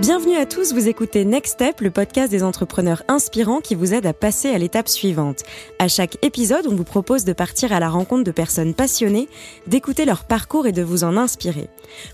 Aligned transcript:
Bienvenue 0.00 0.36
à 0.36 0.46
tous, 0.46 0.72
vous 0.72 0.88
écoutez 0.88 1.26
Next 1.26 1.52
Step, 1.52 1.82
le 1.82 1.90
podcast 1.90 2.30
des 2.30 2.42
entrepreneurs 2.42 3.02
inspirants 3.06 3.60
qui 3.60 3.74
vous 3.74 3.92
aide 3.92 4.06
à 4.06 4.14
passer 4.14 4.48
à 4.48 4.56
l'étape 4.56 4.88
suivante. 4.88 5.42
À 5.78 5.88
chaque 5.88 6.16
épisode, 6.24 6.66
on 6.66 6.74
vous 6.74 6.84
propose 6.84 7.26
de 7.26 7.34
partir 7.34 7.70
à 7.74 7.80
la 7.80 7.90
rencontre 7.90 8.24
de 8.24 8.30
personnes 8.30 8.72
passionnées, 8.72 9.28
d'écouter 9.66 10.06
leur 10.06 10.24
parcours 10.24 10.66
et 10.66 10.72
de 10.72 10.82
vous 10.82 11.04
en 11.04 11.18
inspirer. 11.18 11.68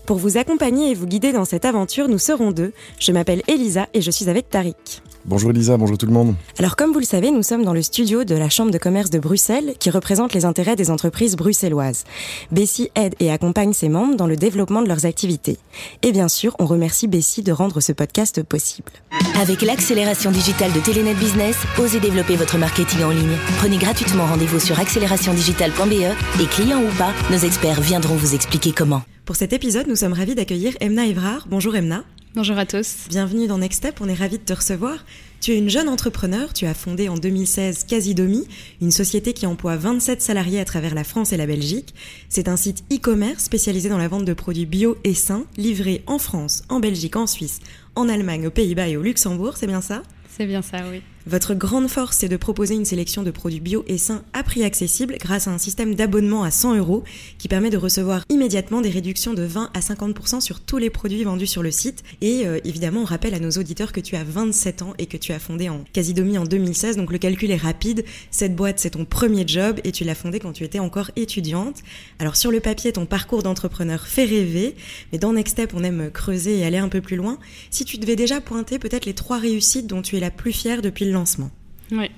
Pour 0.05 0.17
vous 0.17 0.37
accompagner 0.37 0.91
et 0.91 0.95
vous 0.95 1.07
guider 1.07 1.31
dans 1.31 1.45
cette 1.45 1.63
aventure, 1.63 2.09
nous 2.09 2.19
serons 2.19 2.51
deux. 2.51 2.73
Je 2.99 3.13
m'appelle 3.13 3.41
Elisa 3.47 3.87
et 3.93 4.01
je 4.01 4.11
suis 4.11 4.29
avec 4.29 4.49
Tariq. 4.49 5.01
Bonjour 5.27 5.51
Elisa, 5.51 5.75
bonjour 5.75 5.97
tout 5.97 6.05
le 6.05 6.13
monde. 6.13 6.35
Alors 6.57 6.77
comme 6.77 6.93
vous 6.93 6.99
le 6.99 7.05
savez, 7.05 7.31
nous 7.31 7.43
sommes 7.43 7.65
dans 7.65 7.73
le 7.73 7.81
studio 7.81 8.23
de 8.23 8.33
la 8.33 8.47
Chambre 8.47 8.71
de 8.71 8.77
commerce 8.77 9.09
de 9.09 9.19
Bruxelles 9.19 9.73
qui 9.77 9.89
représente 9.89 10.33
les 10.33 10.45
intérêts 10.45 10.77
des 10.77 10.89
entreprises 10.89 11.35
bruxelloises. 11.35 12.05
Bessie 12.51 12.91
aide 12.95 13.13
et 13.19 13.29
accompagne 13.29 13.73
ses 13.73 13.89
membres 13.89 14.15
dans 14.15 14.25
le 14.25 14.37
développement 14.37 14.81
de 14.81 14.87
leurs 14.87 15.05
activités. 15.05 15.57
Et 16.01 16.13
bien 16.13 16.29
sûr, 16.29 16.55
on 16.59 16.65
remercie 16.65 17.07
Bessie 17.07 17.43
de 17.43 17.51
rendre 17.51 17.81
ce 17.81 17.91
podcast 17.91 18.41
possible. 18.41 18.93
Avec 19.41 19.63
l'accélération 19.63 20.31
digitale 20.31 20.71
de 20.71 20.79
Telenet 20.79 21.13
Business, 21.15 21.57
osez 21.77 21.99
développer 21.99 22.37
votre 22.37 22.57
marketing 22.57 23.03
en 23.03 23.09
ligne. 23.09 23.37
Prenez 23.57 23.77
gratuitement 23.77 24.27
rendez-vous 24.27 24.61
sur 24.61 24.79
accélérationdigitale.be 24.79 26.41
et 26.41 26.45
clients 26.45 26.81
ou 26.81 26.97
pas, 26.97 27.11
nos 27.29 27.39
experts 27.39 27.81
viendront 27.81 28.15
vous 28.15 28.33
expliquer 28.33 28.71
comment. 28.71 29.01
Pour 29.25 29.35
cet 29.35 29.51
épisode, 29.51 29.87
nous 29.87 29.97
sommes 29.97 30.13
ravis 30.13 30.35
d'accueillir 30.35 30.77
Emna 30.79 31.05
Evrard. 31.05 31.47
Bonjour 31.49 31.75
Emna. 31.75 32.05
Bonjour 32.37 32.59
à 32.59 32.67
tous. 32.67 33.07
Bienvenue 33.09 33.47
dans 33.47 33.57
Next 33.57 33.79
Step, 33.79 33.99
on 33.99 34.07
est 34.07 34.13
ravis 34.13 34.37
de 34.37 34.43
te 34.43 34.53
recevoir. 34.53 35.03
Tu 35.41 35.53
es 35.53 35.57
une 35.57 35.71
jeune 35.71 35.89
entrepreneur, 35.89 36.53
tu 36.53 36.67
as 36.67 36.75
fondé 36.75 37.09
en 37.09 37.15
2016 37.15 37.85
Casidomi, 37.85 38.47
une 38.79 38.91
société 38.91 39.33
qui 39.33 39.47
emploie 39.47 39.75
27 39.75 40.21
salariés 40.21 40.59
à 40.59 40.65
travers 40.65 40.93
la 40.93 41.03
France 41.03 41.33
et 41.33 41.37
la 41.37 41.47
Belgique. 41.47 41.95
C'est 42.29 42.47
un 42.47 42.55
site 42.55 42.83
e-commerce 42.93 43.45
spécialisé 43.45 43.89
dans 43.89 43.97
la 43.97 44.07
vente 44.07 44.23
de 44.23 44.33
produits 44.33 44.67
bio 44.67 44.99
et 45.03 45.15
sains, 45.15 45.45
livrés 45.57 46.03
en 46.05 46.19
France, 46.19 46.61
en 46.69 46.79
Belgique, 46.79 47.15
en 47.15 47.25
Suisse, 47.25 47.59
en 47.95 48.07
Allemagne, 48.07 48.45
aux 48.45 48.51
Pays-Bas 48.51 48.87
et 48.87 48.97
au 48.97 49.01
Luxembourg, 49.01 49.57
c'est 49.57 49.65
bien 49.65 49.81
ça? 49.81 50.03
C'est 50.29 50.45
bien 50.45 50.61
ça, 50.61 50.77
oui. 50.91 51.01
Votre 51.27 51.55
grande 51.55 51.89
force, 51.89 52.19
c'est 52.19 52.29
de 52.29 52.37
proposer 52.37 52.75
une 52.75 52.85
sélection 52.85 53.21
de 53.21 53.31
produits 53.31 53.59
bio 53.59 53.83
et 53.85 53.97
sains 53.97 54.23
à 54.31 54.43
prix 54.43 54.63
accessible 54.63 55.17
grâce 55.19 55.49
à 55.49 55.51
un 55.51 55.57
système 55.57 55.93
d'abonnement 55.93 56.43
à 56.43 56.51
100 56.51 56.77
euros 56.77 57.03
qui 57.37 57.49
permet 57.49 57.69
de 57.69 57.75
recevoir 57.75 58.23
immédiatement 58.29 58.79
des 58.79 58.89
réductions 58.89 59.33
de 59.33 59.43
20 59.43 59.71
à 59.73 59.79
50% 59.81 60.39
sur 60.39 60.61
tous 60.61 60.77
les 60.77 60.89
produits 60.89 61.25
vendus 61.25 61.45
sur 61.45 61.63
le 61.63 61.69
site. 61.69 62.03
Et 62.21 62.47
euh, 62.47 62.61
évidemment, 62.63 63.01
on 63.01 63.03
rappelle 63.03 63.33
à 63.33 63.41
nos 63.41 63.49
auditeurs 63.51 63.91
que 63.91 63.99
tu 63.99 64.15
as 64.15 64.23
27 64.23 64.83
ans 64.83 64.93
et 64.99 65.05
que 65.05 65.17
tu 65.17 65.33
as 65.33 65.39
fondé 65.39 65.67
en 65.67 65.83
Casidomi 65.91 66.37
en 66.37 66.45
2016, 66.45 66.95
donc 66.95 67.11
le 67.11 67.17
calcul 67.17 67.51
est 67.51 67.57
rapide. 67.57 68.05
Cette 68.31 68.55
boîte, 68.55 68.79
c'est 68.79 68.91
ton 68.91 69.03
premier 69.03 69.45
job 69.45 69.81
et 69.83 69.91
tu 69.91 70.05
l'as 70.05 70.15
fondée 70.15 70.39
quand 70.39 70.53
tu 70.53 70.63
étais 70.63 70.79
encore 70.79 71.11
étudiante. 71.17 71.81
Alors 72.19 72.37
sur 72.37 72.51
le 72.51 72.61
papier, 72.61 72.93
ton 72.93 73.05
parcours 73.05 73.43
d'entrepreneur 73.43 74.07
fait 74.07 74.23
rêver, 74.23 74.77
mais 75.11 75.17
dans 75.17 75.33
Next 75.33 75.55
Step, 75.55 75.73
on 75.75 75.83
aime 75.83 76.09
creuser 76.09 76.59
et 76.59 76.63
aller 76.63 76.77
un 76.77 76.87
peu 76.87 77.01
plus 77.01 77.17
loin. 77.17 77.37
Si 77.69 77.83
tu 77.83 77.97
devais 77.97 78.15
déjà 78.15 78.39
pointer 78.39 78.79
peut-être 78.79 79.05
les 79.05 79.13
trois 79.13 79.39
réussites 79.39 79.87
dont 79.87 80.01
tu 80.01 80.15
es 80.15 80.21
la 80.21 80.31
plus 80.31 80.53
fière 80.53 80.81
depuis 80.81 81.03
le 81.03 81.16
oui. 81.91 82.11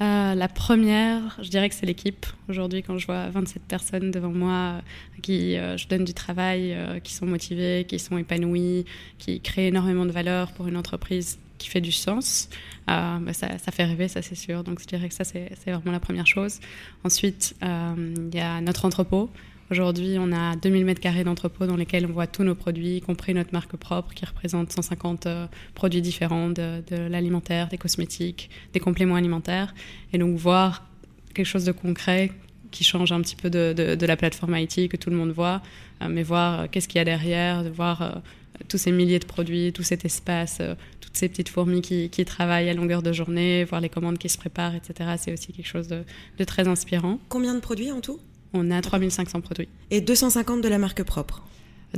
Euh, 0.00 0.34
la 0.34 0.48
première, 0.48 1.38
je 1.40 1.48
dirais 1.48 1.68
que 1.68 1.74
c'est 1.74 1.86
l'équipe. 1.86 2.26
Aujourd'hui, 2.48 2.82
quand 2.82 2.98
je 2.98 3.06
vois 3.06 3.28
27 3.28 3.62
personnes 3.62 4.10
devant 4.10 4.32
moi 4.32 4.52
euh, 4.52 4.80
qui 5.22 5.56
euh, 5.56 5.76
je 5.76 5.86
donne 5.86 6.04
du 6.04 6.12
travail, 6.12 6.76
qui 7.04 7.14
sont 7.14 7.26
motivées, 7.26 7.84
qui 7.86 7.98
sont 7.98 8.18
épanouies, 8.18 8.84
qui 9.18 9.40
créent 9.40 9.68
énormément 9.68 10.06
de 10.06 10.10
valeur 10.10 10.52
pour 10.52 10.66
une 10.66 10.76
entreprise 10.76 11.38
qui 11.58 11.68
fait 11.68 11.80
du 11.80 11.92
sens, 11.92 12.48
bah, 12.88 13.20
ça, 13.32 13.56
fait 13.70 13.84
rêver, 13.84 14.08
ça 14.08 14.22
c'est 14.22 14.34
sûr. 14.34 14.64
Donc 14.64 14.80
je 14.80 14.86
dirais 14.86 15.08
que 15.08 15.14
ça, 15.14 15.22
c'est 15.22 15.52
vraiment 15.66 15.92
la 15.92 16.00
première 16.00 16.26
chose. 16.26 16.58
Ensuite, 17.04 17.54
il 17.62 18.34
y 18.34 18.40
a 18.40 18.60
notre 18.60 18.84
entrepôt. 18.84 19.30
Aujourd'hui, 19.72 20.18
on 20.18 20.32
a 20.32 20.54
2000 20.54 20.84
mètres 20.84 21.00
carrés 21.00 21.24
d'entrepôt 21.24 21.66
dans 21.66 21.76
lesquels 21.76 22.04
on 22.04 22.12
voit 22.12 22.26
tous 22.26 22.44
nos 22.44 22.54
produits, 22.54 22.96
y 22.96 23.00
compris 23.00 23.32
notre 23.32 23.54
marque 23.54 23.74
propre 23.74 24.12
qui 24.12 24.22
représente 24.26 24.70
150 24.70 25.24
euh, 25.24 25.46
produits 25.74 26.02
différents 26.02 26.50
de, 26.50 26.82
l'alimentaire, 26.90 27.68
des 27.68 27.78
cosmétiques, 27.78 28.50
des 28.74 28.80
compléments 28.80 29.14
alimentaires. 29.14 29.74
Et 30.12 30.18
donc 30.18 30.36
voir 30.36 30.86
quelque 31.32 31.46
chose 31.46 31.64
de 31.64 31.72
concret 31.72 32.32
qui 32.70 32.84
change 32.84 33.12
un 33.12 33.22
petit 33.22 33.34
peu 33.34 33.48
de, 33.48 33.96
la 34.04 34.16
plateforme 34.18 34.58
IT 34.58 34.90
que 34.90 34.98
tout 34.98 35.08
le 35.08 35.16
monde 35.16 35.30
voit, 35.30 35.62
euh, 36.02 36.08
mais 36.10 36.22
voir 36.22 36.60
euh, 36.60 36.66
qu'est-ce 36.70 36.86
qu'il 36.86 36.98
y 36.98 37.00
a 37.00 37.06
derrière, 37.06 37.64
de 37.64 37.70
voir 37.70 38.20
tous 38.68 38.76
ces 38.76 38.92
milliers 38.92 39.20
de 39.20 39.24
produits, 39.24 39.72
tout 39.72 39.82
cet 39.82 40.04
espace, 40.04 40.60
toutes 41.00 41.16
ces 41.16 41.30
petites 41.30 41.48
fourmis 41.48 41.80
qui, 41.80 42.24
travaillent 42.26 42.68
à 42.68 42.74
longueur 42.74 43.00
de 43.00 43.14
journée, 43.14 43.64
voir 43.64 43.80
les 43.80 43.88
commandes 43.88 44.18
qui 44.18 44.28
se 44.28 44.36
préparent, 44.36 44.74
etc. 44.74 45.12
C'est 45.16 45.32
aussi 45.32 45.54
quelque 45.54 45.66
chose 45.66 45.88
de 45.88 46.44
très 46.44 46.68
inspirant. 46.68 47.18
Combien 47.30 47.54
de 47.54 47.60
produits 47.60 47.90
en 47.90 48.02
tout? 48.02 48.20
On 48.52 48.70
a 48.70 48.80
3500 48.80 49.40
produits. 49.40 49.68
Et 49.90 50.00
250 50.00 50.60
de 50.60 50.68
la 50.68 50.78
marque 50.78 51.02
propre 51.02 51.42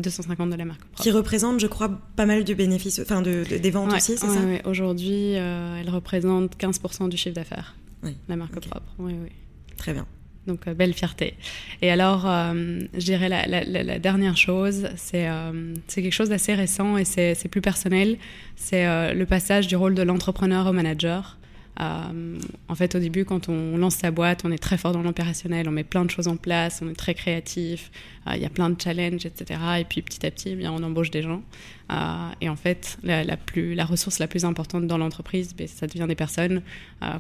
250 0.01 0.51
de 0.51 0.57
la 0.57 0.65
marque 0.65 0.81
propre. 0.81 1.03
Qui 1.03 1.11
représente, 1.11 1.61
je 1.61 1.67
crois, 1.67 2.01
pas 2.17 2.27
mal 2.27 2.45
de 2.45 2.55
bénéfices, 2.55 3.01
enfin 3.01 3.23
de, 3.23 3.45
des 3.45 3.71
ventes 3.71 3.93
aussi, 3.93 4.17
c'est 4.17 4.27
ça 4.27 4.41
aujourd'hui, 4.65 5.37
euh, 5.37 5.81
elle 5.81 5.91
représente 5.91 6.57
15% 6.57 7.09
du 7.09 7.17
chiffre 7.17 7.35
d'affaires, 7.35 7.77
oui. 8.03 8.17
la 8.29 8.37
marque 8.37 8.59
propre. 8.61 8.93
Oui, 8.99 9.15
oui. 9.23 9.31
Très 9.77 9.93
bien. 9.93 10.07
Donc, 10.47 10.67
euh, 10.67 10.75
belle 10.75 10.93
fierté. 10.93 11.35
Et 11.81 11.91
alors, 11.91 12.29
euh, 12.29 12.81
je 12.93 13.05
dirais 13.05 13.29
la, 13.29 13.47
la, 13.47 13.99
dernière 13.99 14.37
chose, 14.37 14.89
c'est 14.97 15.29
c'est 15.87 16.03
quelque 16.03 16.13
chose 16.13 16.29
d'assez 16.29 16.55
récent 16.55 16.99
et 16.99 17.05
c'est 17.05 17.49
plus 17.49 17.63
personnel. 17.63 18.19
C'est 18.57 19.15
le 19.15 19.25
passage 19.27 19.69
du 19.69 19.77
rôle 19.77 19.95
de 19.95 20.03
l'entrepreneur 20.03 20.67
au 20.67 20.73
manager. 20.73 21.39
Euh, 21.81 22.39
en 22.69 22.75
fait, 22.75 22.95
au 22.95 22.99
début, 22.99 23.25
quand 23.25 23.49
on 23.49 23.77
lance 23.77 23.97
sa 23.97 24.11
boîte, 24.11 24.43
on 24.45 24.53
est 24.53 24.59
très 24.59 24.79
fort 24.79 24.93
dans 24.93 25.03
l'opérationnel, 25.03 25.69
on 25.69 25.73
met 25.73 25.85
plein 25.85 26.05
de 26.05 26.11
choses 26.11 26.29
en 26.29 26.37
place, 26.37 26.81
on 26.85 26.89
est 26.89 26.95
très 26.95 27.15
créatif, 27.15 27.91
euh, 28.27 28.33
il 28.37 28.43
y 28.43 28.45
a 28.45 28.51
plein 28.51 28.71
de 28.71 28.81
challenges, 28.81 29.27
etc. 29.27 29.61
Et 29.81 29.85
puis 29.85 30.03
petit 30.03 30.25
à 30.25 30.31
petit, 30.31 30.51
eh 30.51 30.55
bien, 30.55 30.73
on 30.73 30.83
embauche 30.83 31.11
des 31.11 31.23
gens. 31.23 31.43
Euh, 31.93 32.31
et 32.41 32.49
en 32.49 32.57
fait, 32.57 32.97
la, 33.03 33.37
plus, 33.37 33.75
la 33.75 33.85
ressource 33.85 34.19
la 34.19 34.29
plus 34.29 34.45
importante 34.45 34.87
dans 34.87 34.99
l'entreprise, 34.99 35.55
ben, 35.55 35.67
ça 35.67 35.87
devient 35.87 36.07
des 36.09 36.15
personnes, 36.15 36.63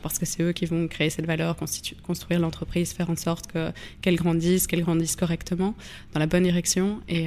parce 0.02 0.18
que 0.18 0.24
c'est 0.24 0.42
eux 0.42 0.52
qui 0.52 0.64
vont 0.64 0.88
créer 0.88 1.10
cette 1.10 1.26
valeur, 1.26 1.56
construire 2.06 2.40
l'entreprise, 2.40 2.94
faire 2.94 3.10
en 3.10 3.16
sorte 3.16 3.52
qu'elle 4.00 4.16
grandisse, 4.16 4.66
qu'elle 4.66 4.80
grandisse 4.80 5.14
correctement, 5.14 5.74
dans 6.14 6.20
la 6.20 6.26
bonne 6.26 6.44
direction. 6.44 7.00
Et, 7.06 7.26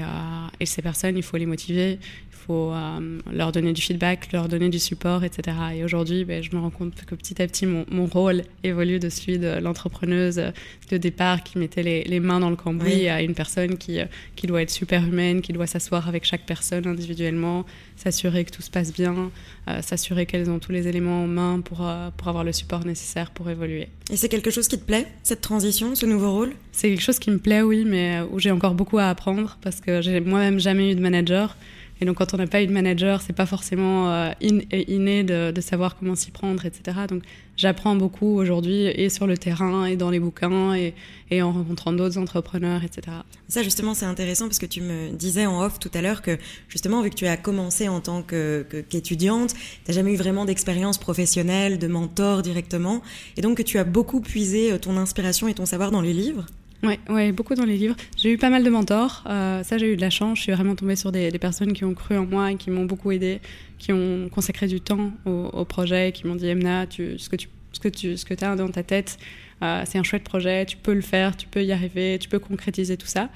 et 0.59 0.65
ces 0.65 0.81
personnes, 0.81 1.15
il 1.17 1.21
faut 1.21 1.37
les 1.37 1.45
motiver, 1.45 1.99
faut 2.47 2.71
euh, 2.71 3.19
leur 3.31 3.51
donner 3.51 3.73
du 3.73 3.81
feedback, 3.81 4.31
leur 4.31 4.47
donner 4.47 4.69
du 4.69 4.79
support, 4.79 5.23
etc. 5.23 5.57
Et 5.75 5.83
aujourd'hui, 5.83 6.23
ben, 6.23 6.41
je 6.41 6.55
me 6.55 6.61
rends 6.61 6.69
compte 6.69 7.05
que 7.05 7.13
petit 7.13 7.41
à 7.41 7.47
petit, 7.47 7.65
mon, 7.65 8.05
rôle 8.05 8.43
évolue 8.63 8.99
de 8.99 9.09
celui 9.09 9.37
de 9.37 9.59
l'entrepreneuse 9.59 10.41
de 10.89 10.97
départ 10.97 11.43
qui 11.43 11.57
mettait 11.57 11.83
les, 11.83 12.19
mains 12.21 12.39
dans 12.39 12.49
le 12.49 12.55
cambouis 12.55 13.09
à 13.09 13.21
une 13.21 13.35
personne 13.35 13.77
qui, 13.77 13.99
euh, 13.99 14.05
qui 14.35 14.47
doit 14.47 14.61
être 14.61 14.69
super 14.69 15.03
humaine, 15.05 15.41
qui 15.41 15.51
doit 15.51 15.67
s'asseoir 15.67 16.07
avec 16.07 16.23
chaque 16.23 16.45
personne 16.45 16.87
individuellement, 16.87 17.65
s'assurer 17.97 18.45
que 18.45 18.51
tout 18.51 18.61
se 18.61 18.71
passe 18.71 18.93
bien, 18.93 19.29
euh, 19.67 19.81
s'assurer 19.81 20.25
qu'elles 20.25 20.49
ont 20.49 20.59
tous 20.59 20.71
les 20.71 20.87
éléments 20.87 21.23
en 21.23 21.27
main 21.27 21.59
pour, 21.59 21.85
pour 22.15 22.27
avoir 22.27 22.43
le 22.45 22.53
support 22.53 22.85
nécessaire 22.85 23.31
pour 23.31 23.49
évoluer. 23.49 23.89
Et 24.09 24.15
c'est 24.15 24.29
quelque 24.29 24.51
chose 24.51 24.69
qui 24.69 24.79
te 24.79 24.85
plaît, 24.85 25.05
cette 25.23 25.41
transition, 25.41 25.93
ce 25.95 26.05
nouveau 26.05 26.31
rôle? 26.31 26.53
C'est 26.71 26.89
quelque 26.89 27.01
chose 27.01 27.19
qui 27.19 27.29
me 27.29 27.39
plaît, 27.39 27.61
oui, 27.61 27.83
mais 27.85 28.21
où 28.31 28.39
j'ai 28.39 28.51
encore 28.51 28.73
beaucoup 28.73 28.99
à 28.99 29.09
apprendre 29.09 29.57
parce 29.61 29.81
que 29.81 30.01
j'ai 30.01 30.21
moi-même 30.21 30.59
jamais 30.59 30.91
eu 30.91 30.95
de 30.95 31.01
manager. 31.01 31.57
Et 32.01 32.05
donc, 32.05 32.17
quand 32.17 32.33
on 32.33 32.37
n'a 32.37 32.47
pas 32.47 32.61
eu 32.61 32.67
de 32.67 32.71
manager, 32.71 33.21
c'est 33.21 33.33
pas 33.33 33.45
forcément 33.45 34.11
euh, 34.11 34.31
inné 34.41 35.23
de, 35.23 35.61
savoir 35.61 35.97
comment 35.97 36.15
s'y 36.15 36.31
prendre, 36.31 36.65
etc. 36.65 36.99
Donc, 37.09 37.23
j'apprends 37.55 37.95
beaucoup 37.95 38.37
aujourd'hui 38.37 38.85
et 38.85 39.09
sur 39.09 39.25
le 39.25 39.37
terrain 39.37 39.85
et 39.85 39.95
dans 39.95 40.11
les 40.11 40.19
bouquins 40.19 40.75
et, 40.75 40.93
en 41.41 41.51
rencontrant 41.51 41.91
d'autres 41.91 42.17
entrepreneurs, 42.17 42.83
etc. 42.83 43.17
Ça, 43.47 43.63
justement, 43.63 43.93
c'est 43.93 44.05
intéressant 44.05 44.45
parce 44.45 44.59
que 44.59 44.65
tu 44.65 44.81
me 44.81 45.11
disais 45.11 45.45
en 45.45 45.61
off 45.61 45.79
tout 45.79 45.91
à 45.93 46.01
l'heure 46.01 46.21
que, 46.21 46.37
justement, 46.69 47.01
vu 47.01 47.09
que 47.09 47.15
tu 47.15 47.27
as 47.27 47.37
commencé 47.37 47.89
en 47.89 47.99
tant 47.99 48.21
qu'étudiante, 48.21 49.53
tu 49.53 49.59
n'as 49.87 49.95
jamais 49.95 50.13
eu 50.13 50.17
vraiment 50.17 50.45
d'expérience 50.45 50.97
professionnelle, 50.97 51.79
de 51.79 51.87
mentor 51.87 52.43
directement, 52.43 53.01
et 53.35 53.41
donc 53.41 53.57
que 53.57 53.63
tu 53.63 53.79
as 53.79 53.83
beaucoup 53.83 54.21
puisé 54.21 54.71
euh, 54.71 54.77
ton 54.77 54.97
inspiration 54.97 55.47
et 55.47 55.53
ton 55.53 55.65
savoir 55.65 55.91
dans 55.91 56.01
les 56.01 56.13
livres. 56.13 56.45
Oui, 56.83 56.99
ouais, 57.09 57.31
beaucoup 57.31 57.55
dans 57.55 57.65
les 57.65 57.77
livres. 57.77 57.95
J'ai 58.17 58.31
eu 58.31 58.37
pas 58.37 58.49
mal 58.49 58.63
de 58.63 58.69
mentors. 58.69 59.23
Euh, 59.27 59.63
ça, 59.63 59.77
j'ai 59.77 59.93
eu 59.93 59.95
de 59.95 60.01
la 60.01 60.09
chance. 60.09 60.37
Je 60.37 60.43
suis 60.43 60.51
vraiment 60.51 60.75
tombée 60.75 60.95
sur 60.95 61.11
des, 61.11 61.31
personnes 61.39 61.73
qui 61.73 61.83
ont 61.83 61.93
cru 61.93 62.17
en 62.17 62.25
moi 62.25 62.51
et 62.51 62.55
qui 62.55 62.69
m'ont 62.69 62.85
beaucoup 62.85 63.11
aidé, 63.11 63.39
qui 63.79 63.91
ont 63.93 64.29
consacré 64.29 64.67
du 64.67 64.79
temps 64.79 65.11
au, 65.25 65.65
projet, 65.65 66.11
qui 66.11 66.27
m'ont 66.27 66.35
dit 66.35 66.47
Emna, 66.47 66.85
tu, 66.85 67.17
ce 67.17 67.29
que 67.29 67.35
tu 67.35 67.49
ce 67.73 67.79
que 67.79 67.89
tu 67.89 68.17
ce 68.17 68.25
que 68.25 68.33
as 68.43 68.55
dans 68.55 68.69
ta 68.69 68.83
tête, 68.83 69.17
euh, 69.63 69.83
c'est 69.85 69.97
un 69.97 70.03
chouette 70.03 70.23
projet, 70.23 70.65
tu 70.65 70.77
peux 70.77 70.93
le 70.93 71.01
faire, 71.01 71.35
tu 71.35 71.47
peux 71.47 71.63
y 71.63 71.71
arriver, 71.71 72.17
tu 72.19 72.29
peux 72.29 72.39
concrétiser 72.39 72.97
tout 72.97 73.07
ça. 73.07 73.29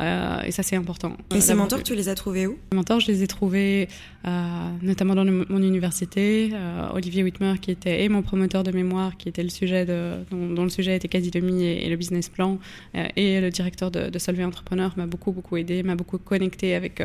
Euh, 0.00 0.42
et 0.42 0.52
ça, 0.52 0.62
c'est 0.62 0.76
important. 0.76 1.16
Et 1.34 1.40
ces 1.40 1.54
mentors, 1.54 1.82
tu 1.82 1.96
les 1.96 2.08
as 2.08 2.14
trouvés 2.14 2.46
où? 2.46 2.56
Les 2.70 2.76
mentors, 2.76 3.00
je 3.00 3.08
les 3.08 3.24
ai 3.24 3.26
trouvés 3.26 3.88
euh, 4.26 4.70
notamment 4.80 5.16
dans 5.16 5.24
mon 5.24 5.60
université. 5.60 6.52
Olivier 6.94 7.24
Whitmer, 7.24 7.54
qui 7.60 7.72
était 7.72 8.04
et 8.04 8.08
mon 8.08 8.22
promoteur 8.22 8.62
de 8.62 8.70
mémoire, 8.70 9.16
qui 9.16 9.28
était 9.28 9.42
le 9.42 9.48
sujet 9.48 9.84
de, 9.84 10.24
dont, 10.30 10.62
le 10.62 10.68
sujet 10.68 10.94
était 10.94 11.08
quasi 11.08 11.32
demi 11.32 11.64
et, 11.64 11.88
le 11.88 11.96
business 11.96 12.28
plan, 12.28 12.58
et 12.94 13.40
le 13.40 13.50
directeur 13.50 13.90
de, 13.90 14.08
de 14.08 14.18
Solvay 14.20 14.44
Entrepreneur 14.44 14.92
m'a 14.96 15.06
beaucoup, 15.06 15.32
beaucoup 15.32 15.56
aidé, 15.56 15.82
m'a 15.82 15.96
beaucoup 15.96 16.18
connecté 16.18 16.76
avec, 16.76 17.02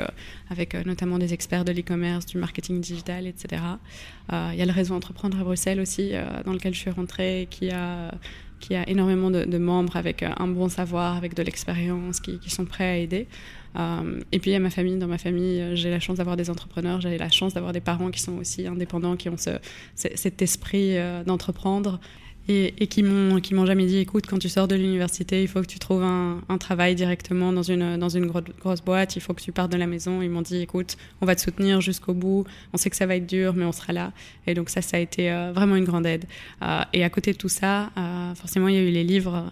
avec 0.51 0.75
notamment 0.85 1.17
des 1.17 1.33
experts 1.33 1.65
de 1.65 1.71
l'e-commerce, 1.71 2.27
du 2.27 2.37
marketing 2.37 2.79
digital, 2.79 3.25
etc. 3.25 3.63
Il 4.31 4.55
y 4.55 4.61
a 4.61 4.65
le 4.65 4.71
réseau 4.71 4.93
Entreprendre 4.93 5.39
à 5.39 5.43
Bruxelles 5.43 5.79
aussi, 5.79 6.11
dans 6.45 6.53
lequel 6.53 6.75
je 6.75 6.79
suis 6.79 6.91
rentrée, 6.91 7.47
qui 7.49 7.71
a 7.71 8.11
qui 8.63 8.75
a 8.75 8.87
énormément 8.89 9.29
de, 9.29 9.57
membres 9.57 9.97
avec 9.97 10.23
euh, 10.23 10.29
un 10.37 10.47
bon 10.47 10.69
savoir, 10.69 11.17
avec 11.17 11.35
de 11.35 11.43
l'expérience, 11.43 12.21
qui, 12.21 12.39
sont 12.49 12.65
prêts 12.65 12.85
à 12.85 12.97
aider. 12.97 13.27
et 14.31 14.39
puis 14.39 14.55
a 14.55 14.59
ma 14.59 14.69
famille. 14.69 14.97
Dans 14.97 15.07
ma 15.07 15.17
famille, 15.17 15.75
j'ai 15.75 15.89
la 15.89 15.99
chance 15.99 16.17
d'avoir 16.17 16.37
des 16.37 16.49
entrepreneurs, 16.49 17.01
j'ai 17.01 17.17
la 17.17 17.29
chance 17.29 17.53
d'avoir 17.53 17.73
des 17.73 17.81
parents 17.81 18.09
qui 18.09 18.21
sont 18.21 18.37
aussi 18.37 18.65
indépendants, 18.67 19.17
qui 19.17 19.27
ont 19.29 19.37
ce, 19.37 19.51
cet 19.95 20.41
esprit 20.41 20.95
d'entreprendre 21.25 21.99
et, 22.49 22.87
qui 22.87 23.03
m'ont 23.03 23.39
qui 23.39 23.53
m'ont 23.53 23.65
jamais 23.65 23.85
dit 23.85 23.97
écoute 23.97 24.25
quand 24.27 24.37
tu 24.37 24.49
sors 24.49 24.67
de 24.67 24.75
l'université 24.75 25.41
il 25.43 25.47
faut 25.47 25.61
que 25.61 25.67
tu 25.67 25.79
trouves 25.79 26.03
un, 26.03 26.41
un, 26.49 26.57
travail 26.57 26.93
directement 26.93 27.53
dans 27.53 27.63
une 27.63 27.97
dans 27.97 28.09
une 28.09 28.25
grosse, 28.25 28.81
boîte. 28.81 29.15
Il 29.15 29.21
faut 29.21 29.33
que 29.33 29.41
tu 29.41 29.51
partes 29.51 29.71
de 29.71 29.77
la 29.77 29.87
maison. 29.87 30.21
Ils 30.21 30.29
m'ont 30.29 30.41
dit 30.41 30.57
écoute 30.57 30.97
on 31.21 31.25
va 31.25 31.35
te 31.35 31.41
soutenir 31.41 31.79
jusqu'au 31.79 32.13
bout. 32.13 32.45
On 32.73 32.77
sait 32.77 32.89
que 32.89 32.95
ça 32.95 33.05
va 33.05 33.15
être 33.15 33.27
dur 33.27 33.53
mais 33.55 33.65
on 33.65 33.71
sera 33.71 33.93
là. 33.93 34.11
Et 34.45 34.53
donc 34.53 34.69
ça 34.69 34.81
ça 34.81 34.97
a 34.97 34.99
été 34.99 35.31
euh, 35.31 35.53
vraiment 35.53 35.75
une 35.75 35.85
grande 35.85 36.05
aide. 36.05 36.25
Euh, 36.61 36.81
et 36.91 37.03
à 37.03 37.09
côté 37.09 37.31
de 37.31 37.37
tout 37.37 37.49
ça 37.49 37.91
euh, 37.97 38.35
forcément 38.35 38.67
il 38.67 38.75
y 38.75 38.77
a 38.77 38.81
eu 38.81 38.91
les 38.91 39.03
livres. 39.03 39.51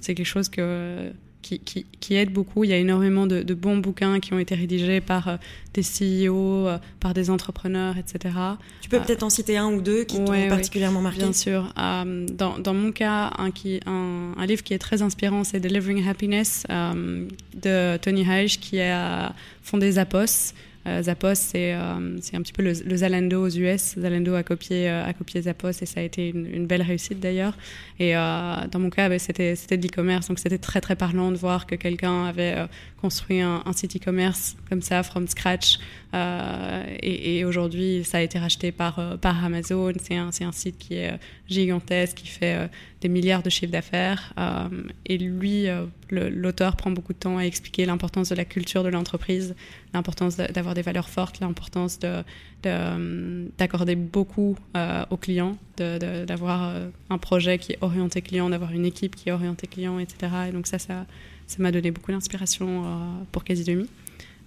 C'est 0.00 0.14
quelque 0.14 0.26
chose 0.26 0.48
que 0.48 1.12
qui, 1.42 1.58
qui, 1.58 1.84
qui, 2.00 2.14
aide 2.14 2.32
beaucoup. 2.32 2.64
Il 2.64 2.70
y 2.70 2.72
a 2.72 2.78
énormément 2.78 3.26
de, 3.26 3.42
de, 3.42 3.54
bons 3.54 3.76
bouquins 3.76 4.20
qui 4.20 4.32
ont 4.32 4.38
été 4.38 4.54
rédigés 4.54 5.00
par 5.00 5.28
euh, 5.28 5.36
des 5.74 5.82
CEO, 5.82 6.68
euh, 6.68 6.78
par 7.00 7.12
des 7.12 7.28
entrepreneurs, 7.28 7.96
etc. 7.98 8.34
Tu 8.80 8.88
peux 8.88 8.96
euh, 8.96 9.00
peut-être 9.00 9.22
en 9.22 9.30
citer 9.30 9.56
un 9.56 9.72
ou 9.72 9.82
deux 9.82 10.04
qui 10.04 10.18
ouais, 10.18 10.44
t'ont 10.44 10.48
particulièrement 10.48 11.02
marqué? 11.02 11.18
Bien 11.18 11.32
sûr. 11.32 11.72
Dans, 11.76 12.58
dans, 12.58 12.74
mon 12.74 12.92
cas, 12.92 13.32
un, 13.38 13.50
qui, 13.50 13.80
un, 13.86 14.32
un, 14.36 14.46
livre 14.46 14.62
qui 14.62 14.72
est 14.72 14.78
très 14.78 15.02
inspirant, 15.02 15.44
c'est 15.44 15.60
Delivering 15.60 16.08
Happiness 16.08 16.64
de 16.68 17.96
Tony 17.98 18.22
Hayes, 18.28 18.58
qui 18.58 18.80
a 18.80 19.34
fondé 19.62 19.92
Zappos. 19.92 20.54
Euh, 20.86 21.02
Zappos, 21.02 21.34
c'est 21.34 21.74
euh, 21.74 22.16
c'est 22.20 22.36
un 22.36 22.42
petit 22.42 22.52
peu 22.52 22.62
le, 22.62 22.72
le, 22.72 22.96
Zalando 22.96 23.46
aux 23.46 23.50
US. 23.50 23.94
Zalando 23.98 24.34
a 24.34 24.42
copié, 24.42 24.90
euh, 24.90 25.04
a 25.04 25.12
copié 25.12 25.42
Zappos 25.42 25.70
et 25.80 25.86
ça 25.86 26.00
a 26.00 26.02
été 26.02 26.30
une, 26.30 26.66
belle 26.66 26.82
réussite 26.82 27.20
d'ailleurs. 27.20 27.56
Et 28.00 28.14
dans 28.14 28.78
mon 28.78 28.90
cas, 28.90 29.08
bah, 29.08 29.18
c'était 29.18 29.54
de 29.54 29.82
l'e-commerce, 29.82 30.26
donc 30.26 30.40
c'était 30.40 30.58
très 30.58 30.80
très 30.80 30.96
parlant 30.96 31.30
de 31.30 31.36
voir 31.36 31.66
que 31.66 31.76
quelqu'un 31.76 32.24
avait 32.24 32.56
construit 33.00 33.40
un, 33.40 33.62
site 33.72 33.96
e-commerce 33.96 34.56
comme 34.68 34.82
ça, 34.82 35.02
from 35.04 35.28
scratch. 35.28 35.78
et, 36.12 37.44
aujourd'hui, 37.44 38.02
ça 38.04 38.18
a 38.18 38.20
été 38.22 38.38
racheté 38.38 38.72
par, 38.72 39.18
par 39.20 39.44
Amazon. 39.44 39.92
C'est 40.02 40.16
un, 40.16 40.30
un 40.40 40.52
site 40.52 40.78
qui 40.78 40.94
est 40.94 41.16
gigantesque, 41.48 42.16
qui 42.16 42.28
fait 42.28 42.68
des 43.00 43.08
milliards 43.08 43.42
de 43.42 43.50
chiffres 43.50 43.72
d'affaires. 43.72 44.34
Et 45.06 45.18
lui, 45.18 45.68
l'auteur 46.12 46.76
prend 46.76 46.90
beaucoup 46.90 47.12
de 47.12 47.18
temps 47.18 47.38
à 47.38 47.42
expliquer 47.42 47.86
l'importance 47.86 48.28
de 48.28 48.34
la 48.34 48.44
culture 48.44 48.84
de 48.84 48.88
l'entreprise, 48.88 49.54
l'importance 49.94 50.36
d'avoir 50.36 50.74
des 50.74 50.82
valeurs 50.82 51.08
fortes, 51.08 51.40
l'importance 51.40 51.98
d'accorder 51.98 53.94
de, 53.94 54.00
de, 54.00 54.06
beaucoup 54.06 54.56
euh, 54.76 55.04
aux 55.10 55.16
clients, 55.16 55.56
d'avoir 55.76 56.68
euh, 56.68 56.88
un 57.10 57.18
projet 57.18 57.58
qui 57.58 57.72
est 57.72 57.78
orienté 57.80 58.20
client, 58.22 58.50
d'avoir 58.50 58.72
une 58.72 58.84
équipe 58.84 59.16
qui 59.16 59.30
est 59.30 59.32
orientée 59.32 59.66
client, 59.66 59.98
etc. 59.98 60.32
Et 60.48 60.52
donc 60.52 60.66
ça, 60.66 60.78
ça 60.78 61.06
m'a 61.58 61.72
donné 61.72 61.90
beaucoup 61.90 62.12
d'inspiration 62.12 62.84
euh, 62.84 62.88
pour 63.32 63.44
Quasi 63.44 63.64
Demi. 63.64 63.88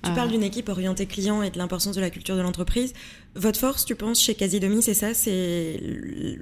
Tu 0.03 0.11
parles 0.11 0.29
d'une 0.29 0.43
équipe 0.43 0.69
orientée 0.69 1.07
client 1.07 1.41
et 1.41 1.49
de 1.49 1.57
l'importance 1.57 1.95
de 1.95 2.01
la 2.01 2.11
culture 2.11 2.35
de 2.35 2.41
l'entreprise. 2.41 2.93
Votre 3.33 3.59
force, 3.59 3.85
tu 3.85 3.95
penses, 3.95 4.21
chez 4.21 4.35
Quasi 4.35 4.59
Demi, 4.59 4.83
c'est 4.83 4.93
ça? 4.93 5.15
C'est 5.15 5.79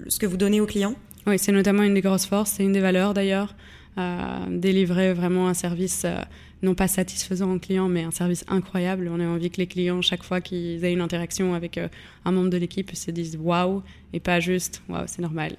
ce 0.09 0.19
que 0.19 0.25
vous 0.25 0.35
donnez 0.35 0.59
aux 0.59 0.65
clients? 0.65 0.95
Oui, 1.25 1.39
c'est 1.39 1.53
notamment 1.53 1.83
une 1.83 1.93
des 1.93 2.01
grosses 2.01 2.25
forces, 2.25 2.51
c'est 2.51 2.63
une 2.63 2.73
des 2.73 2.81
valeurs 2.81 3.13
d'ailleurs. 3.13 3.55
Euh, 3.99 4.45
délivrer 4.49 5.13
vraiment 5.13 5.47
un 5.47 5.53
service 5.53 6.03
euh, 6.05 6.17
non 6.63 6.73
pas 6.73 6.87
satisfaisant 6.87 7.53
aux 7.53 7.59
clients, 7.59 7.89
mais 7.89 8.01
un 8.01 8.11
service 8.11 8.43
incroyable. 8.47 9.07
On 9.13 9.19
a 9.19 9.27
envie 9.27 9.51
que 9.51 9.57
les 9.57 9.67
clients, 9.67 10.01
chaque 10.01 10.23
fois 10.23 10.41
qu'ils 10.41 10.83
aient 10.83 10.93
une 10.93 11.01
interaction 11.01 11.53
avec 11.53 11.77
euh, 11.77 11.87
un 12.25 12.31
membre 12.31 12.49
de 12.49 12.57
l'équipe, 12.57 12.95
se 12.95 13.11
disent 13.11 13.37
waouh 13.39 13.83
et 14.13 14.19
pas 14.19 14.39
juste 14.39 14.81
waouh, 14.89 15.03
c'est 15.07 15.21
normal. 15.21 15.57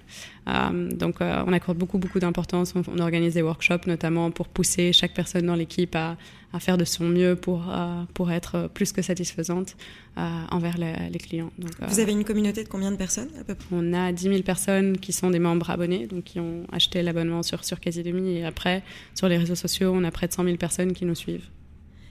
Euh, 0.49 0.91
donc, 0.91 1.21
euh, 1.21 1.43
on 1.47 1.53
accorde 1.53 1.77
beaucoup, 1.77 1.99
beaucoup 1.99 2.21
d'importance. 2.21 2.75
On, 2.77 2.83
on, 2.89 2.99
organise 2.99 3.35
des 3.35 3.43
workshops 3.43 3.87
notamment 3.87 4.31
pour 4.31 4.49
pousser 4.49 4.93
chaque 4.93 5.13
personne 5.13 5.47
dans 5.47 5.55
l'équipe 5.55 5.95
à, 5.97 6.17
à, 6.53 6.61
faire 6.61 6.79
de 6.79 6.85
son 6.85 7.05
mieux 7.05 7.35
pour, 7.35 7.65
pour 8.15 8.31
être 8.31 8.71
plus 8.73 8.93
que 8.93 9.03
satisfaisante 9.03 9.77
envers 10.17 10.79
le, 10.79 11.11
les 11.11 11.19
clients. 11.19 11.51
Donc, 11.59 11.73
Vous 11.89 12.01
avez 12.01 12.13
une 12.13 12.25
communauté 12.25 12.63
de 12.63 12.69
combien 12.69 12.93
de 12.93 12.97
personnes 12.97 13.31
à 13.41 13.45
peu 13.45 13.55
près? 13.55 13.67
On 13.73 13.93
a 13.93 14.13
10 14.13 14.23
000 14.23 14.43
personnes 14.43 14.99
qui 14.99 15.13
sont 15.13 15.31
des 15.31 15.41
membres 15.41 15.71
abonnés, 15.71 16.07
donc 16.07 16.25
qui 16.25 16.39
ont 16.41 16.65
acheté 16.71 17.03
l'abonnement 17.03 17.43
sur, 17.43 17.65
sur 17.65 17.81
Quasi-Demi. 17.81 18.37
Et 18.37 18.45
après, 18.45 18.83
sur 19.15 19.29
les 19.29 19.37
réseaux 19.37 19.57
sociaux, 19.57 19.93
on 19.95 20.05
a 20.05 20.11
près 20.11 20.29
de 20.29 20.33
100 20.33 20.45
000 20.45 20.57
personnes 20.57 20.93
qui 20.93 21.05
nous 21.05 21.15
suivent. 21.17 21.49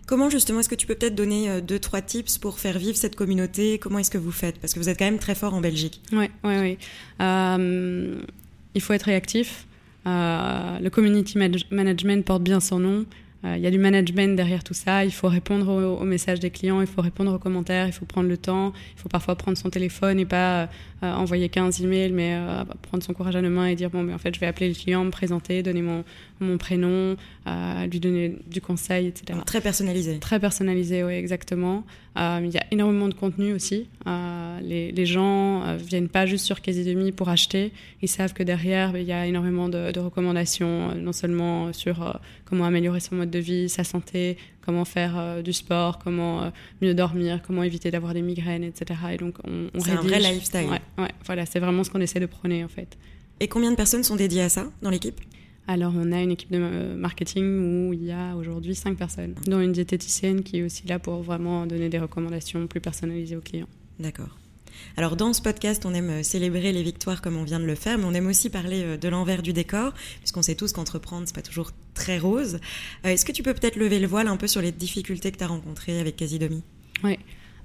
Comment 0.05 0.29
justement 0.29 0.59
est-ce 0.59 0.69
que 0.69 0.75
tu 0.75 0.85
peux 0.85 0.95
peut-être 0.95 1.15
donner 1.15 1.49
euh, 1.49 1.61
deux 1.61 1.79
trois 1.79 2.01
tips 2.01 2.37
pour 2.37 2.59
faire 2.59 2.77
vivre 2.77 2.97
cette 2.97 3.15
communauté? 3.15 3.79
Comment 3.79 3.99
est-ce 3.99 4.11
que 4.11 4.17
vous 4.17 4.31
faites? 4.31 4.59
Parce 4.59 4.73
que 4.73 4.79
vous 4.79 4.89
êtes 4.89 4.99
quand 4.99 5.05
même 5.05 5.19
très 5.19 5.35
fort 5.35 5.53
en 5.53 5.61
Belgique. 5.61 6.01
Oui, 6.11 6.29
oui, 6.43 6.57
oui. 6.59 6.77
Euh, 7.21 8.21
il 8.75 8.81
faut 8.81 8.93
être 8.93 9.03
réactif. 9.03 9.65
Euh, 10.05 10.79
le 10.79 10.89
community 10.89 11.37
management 11.71 12.25
porte 12.25 12.43
bien 12.43 12.59
son 12.59 12.79
nom. 12.79 13.05
Il 13.45 13.59
y 13.59 13.67
a 13.67 13.71
du 13.71 13.77
management 13.77 14.37
derrière 14.37 14.63
tout 14.63 14.73
ça. 14.73 15.03
Il 15.03 15.11
faut 15.11 15.27
répondre 15.27 15.67
aux, 15.67 16.05
messages 16.05 16.39
des 16.39 16.49
clients, 16.49 16.79
il 16.79 16.87
faut 16.87 17.01
répondre 17.01 17.33
aux 17.33 17.39
commentaires, 17.39 17.87
il 17.87 17.91
faut 17.91 18.05
prendre 18.05 18.29
le 18.29 18.37
temps. 18.37 18.71
Il 18.95 19.01
faut 19.01 19.09
parfois 19.09 19.35
prendre 19.35 19.57
son 19.57 19.69
téléphone 19.69 20.17
et 20.17 20.25
pas 20.25 20.69
envoyer 21.11 21.49
15 21.49 21.81
emails, 21.83 22.11
mais 22.11 22.35
euh, 22.35 22.63
prendre 22.81 23.03
son 23.03 23.13
courage 23.13 23.35
à 23.35 23.41
deux 23.41 23.49
mains 23.49 23.67
et 23.67 23.75
dire 23.75 23.89
bon, 23.89 24.03
mais 24.03 24.13
en 24.13 24.17
fait, 24.17 24.33
je 24.33 24.39
vais 24.39 24.45
appeler 24.45 24.69
le 24.69 24.75
client, 24.75 25.03
me 25.03 25.11
présenter, 25.11 25.63
donner 25.63 25.81
mon, 25.81 26.03
mon 26.39 26.57
prénom, 26.57 27.15
euh, 27.47 27.85
lui 27.87 27.99
donner 27.99 28.37
du 28.47 28.61
conseil, 28.61 29.07
etc. 29.07 29.39
Très 29.45 29.61
personnalisé. 29.61 30.19
Très 30.19 30.39
personnalisé, 30.39 31.03
oui, 31.03 31.13
exactement. 31.13 31.83
Euh, 32.17 32.41
il 32.43 32.51
y 32.51 32.57
a 32.57 32.63
énormément 32.71 33.07
de 33.07 33.13
contenu 33.15 33.53
aussi. 33.53 33.87
Euh, 34.05 34.59
les, 34.61 34.91
les, 34.91 35.05
gens 35.05 35.63
euh, 35.63 35.77
viennent 35.77 36.09
pas 36.09 36.25
juste 36.25 36.45
sur 36.45 36.61
Quasi 36.61 36.83
Demi 36.83 37.11
pour 37.11 37.29
acheter. 37.29 37.71
Ils 38.01 38.07
savent 38.07 38.33
que 38.33 38.43
derrière, 38.43 38.95
il 38.95 39.03
y 39.03 39.11
a 39.11 39.25
énormément 39.25 39.67
de, 39.67 39.91
de 39.91 39.99
recommandations, 39.99 40.93
non 40.95 41.11
seulement 41.11 41.73
sur 41.73 42.19
comment 42.45 42.65
améliorer 42.65 42.99
son 42.99 43.15
mode 43.15 43.31
de 43.31 43.39
vie, 43.39 43.67
sa 43.67 43.83
santé, 43.83 44.37
comment 44.65 44.85
faire 44.85 45.43
du 45.43 45.53
sport, 45.53 45.99
comment 45.99 46.51
mieux 46.81 46.93
dormir, 46.93 47.41
comment 47.45 47.63
éviter 47.63 47.91
d'avoir 47.91 48.13
des 48.13 48.21
migraines, 48.21 48.63
etc. 48.63 48.99
Et 49.13 49.17
donc, 49.17 49.35
on, 49.43 49.69
on 49.73 49.79
c'est 49.79 49.91
un 49.91 50.01
vrai 50.01 50.19
lifestyle. 50.19 50.69
Ouais, 50.69 50.81
ouais, 50.97 51.11
voilà, 51.25 51.45
c'est 51.45 51.59
vraiment 51.59 51.83
ce 51.83 51.89
qu'on 51.89 52.01
essaie 52.01 52.19
de 52.19 52.25
prôner 52.25 52.63
en 52.63 52.69
fait. 52.69 52.97
Et 53.39 53.47
combien 53.47 53.71
de 53.71 53.75
personnes 53.75 54.03
sont 54.03 54.15
dédiées 54.15 54.43
à 54.43 54.49
ça 54.49 54.67
dans 54.81 54.89
l'équipe? 54.89 55.19
Alors, 55.67 55.93
on 55.95 56.11
a 56.11 56.21
une 56.21 56.31
équipe 56.31 56.51
de 56.51 56.93
marketing 56.95 57.43
où 57.87 57.93
il 57.93 58.03
y 58.03 58.11
a 58.11 58.35
aujourd'hui 58.35 58.75
cinq 58.75 58.97
personnes, 58.97 59.35
dont 59.47 59.61
une 59.61 59.71
diététicienne 59.71 60.43
qui 60.43 60.57
est 60.57 60.63
aussi 60.63 60.87
là 60.87 60.99
pour 60.99 61.21
vraiment 61.21 61.65
donner 61.65 61.87
des 61.87 61.99
recommandations 61.99 62.67
plus 62.67 62.81
personnalisées 62.81 63.37
aux 63.37 63.41
clients. 63.41 63.69
D'accord. 63.99 64.37
Alors 64.97 65.15
dans 65.15 65.33
ce 65.33 65.41
podcast, 65.41 65.85
on 65.85 65.93
aime 65.93 66.23
célébrer 66.23 66.71
les 66.71 66.83
victoires 66.83 67.21
comme 67.21 67.37
on 67.37 67.43
vient 67.43 67.59
de 67.59 67.65
le 67.65 67.75
faire, 67.75 67.97
mais 67.97 68.05
on 68.05 68.13
aime 68.13 68.27
aussi 68.27 68.49
parler 68.49 68.97
de 68.97 69.07
l'envers 69.09 69.41
du 69.41 69.53
décor, 69.53 69.93
puisqu'on 70.19 70.41
sait 70.41 70.55
tous 70.55 70.73
qu'entreprendre, 70.73 71.23
c'est 71.27 71.35
pas 71.35 71.41
toujours 71.41 71.71
très 71.93 72.17
rose. 72.17 72.59
Est-ce 73.03 73.25
que 73.25 73.31
tu 73.31 73.43
peux 73.43 73.53
peut-être 73.53 73.75
lever 73.75 73.99
le 73.99 74.07
voile 74.07 74.27
un 74.27 74.37
peu 74.37 74.47
sur 74.47 74.61
les 74.61 74.71
difficultés 74.71 75.31
que 75.31 75.37
tu 75.37 75.43
as 75.43 75.47
rencontrées 75.47 75.99
avec 75.99 76.15
Casidomi 76.15 76.63
Oui. 77.03 77.17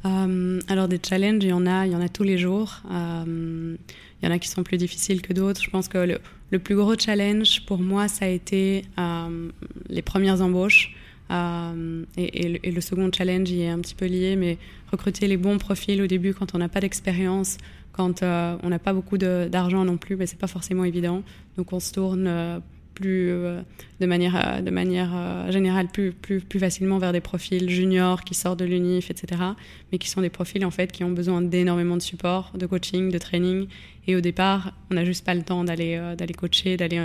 Euh, 0.05 0.61
alors 0.69 0.89
des 0.89 1.01
challenges, 1.05 1.43
il 1.43 1.49
y 1.49 1.53
en 1.53 1.67
a, 1.67 1.87
il 1.87 1.93
y 1.93 1.97
en 1.97 2.01
a 2.01 2.09
tous 2.09 2.23
les 2.23 2.39
jours. 2.39 2.83
Euh, 2.91 3.77
il 4.21 4.27
y 4.27 4.31
en 4.31 4.35
a 4.35 4.39
qui 4.39 4.49
sont 4.49 4.63
plus 4.63 4.77
difficiles 4.77 5.23
que 5.23 5.33
d'autres. 5.33 5.63
Je 5.63 5.71
pense 5.71 5.89
que 5.89 6.19
le, 6.51 6.59
plus 6.59 6.77
gros 6.77 6.97
challenge 6.97 7.65
pour 7.67 7.79
moi, 7.79 8.09
ça 8.09 8.27
a 8.27 8.29
été 8.29 8.85
euh, 8.99 9.51
les 9.89 10.03
premières 10.03 10.41
embauches. 10.41 10.95
Euh, 11.31 12.05
et, 12.17 12.71
le, 12.71 12.81
second 12.81 13.11
challenge 13.13 13.51
y 13.51 13.63
est 13.63 13.69
un 13.69 13.79
petit 13.81 13.95
peu 13.95 14.07
lié, 14.07 14.37
mais 14.37 14.59
recruter 14.91 15.27
les 15.27 15.37
bons 15.37 15.59
profils 15.59 16.01
au 16.01 16.07
début 16.07 16.35
quand 16.35 16.55
on 16.55 16.59
n'a 16.59 16.69
pas 16.69 16.81
d'expérience, 16.81 17.59
quand 17.93 18.23
euh, 18.23 18.57
on 18.63 18.69
n'a 18.69 18.79
pas 18.79 18.93
beaucoup 18.93 19.19
d'argent 19.19 19.85
non 19.85 19.97
plus, 19.97 20.17
ben, 20.17 20.27
c'est 20.27 20.39
pas 20.39 20.47
forcément 20.47 20.85
évident. 20.85 21.23
Donc 21.57 21.73
on 21.73 21.81
se 21.81 21.93
tourne 21.93 22.27
euh, 22.27 22.61
plus 22.99 23.31
euh, 23.31 23.63
de 24.01 24.07
manière 24.07 24.35
euh, 24.37 24.61
de 24.61 24.71
manière 24.71 25.13
euh, 25.15 25.53
générale 25.53 25.87
plus 25.87 26.11
plus 26.13 26.41
plus 26.41 26.59
facilement 26.59 26.99
vers 26.99 27.13
des 27.13 27.21
profils 27.21 27.71
juniors 27.71 28.25
qui 28.25 28.35
sortent 28.35 28.59
de 28.59 28.65
l'unif 28.65 29.11
etc 29.11 29.41
mais 29.93 29.99
qui 29.99 30.11
sont 30.11 30.21
des 30.21 30.31
profils 30.31 30.65
en 30.65 30.73
fait 30.73 30.91
qui 30.91 31.05
ont 31.05 31.11
besoin 31.11 31.41
d'énormément 31.41 31.97
de 31.97 32.03
support 32.03 32.53
de 32.55 32.67
coaching 32.67 33.13
de 33.13 33.19
training 33.19 33.69
et 34.09 34.17
au 34.17 34.21
départ 34.21 34.73
on 34.91 34.95
n'a 34.95 35.05
juste 35.05 35.25
pas 35.25 35.35
le 35.35 35.43
temps 35.43 35.63
d'aller 35.63 36.15
d'aller 36.19 36.35
coacher 36.35 36.77
d'aller 36.77 37.01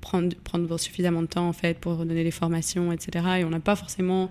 prendre 0.00 0.34
prendre 0.44 0.78
suffisamment 0.78 1.22
de 1.22 1.26
temps 1.26 1.48
en 1.48 1.52
fait 1.52 1.78
pour 1.78 1.96
donner 1.96 2.24
des 2.24 2.30
formations 2.30 2.92
etc 2.92 3.24
et 3.40 3.44
on 3.44 3.50
n'a 3.50 3.60
pas 3.60 3.76
forcément 3.76 4.30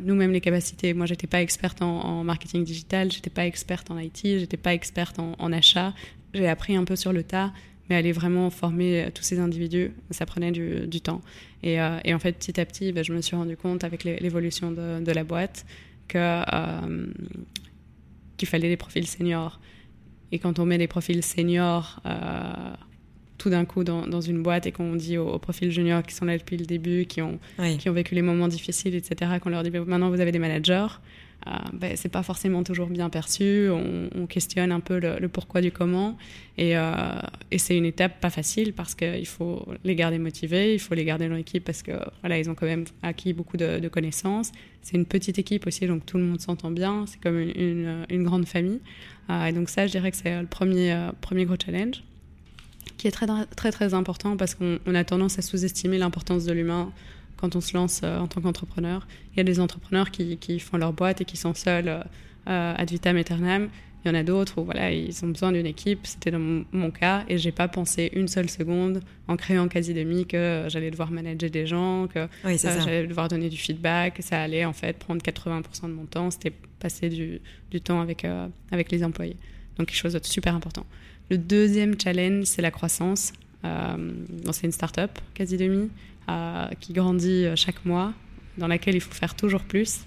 nous-mêmes 0.00 0.32
les 0.32 0.40
capacités. 0.40 0.92
Moi, 0.92 1.06
j'étais 1.06 1.28
pas 1.28 1.40
experte 1.40 1.82
en, 1.82 2.00
en 2.00 2.24
marketing 2.24 2.64
digital, 2.64 3.12
j'étais 3.12 3.30
pas 3.30 3.46
experte 3.46 3.92
en 3.92 3.98
IT, 4.00 4.20
j'étais 4.24 4.56
pas 4.56 4.74
experte 4.74 5.20
en, 5.20 5.36
en 5.38 5.52
achat. 5.52 5.94
J'ai 6.34 6.48
appris 6.48 6.74
un 6.74 6.82
peu 6.82 6.96
sur 6.96 7.12
le 7.12 7.22
tas, 7.22 7.52
mais 7.88 7.96
aller 7.96 8.12
vraiment 8.12 8.50
former 8.50 9.08
tous 9.14 9.22
ces 9.22 9.38
individus, 9.38 9.92
ça 10.10 10.26
prenait 10.26 10.52
du, 10.52 10.86
du 10.86 11.00
temps. 11.00 11.20
Et, 11.62 11.80
euh, 11.80 11.98
et, 12.04 12.14
en 12.14 12.18
fait, 12.18 12.32
petit 12.32 12.60
à 12.60 12.64
petit, 12.64 12.92
ben, 12.92 13.04
je 13.04 13.12
me 13.12 13.20
suis 13.20 13.36
rendu 13.36 13.56
compte 13.56 13.84
avec 13.84 14.04
l'évolution 14.04 14.70
de, 14.70 15.00
de, 15.00 15.12
la 15.12 15.24
boîte 15.24 15.64
que 16.08 16.18
euh, 16.18 17.06
qu'il 18.36 18.48
fallait 18.48 18.68
des 18.68 18.76
profils 18.76 19.06
seniors. 19.06 19.60
Et 20.32 20.38
quand 20.38 20.58
on 20.58 20.66
met 20.66 20.78
des 20.78 20.88
profils 20.88 21.22
seniors, 21.22 22.00
euh, 22.06 22.72
tout 23.38 23.50
d'un 23.50 23.64
coup 23.64 23.84
dans, 23.84 24.20
une 24.20 24.42
boîte 24.42 24.66
et 24.66 24.72
qu'on 24.72 24.94
dit 24.94 25.18
aux, 25.18 25.38
profils 25.38 25.70
juniors 25.70 26.02
qui 26.02 26.14
sont 26.14 26.24
là 26.24 26.38
depuis 26.38 26.56
le 26.56 26.64
début, 26.64 27.06
qui 27.06 27.22
ont, 27.22 27.38
qui 27.78 27.88
ont 27.88 27.92
vécu 27.92 28.14
les 28.14 28.22
moments 28.22 28.48
difficiles, 28.48 28.94
etc., 28.94 29.32
qu'on 29.40 29.50
leur 29.50 29.62
dit 29.62 29.70
bah, 29.70 29.80
maintenant 29.84 30.10
vous 30.10 30.20
avez 30.20 30.32
des 30.32 30.38
managers, 30.38 30.86
euh, 31.46 31.50
ben, 31.72 31.96
c'est 31.96 32.08
pas 32.08 32.22
forcément 32.22 32.62
toujours 32.62 32.88
bien 32.88 33.10
perçu. 33.10 33.68
On, 33.70 34.26
questionne 34.26 34.72
un 34.72 34.80
peu 34.80 34.98
le, 34.98 35.28
pourquoi 35.28 35.60
du 35.60 35.72
comment. 35.72 36.16
Et, 36.56 36.76
euh, 36.76 36.92
et 37.50 37.58
c'est 37.58 37.76
une 37.76 37.84
étape 37.84 38.20
pas 38.20 38.30
facile 38.30 38.72
parce 38.72 38.94
qu'il 38.94 39.26
faut 39.26 39.66
les 39.84 39.94
garder 39.94 40.18
motivés, 40.18 40.74
il 40.74 40.78
faut 40.78 40.94
les 40.94 41.04
garder 41.04 41.28
dans 41.28 41.34
l'équipe 41.34 41.64
parce 41.64 41.82
que 41.82 41.92
voilà, 42.20 42.38
ils 42.38 42.48
ont 42.48 42.54
quand 42.54 42.66
même 42.66 42.84
acquis 43.02 43.32
beaucoup 43.32 43.56
de, 43.56 43.88
connaissances. 43.88 44.52
C'est 44.80 44.96
une 44.96 45.06
petite 45.06 45.38
équipe 45.38 45.66
aussi, 45.66 45.86
donc 45.86 46.06
tout 46.06 46.18
le 46.18 46.24
monde 46.24 46.40
s'entend 46.40 46.70
bien. 46.70 47.04
C'est 47.06 47.20
comme 47.20 47.38
une, 47.38 48.24
grande 48.24 48.46
famille. 48.46 48.80
Euh, 49.28 49.46
et 49.46 49.52
donc 49.52 49.68
ça, 49.68 49.86
je 49.86 49.92
dirais 49.92 50.10
que 50.10 50.16
c'est 50.16 50.40
le 50.40 50.46
premier, 50.46 50.96
premier 51.20 51.44
gros 51.44 51.56
challenge 51.62 52.02
qui 52.98 53.08
est 53.08 53.10
très 53.10 53.26
très 53.56 53.72
très 53.72 53.94
important 53.94 54.36
parce 54.36 54.54
qu'on 54.54 54.94
a 54.94 55.04
tendance 55.04 55.38
à 55.38 55.42
sous-estimer 55.42 55.98
l'importance 55.98 56.44
de 56.44 56.52
l'humain 56.52 56.92
quand 57.42 57.56
on 57.56 57.60
se 57.60 57.76
lance 57.76 58.00
euh, 58.04 58.18
en 58.18 58.28
tant 58.28 58.40
qu'entrepreneur. 58.40 59.06
Il 59.32 59.38
y 59.38 59.40
a 59.40 59.44
des 59.44 59.58
entrepreneurs 59.58 60.10
qui, 60.10 60.38
qui, 60.38 60.60
font 60.60 60.76
leur 60.78 60.92
boîte 60.92 61.20
et 61.20 61.24
qui 61.24 61.36
sont 61.36 61.54
seuls 61.54 61.88
euh, 61.88 62.74
ad 62.76 62.90
vitam 62.90 63.16
aeternam. 63.16 63.68
Il 64.04 64.08
y 64.08 64.10
en 64.10 64.14
a 64.14 64.22
d'autres 64.22 64.60
où 64.60 64.64
voilà, 64.64 64.92
ils 64.92 65.24
ont 65.24 65.28
besoin 65.28 65.50
d'une 65.52 65.66
équipe. 65.66 66.06
C'était 66.06 66.30
dans 66.30 66.64
mon, 66.72 66.90
cas 66.90 67.24
et 67.28 67.38
j'ai 67.38 67.52
pas 67.52 67.68
pensé 67.68 68.10
une 68.14 68.28
seule 68.28 68.48
seconde 68.48 69.00
en 69.28 69.36
créant 69.36 69.68
quasi 69.68 69.92
demi 69.92 70.26
que 70.26 70.66
j'allais 70.68 70.90
devoir 70.90 71.10
manager 71.10 71.50
des 71.50 71.66
gens, 71.66 72.06
que 72.06 72.20
euh, 72.20 72.56
j'allais 72.56 73.06
devoir 73.06 73.26
donner 73.28 73.48
du 73.48 73.56
feedback. 73.56 74.18
Ça 74.20 74.40
allait 74.40 74.64
en 74.64 74.72
fait 74.72 74.96
prendre 74.96 75.20
80% 75.20 75.82
de 75.82 75.94
mon 75.94 76.06
temps. 76.06 76.30
C'était 76.30 76.52
passer 76.78 77.08
du, 77.08 77.40
du 77.70 77.80
temps 77.80 78.00
avec, 78.00 78.24
avec 78.70 78.90
les 78.90 79.04
employés. 79.04 79.36
Donc 79.78 79.88
quelque 79.88 79.96
chose 79.96 80.14
de 80.14 80.20
super 80.22 80.54
important. 80.54 80.86
Le 81.30 81.38
deuxième 81.38 81.98
challenge, 82.00 82.44
c'est 82.44 82.62
la 82.62 82.70
croissance. 82.70 83.32
Euh, 83.64 84.12
c'est 84.52 84.66
une 84.66 84.72
start-up, 84.72 85.18
quasi 85.34 85.56
demi 85.56 85.88
qui 86.80 86.92
grandit 86.92 87.44
euh, 87.44 87.56
chaque 87.56 87.84
mois, 87.84 88.12
dans 88.58 88.66
laquelle 88.66 88.94
il 88.94 89.00
faut 89.00 89.12
faire 89.12 89.34
toujours 89.34 89.62
plus. 89.62 90.00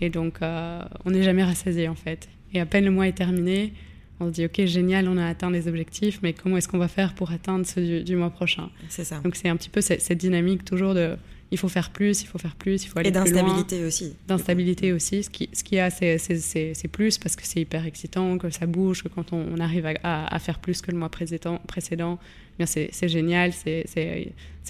Et 0.00 0.10
donc, 0.10 0.42
euh, 0.42 0.82
on 1.04 1.10
n'est 1.10 1.22
jamais 1.22 1.44
rassasié 1.44 1.88
en 1.88 1.94
fait. 1.94 2.28
Et 2.52 2.60
à 2.60 2.66
peine 2.66 2.84
le 2.84 2.90
mois 2.90 3.08
est 3.08 3.12
terminé, 3.12 3.72
on 4.20 4.26
se 4.26 4.32
dit 4.32 4.44
ok 4.44 4.64
génial, 4.66 5.08
on 5.08 5.16
a 5.16 5.26
atteint 5.26 5.50
les 5.50 5.68
objectifs, 5.68 6.20
mais 6.22 6.32
comment 6.32 6.56
est-ce 6.56 6.68
qu'on 6.68 6.78
va 6.78 6.88
faire 6.88 7.14
pour 7.14 7.30
atteindre 7.30 7.64
ceux 7.66 8.02
du, 8.02 8.16
mois 8.16 8.30
prochain? 8.30 8.70
C'est 8.88 9.04
ça. 9.04 9.20
Donc 9.20 9.36
c'est 9.36 9.48
un 9.48 9.56
petit 9.56 9.70
peu 9.70 9.80
cette, 9.80 10.12
dynamique 10.12 10.64
toujours 10.64 10.94
de 10.94 11.16
il 11.50 11.58
faut 11.58 11.68
faire 11.68 11.90
plus, 11.90 12.22
il 12.22 12.26
faut 12.26 12.38
faire 12.38 12.56
plus, 12.56 12.82
il 12.84 12.88
faut 12.88 12.98
aller 12.98 13.10
plus 13.10 13.20
loin. 13.20 13.26
Et 13.26 13.32
d'instabilité 13.32 13.84
aussi. 13.84 14.14
D'instabilité 14.26 14.92
aussi. 14.92 15.22
Ce 15.22 15.28
qui, 15.28 15.50
ce 15.52 15.62
qui 15.62 15.78
a, 15.78 15.90
c'est 15.90 16.88
plus 16.90 17.18
parce 17.18 17.36
que 17.36 17.46
c'est 17.46 17.60
hyper 17.60 17.84
excitant, 17.84 18.38
que 18.38 18.48
ça 18.48 18.64
bouge, 18.64 19.02
que 19.02 19.08
quand 19.08 19.34
on, 19.34 19.60
arrive 19.60 19.84
à, 20.02 20.34
à, 20.34 20.38
faire 20.38 20.58
plus 20.58 20.80
que 20.80 20.90
le 20.90 20.96
mois 20.96 21.10
précédent, 21.10 21.60
précédent 21.68 22.18
c'est 22.66 23.08
génial, 23.08 23.52
c'est 23.52 23.84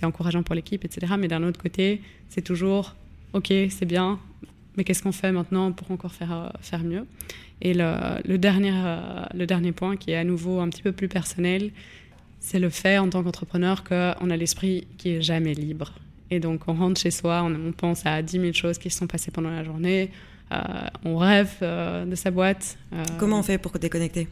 encourageant 0.03 0.43
pour 0.43 0.55
l'équipe, 0.55 0.85
etc. 0.85 1.15
Mais 1.19 1.29
d'un 1.29 1.43
autre 1.43 1.61
côté, 1.61 2.01
c'est 2.29 2.43
toujours, 2.43 2.95
OK, 3.33 3.53
c'est 3.71 3.87
bien, 3.87 4.19
mais 4.77 4.85
qu'est-ce 4.85 5.03
qu'on 5.03 5.13
fait 5.13 5.33
maintenant 5.33 5.73
pour 5.73 5.91
encore 5.91 6.13
faire, 6.13 6.33
euh, 6.33 6.49
faire 6.61 6.83
mieux? 6.83 7.07
Et 7.61 7.75
le, 7.75 7.95
le, 8.25 8.39
dernier, 8.39 8.73
euh, 8.75 9.25
le 9.35 9.47
dernier 9.47 9.73
point, 9.73 9.97
qui 9.97 10.11
est 10.11 10.17
à 10.17 10.25
nouveau 10.25 10.61
un 10.61 10.69
petit 10.69 10.83
peu 10.83 10.93
plus 10.93 11.09
personnel, 11.09 11.71
c'est 12.41 12.59
le 12.59 12.71
fait 12.71 12.99
en 12.99 13.09
tant 13.09 13.23
qu'entrepreneur 13.23 13.85
qu'on 13.85 14.31
a 14.31 14.37
l'esprit 14.37 14.87
qui 14.99 15.11
est 15.11 15.23
jamais 15.23 15.55
libre. 15.55 15.93
Et 16.31 16.41
donc, 16.41 16.63
on 16.67 16.75
rentre 16.75 17.01
chez 17.01 17.11
soi, 17.11 17.43
on, 17.45 17.73
pense 17.73 18.07
à 18.07 18.23
10 18.23 18.41
000 18.41 18.53
choses 18.53 18.79
qui 18.79 18.91
se 18.91 18.99
sont 18.99 19.07
passées 19.07 19.31
pendant 19.31 19.51
la 19.51 19.63
journée, 19.63 20.11
euh, 20.51 20.59
on 21.05 21.19
rêve 21.19 21.59
de 21.61 22.15
sa 22.15 22.31
boîte. 22.31 22.79
Comment 23.19 23.41
on 23.41 23.43
fait 23.43 23.59
pour 23.59 23.73
déconnecter? 23.79 24.29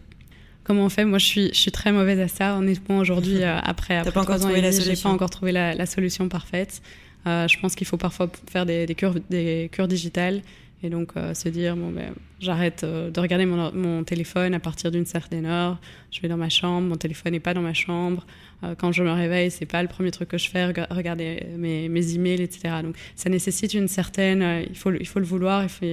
Comment 0.70 0.84
on 0.84 0.88
fait 0.88 1.04
Moi, 1.04 1.18
je 1.18 1.26
suis, 1.26 1.48
je 1.48 1.58
suis 1.58 1.72
très 1.72 1.90
mauvaise 1.90 2.20
à 2.20 2.28
ça. 2.28 2.56
Honnêtement, 2.56 2.98
aujourd'hui, 2.98 3.42
après, 3.64 3.96
après 3.96 4.12
pas 4.12 4.20
encore 4.20 4.38
trouvé 4.38 4.60
la 4.60 4.70
j'ai 4.70 4.94
pas 4.94 5.08
encore 5.08 5.28
trouvé 5.28 5.50
la, 5.50 5.84
solution 5.84 6.28
parfaite. 6.28 6.80
je 7.26 7.60
pense 7.60 7.74
qu'il 7.74 7.88
faut 7.88 7.96
parfois 7.96 8.30
faire 8.48 8.66
des, 8.66 8.86
des, 8.86 8.94
cures, 8.94 9.16
des 9.30 9.68
cures 9.72 9.88
digitales 9.88 10.42
et 10.82 10.90
donc 10.90 11.12
se 11.34 11.48
dire 11.48 11.76
bon 11.76 11.90
ben 11.90 12.14
j'arrête 12.40 12.84
de 12.84 13.20
regarder 13.20 13.46
mon, 13.46 14.04
téléphone 14.04 14.54
à 14.54 14.60
partir 14.60 14.90
d'une 14.90 15.04
certaine 15.04 15.44
heure 15.44 15.78
je 16.10 16.20
vais 16.20 16.28
dans 16.28 16.36
ma 16.38 16.48
chambre 16.48 16.88
mon 16.88 16.96
téléphone 16.96 17.32
n'est 17.32 17.40
pas 17.40 17.52
dans 17.52 17.60
ma 17.60 17.74
chambre 17.74 18.24
euh, 18.62 18.74
quand 18.76 18.92
je 18.92 19.02
me 19.02 19.10
réveille, 19.10 19.50
c'est 19.50 19.66
pas 19.66 19.82
le 19.82 19.88
premier 19.88 20.10
truc 20.10 20.28
que 20.28 20.38
je 20.38 20.48
fais, 20.50 20.66
regarder 20.66 21.46
mes, 21.56 21.88
mes 21.88 22.14
emails, 22.14 22.42
etc. 22.42 22.74
Donc 22.82 22.96
ça 23.16 23.30
nécessite 23.30 23.74
une 23.74 23.88
certaine, 23.88 24.42
euh, 24.42 24.62
il 24.68 24.76
faut, 24.76 24.92
il 24.92 25.06
faut 25.06 25.18
le 25.18 25.24
vouloir, 25.24 25.62
il 25.62 25.68
faut, 25.68 25.86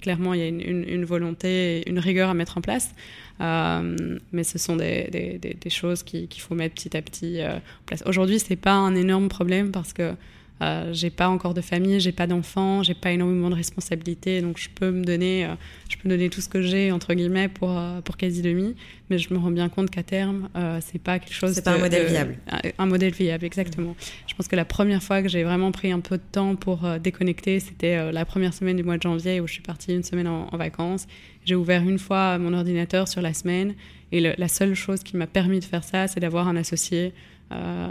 clairement 0.00 0.34
il 0.34 0.40
y 0.40 0.42
a 0.42 0.48
une, 0.48 1.04
volonté, 1.04 1.88
une 1.88 1.98
rigueur 1.98 2.30
à 2.30 2.34
mettre 2.34 2.58
en 2.58 2.60
place. 2.60 2.94
Euh, 3.40 4.18
mais 4.32 4.42
ce 4.42 4.58
sont 4.58 4.74
des, 4.74 5.08
des, 5.12 5.38
des, 5.38 5.70
choses 5.70 6.02
qu'il 6.02 6.28
faut 6.40 6.56
mettre 6.56 6.74
petit 6.74 6.96
à 6.96 7.02
petit 7.02 7.40
en 7.40 7.60
place. 7.86 8.02
Aujourd'hui, 8.04 8.40
c'est 8.40 8.56
pas 8.56 8.72
un 8.72 8.96
énorme 8.96 9.28
problème 9.28 9.70
parce 9.70 9.92
que 9.92 10.14
euh, 10.60 10.92
j'ai 10.92 11.10
pas 11.10 11.28
encore 11.28 11.54
de 11.54 11.60
famille, 11.60 12.00
j'ai 12.00 12.12
pas 12.12 12.26
d'enfants, 12.26 12.82
j'ai 12.82 12.94
pas 12.94 13.12
énormément 13.12 13.48
de 13.48 13.54
responsabilités, 13.54 14.40
donc 14.40 14.58
je 14.58 14.68
peux 14.68 14.90
me 14.90 15.04
donner, 15.04 15.44
euh, 15.44 15.54
je 15.88 15.96
peux 15.96 16.08
donner 16.08 16.30
tout 16.30 16.40
ce 16.40 16.48
que 16.48 16.62
j'ai 16.62 16.90
entre 16.90 17.14
guillemets 17.14 17.48
pour 17.48 17.78
euh, 17.78 18.00
pour 18.00 18.16
quasi 18.16 18.42
demi, 18.42 18.74
mais 19.08 19.18
je 19.18 19.32
me 19.32 19.38
rends 19.38 19.52
bien 19.52 19.68
compte 19.68 19.90
qu'à 19.90 20.02
terme, 20.02 20.48
euh, 20.56 20.80
c'est 20.82 21.00
pas 21.00 21.20
quelque 21.20 21.34
chose. 21.34 21.52
C'est 21.52 21.64
pas 21.64 21.74
un 21.74 21.78
modèle 21.78 22.06
viable. 22.06 22.38
Un, 22.78 22.86
modèle 22.86 23.12
viable, 23.12 23.44
exactement. 23.44 23.94
Je 24.26 24.34
pense 24.34 24.48
que 24.48 24.56
la 24.56 24.64
première 24.64 25.02
fois 25.02 25.22
que 25.22 25.28
j'ai 25.28 25.44
vraiment 25.44 25.70
pris 25.70 25.92
un 25.92 26.00
peu 26.00 26.16
de 26.16 26.22
temps 26.32 26.56
pour 26.56 26.88
déconnecter, 26.98 27.60
c'était 27.60 28.12
la 28.12 28.24
première 28.24 28.54
semaine 28.54 28.76
du 28.76 28.82
mois 28.82 28.96
de 28.96 29.02
janvier 29.02 29.40
où 29.40 29.46
je 29.46 29.52
suis 29.52 29.62
partie 29.62 29.94
une 29.94 30.02
semaine 30.02 30.26
en, 30.26 30.56
vacances. 30.56 31.06
J'ai 31.44 31.54
ouvert 31.54 31.82
une 31.82 31.98
fois 31.98 32.38
mon 32.38 32.52
ordinateur 32.52 33.06
sur 33.08 33.20
la 33.20 33.32
semaine, 33.32 33.74
et 34.10 34.20
la 34.20 34.48
seule 34.48 34.74
chose 34.74 35.02
qui 35.02 35.16
m'a 35.16 35.26
permis 35.26 35.60
de 35.60 35.64
faire 35.64 35.84
ça, 35.84 36.08
c'est 36.08 36.20
d'avoir 36.20 36.48
un 36.48 36.56
associé 36.56 37.12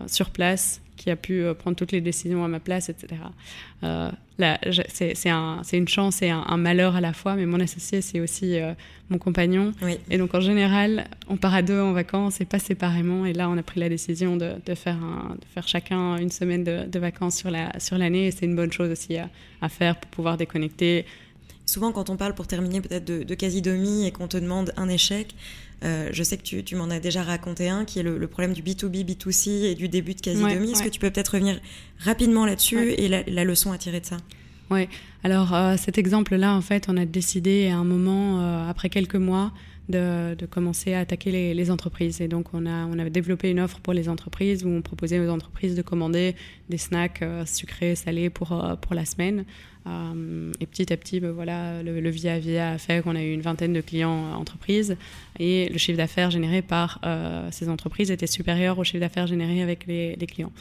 sur 0.08 0.32
place 0.32 0.82
qui 0.98 1.10
a 1.10 1.16
pu 1.16 1.42
euh, 1.42 1.54
prendre 1.54 1.78
toutes 1.78 1.94
les 1.94 2.02
décisions 2.02 2.44
à 2.44 2.48
ma 2.48 2.60
place, 2.60 2.90
etc. 2.90 3.22
Euh, 3.84 4.12
c'est 4.90 5.30
un, 5.30 5.62
une 5.72 5.88
chance 5.88 6.22
et 6.22 6.30
un, 6.30 6.58
malheur 6.58 6.96
à 6.96 7.02
la 7.02 7.14
fois, 7.14 7.36
mais 7.36 7.46
mon 7.46 7.60
associé, 7.60 8.02
c'est 8.02 8.20
aussi 8.20 8.60
euh, 8.60 8.74
mon 9.10 9.18
compagnon. 9.18 9.72
Et 10.10 10.18
donc, 10.18 10.34
en 10.36 10.42
général, 10.42 11.08
on 11.30 11.38
part 11.38 11.56
à 11.56 11.62
deux 11.62 11.80
en 11.80 11.94
vacances 11.94 12.42
et 12.42 12.46
pas 12.46 12.60
séparément. 12.60 13.26
Et 13.26 13.34
là, 13.34 13.50
on 13.50 13.58
a 13.58 13.64
pris 13.64 13.80
la 13.80 13.90
décision 13.90 14.36
de, 14.36 14.54
de 14.66 14.76
faire, 14.76 14.98
un, 14.98 15.36
de 15.36 15.46
faire 15.54 15.68
chacun 15.68 16.18
une 16.18 16.32
semaine 16.32 16.64
de, 16.64 16.86
de 16.86 17.00
vacances 17.00 17.38
sur 17.38 17.50
l'année. 17.50 17.80
Sur 17.80 18.02
et 18.02 18.32
c'est 18.32 18.46
une 18.46 18.56
bonne 18.56 18.72
chose 18.72 18.92
aussi 18.92 19.18
à, 19.18 19.30
à 19.62 19.70
faire 19.70 19.96
pour 19.96 20.12
pouvoir 20.12 20.38
déconnecter. 20.38 21.06
Souvent, 21.66 21.92
quand 21.92 22.10
on 22.10 22.16
parle 22.16 22.34
pour 22.34 22.48
terminer 22.48 22.82
peut-être 22.82 23.06
de, 23.06 23.24
de 23.24 23.36
quasi-demi 23.36 24.08
et 24.08 24.12
qu'on 24.12 24.28
te 24.28 24.38
demande 24.38 24.72
un 24.78 24.88
échec, 24.88 25.36
euh, 25.84 26.10
je 26.12 26.24
sais 26.24 26.38
que 26.38 26.62
tu, 26.62 26.76
m'en 26.76 26.90
as 26.90 27.00
déjà 27.00 27.22
raconté 27.24 27.70
un, 27.70 27.86
qui 27.86 28.00
est 28.00 28.04
le, 28.04 28.28
problème 28.28 28.54
du 28.54 28.64
B2B, 28.64 29.06
B2C 29.06 29.50
et 29.66 29.76
du 29.76 29.90
début 29.90 30.16
de 30.16 30.22
quasi 30.22 30.42
demi. 30.42 30.72
Est-ce 30.72 30.84
que 30.84 30.90
tu 30.90 31.00
peux 31.00 31.12
peut-être 31.12 31.34
revenir 31.34 31.60
rapidement 32.00 32.46
là-dessus 32.46 32.94
et 32.94 33.08
la, 33.08 33.44
leçon 33.44 33.72
à 33.72 33.78
tirer 33.78 34.00
de 34.00 34.06
ça? 34.06 34.18
Oui, 34.70 34.90
alors 35.24 35.54
euh, 35.54 35.76
cet 35.78 35.98
exemple-là, 35.98 36.54
en 36.54 36.62
fait, 36.62 36.88
on 36.90 36.98
a 36.98 37.06
décidé 37.06 37.70
à 37.70 37.78
un 37.78 37.86
moment, 37.86 38.42
euh, 38.42 38.70
après 38.70 38.90
quelques 38.90 39.16
mois, 39.16 39.54
de, 39.90 40.36
commencer 40.50 40.94
à 40.94 41.00
attaquer 41.00 41.54
les, 41.54 41.72
entreprises. 41.72 42.22
Et 42.22 42.28
donc, 42.28 42.54
on 42.54 42.66
a, 42.66 42.86
on 42.86 42.98
a 43.00 43.10
développé 43.10 43.50
une 43.50 43.60
offre 43.60 43.80
pour 43.80 43.94
les 43.94 44.10
entreprises 44.10 44.64
où 44.64 44.70
on 44.70 44.82
proposait 44.82 45.20
aux 45.20 45.30
entreprises 45.30 45.76
de 45.76 45.82
commander 45.82 46.36
des 46.70 46.78
snacks 46.78 47.24
sucrés, 47.46 47.96
salés 47.96 48.30
pour, 48.30 48.78
pour 48.82 48.96
la 48.96 49.06
semaine. 49.06 49.46
Euh, 49.88 50.52
et 50.60 50.66
petit 50.66 50.92
à 50.92 50.98
petit, 50.98 51.20
ben 51.20 51.32
voilà, 51.32 51.82
le, 51.84 52.10
via 52.10 52.40
via 52.40 52.72
a 52.72 52.78
fait 52.78 53.02
qu'on 53.04 53.16
a 53.16 53.22
eu 53.22 53.32
une 53.32 53.42
vingtaine 53.42 53.74
de 53.74 53.82
clients 53.82 54.34
entreprises 54.34 54.98
et 55.40 55.70
le 55.70 55.78
chiffre 55.78 55.98
d'affaires 55.98 56.32
généré 56.32 56.62
par 56.62 57.00
euh, 57.06 57.48
ces 57.52 57.70
entreprises 57.70 58.12
était 58.12 58.28
supérieur 58.28 58.80
au 58.80 58.84
chiffre 58.84 59.00
d'affaires 59.00 59.28
généré 59.28 59.62
avec 59.62 59.86
les, 59.88 60.16
clients. 60.28 60.52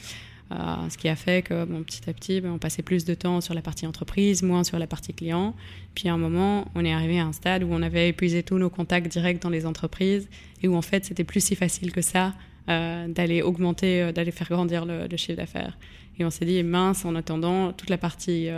Euh, 0.52 0.88
ce 0.88 0.96
qui 0.96 1.08
a 1.08 1.16
fait 1.16 1.42
que 1.42 1.64
petit 1.82 2.08
à 2.08 2.12
petit, 2.12 2.40
ben, 2.40 2.52
on 2.52 2.58
passait 2.58 2.82
plus 2.82 3.04
de 3.04 3.14
temps 3.14 3.40
sur 3.40 3.54
la 3.54 3.62
partie 3.62 3.86
entreprise, 3.86 4.42
moins 4.42 4.62
sur 4.64 4.78
la 4.78 4.86
partie 4.86 5.12
client. 5.12 5.54
Puis 5.94 6.08
à 6.08 6.14
un 6.14 6.18
moment, 6.18 6.68
on 6.74 6.84
est 6.84 6.92
arrivé 6.92 7.18
à 7.18 7.26
un 7.26 7.32
stade 7.32 7.64
où 7.64 7.68
on 7.70 7.82
avait 7.82 8.08
épuisé 8.08 8.42
tous 8.42 8.58
nos 8.58 8.70
contacts 8.70 9.08
directs 9.08 9.42
dans 9.42 9.50
les 9.50 9.66
entreprises 9.66 10.28
et 10.62 10.68
où 10.68 10.76
en 10.76 10.82
fait, 10.82 11.04
c'était 11.04 11.24
plus 11.24 11.40
si 11.44 11.56
facile 11.56 11.92
que 11.92 12.02
ça 12.02 12.34
d'aller 12.68 13.42
augmenter, 13.42 14.12
d'aller 14.12 14.32
faire 14.32 14.48
grandir 14.48 14.86
le, 14.86 15.06
chiffre 15.16 15.36
d'affaires. 15.36 15.78
Et 16.18 16.24
on 16.24 16.30
s'est 16.30 16.44
dit, 16.44 16.60
mince, 16.64 17.04
en 17.04 17.14
attendant, 17.14 17.72
toute 17.72 17.90
la 17.90 17.96
partie 17.96 18.48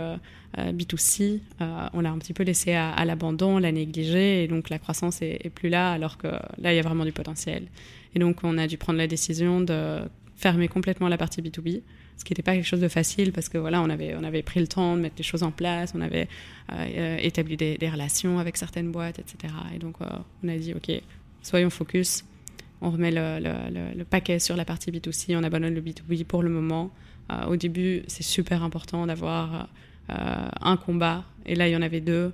euh, 0.57 0.71
B2C, 0.71 1.41
euh, 1.61 1.87
on 1.93 2.01
l'a 2.01 2.09
un 2.09 2.17
petit 2.17 2.33
peu 2.33 2.43
laissé 2.43 2.73
à, 2.73 3.05
l'abandon, 3.05 3.57
on 3.57 3.59
l'a 3.59 3.71
négligé, 3.71 4.43
et 4.43 4.47
donc 4.47 4.69
la 4.69 4.79
croissance 4.79 5.21
est, 5.21 5.49
plus 5.53 5.69
là, 5.69 5.91
alors 5.91 6.17
que 6.17 6.27
là, 6.27 6.73
il 6.73 6.75
y 6.75 6.79
a 6.79 6.81
vraiment 6.81 7.05
du 7.05 7.11
potentiel. 7.11 7.67
Et 8.15 8.19
donc, 8.19 8.37
on 8.43 8.57
a 8.57 8.65
dû 8.65 8.77
prendre 8.77 8.97
la 8.97 9.05
décision 9.05 9.61
de 9.61 9.99
fermer 10.39 10.67
complètement 10.67 11.09
la 11.09 11.17
partie 11.17 11.41
B2B, 11.41 11.81
ce 12.17 12.23
qui 12.23 12.31
n'était 12.31 12.43
pas 12.43 12.55
quelque 12.55 12.65
chose 12.65 12.79
de 12.79 12.87
facile 12.87 13.31
parce 13.31 13.49
que 13.49 13.57
voilà, 13.57 13.81
on 13.81 13.89
avait, 13.89 14.15
on 14.15 14.23
avait 14.23 14.41
pris 14.41 14.59
le 14.59 14.67
temps 14.67 14.95
de 14.95 15.01
mettre 15.01 15.15
les 15.17 15.23
choses 15.23 15.43
en 15.43 15.51
place, 15.51 15.93
on 15.95 16.01
avait 16.01 16.27
euh, 16.71 17.17
établi 17.19 17.57
des, 17.57 17.89
relations 17.89 18.39
avec 18.39 18.57
certaines 18.57 18.91
boîtes, 18.91 19.19
etc. 19.19 19.53
Et 19.75 19.79
donc, 19.79 19.97
on 20.01 20.47
a 20.47 20.57
dit, 20.57 20.73
OK, 20.73 20.91
soyons 21.41 21.69
focus, 21.69 22.23
on 22.81 22.91
remet 22.91 23.11
le, 23.11 23.39
le, 23.95 24.03
paquet 24.05 24.39
sur 24.39 24.55
la 24.55 24.65
partie 24.65 24.91
B2C, 24.91 25.35
on 25.35 25.43
abandonne 25.43 25.75
le 25.75 25.81
B2B 25.81 26.23
pour 26.23 26.41
le 26.41 26.49
moment. 26.49 26.91
au 27.47 27.55
début, 27.57 28.03
c'est 28.07 28.23
super 28.23 28.63
important 28.63 29.05
d'avoir 29.07 29.67
euh, 30.09 30.49
un 30.61 30.75
combat, 30.75 31.23
et 31.45 31.53
là 31.53 31.67
il 31.67 31.71
y 31.71 31.75
en 31.75 31.83
avait 31.83 32.01
deux, 32.01 32.33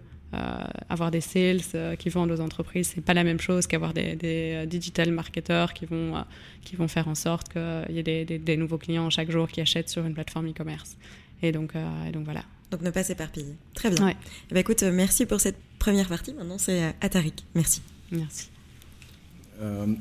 avoir 0.90 1.12
des 1.12 1.22
sales 1.22 1.62
qui 1.98 2.10
vendent 2.10 2.32
aux 2.32 2.42
entreprises, 2.42 2.92
c'est 2.94 3.02
pas 3.02 3.14
la 3.14 3.24
même 3.24 3.40
chose 3.40 3.68
qu'avoir 3.68 3.94
des, 3.94 4.66
digital 4.68 5.12
marketeurs 5.12 5.74
qui 5.74 5.86
vont, 5.86 6.26
qui 6.62 6.76
vont 6.76 6.90
faire 6.90 7.08
en 7.08 7.16
sorte 7.16 7.54
qu'il 7.54 7.96
y 7.96 8.00
ait 8.00 8.26
des, 8.26 8.58
nouveaux 8.58 8.78
clients 8.78 9.10
chaque 9.10 9.32
jour 9.32 9.48
qui 9.48 9.62
achètent 9.62 9.90
sur 9.90 10.06
une 10.06 10.14
plateforme 10.14 10.50
e-commerce. 10.50 10.98
Et 11.42 11.52
donc, 11.52 11.74
donc 12.12 12.26
voilà. 12.26 12.44
Donc 12.72 12.82
ne 12.82 12.90
pas 12.90 13.04
s'éparpiller. 13.04 13.56
Très 13.74 13.90
bien. 13.90 14.10
Eh 14.10 14.54
ben, 14.54 14.60
écoute, 14.60 14.84
merci 14.84 15.26
pour 15.26 15.40
cette 15.40 15.58
première 15.80 16.10
partie. 16.10 16.34
Maintenant, 16.34 16.58
c'est 16.58 16.94
à 17.00 17.10
Tariq. 17.10 17.46
Merci. 17.54 17.82
Merci. 18.12 18.50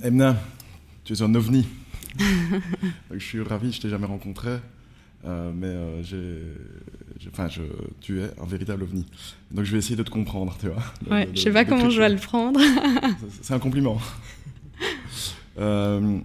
Emna, 0.02 0.36
tu 1.04 1.12
es 1.12 1.22
un 1.22 1.34
ovni. 1.34 1.66
je 3.10 3.18
suis 3.18 3.42
ravi, 3.42 3.72
je 3.72 3.80
t'ai 3.80 3.88
jamais 3.88 4.06
rencontré, 4.06 4.58
euh, 5.26 5.52
mais 5.54 5.66
euh, 5.68 6.02
j'ai, 6.02 7.28
enfin, 7.28 7.48
je, 7.48 7.62
tu 8.00 8.20
es 8.20 8.30
un 8.38 8.44
véritable 8.44 8.82
ovni. 8.82 9.06
Donc 9.50 9.64
je 9.64 9.72
vais 9.72 9.78
essayer 9.78 9.96
de 9.96 10.02
te 10.02 10.10
comprendre, 10.10 10.56
tu 10.60 10.68
vois. 10.68 10.82
Ouais, 11.10 11.28
je 11.34 11.40
sais 11.40 11.52
pas 11.52 11.64
comment 11.64 11.88
je 11.88 11.98
vais 11.98 12.10
le 12.10 12.16
prendre. 12.16 12.60
c'est 13.42 13.54
un 13.54 13.58
compliment. 13.58 13.98
Euh, 15.56 16.18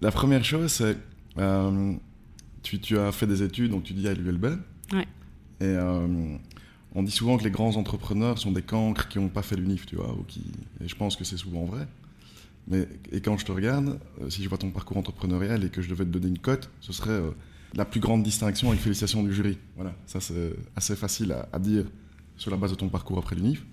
la 0.00 0.10
première 0.10 0.44
chose, 0.44 0.72
c'est 0.72 0.96
tu, 2.64 2.80
tu, 2.80 2.98
as 2.98 3.12
fait 3.12 3.28
des 3.28 3.44
études, 3.44 3.70
donc 3.70 3.84
tu 3.84 3.92
dis 3.92 4.08
à 4.08 4.12
l'ULB. 4.12 4.58
Ouais. 4.92 5.06
Et 5.60 5.76
on 6.96 7.02
dit 7.04 7.12
souvent 7.12 7.38
que 7.38 7.44
les 7.44 7.52
grands 7.52 7.76
entrepreneurs 7.76 8.36
sont 8.36 8.50
des 8.50 8.62
cancres 8.62 9.06
qui 9.06 9.20
n'ont 9.20 9.28
pas 9.28 9.42
fait 9.42 9.54
l'UNIF, 9.54 9.86
tu 9.86 9.94
vois, 9.94 10.12
ou 10.14 10.24
qui, 10.24 10.42
et 10.82 10.88
je 10.88 10.96
pense 10.96 11.14
que 11.14 11.22
c'est 11.22 11.36
souvent 11.36 11.64
vrai. 11.64 11.86
Mais, 12.66 12.88
et 13.12 13.20
quand 13.20 13.38
je 13.38 13.46
te 13.46 13.52
regarde, 13.52 14.00
si 14.30 14.42
je 14.42 14.48
vois 14.48 14.58
ton 14.58 14.72
parcours 14.72 14.96
entrepreneurial 14.96 15.62
et 15.62 15.68
que 15.68 15.80
je 15.80 15.88
devais 15.88 16.04
te 16.04 16.10
donner 16.10 16.26
une 16.26 16.40
cote, 16.40 16.70
ce 16.80 16.92
serait 16.92 17.22
la 17.74 17.84
plus 17.84 18.00
grande 18.00 18.22
distinction 18.22 18.68
avec 18.68 18.80
félicitations 18.80 19.22
du 19.22 19.32
jury. 19.32 19.58
Voilà, 19.76 19.94
ça 20.06 20.20
c'est 20.20 20.54
assez 20.76 20.96
facile 20.96 21.34
à, 21.52 21.58
dire 21.58 21.84
sur 22.36 22.50
la 22.50 22.56
base 22.56 22.70
de 22.70 22.76
ton 22.76 22.88
parcours 22.88 23.18
après 23.18 23.36
l'UNIF. 23.36 23.64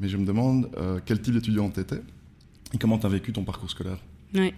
Mais 0.00 0.08
je 0.08 0.16
me 0.16 0.24
demande 0.24 0.70
euh, 0.76 0.98
quel 1.04 1.20
type 1.20 1.34
d'étudiant 1.34 1.70
tu 1.70 1.80
étais 1.80 2.00
et 2.72 2.78
comment 2.78 2.98
tu 2.98 3.06
as 3.06 3.10
vécu 3.10 3.32
ton 3.32 3.44
parcours 3.44 3.70
scolaire? 3.70 3.98
Oui. 4.34 4.52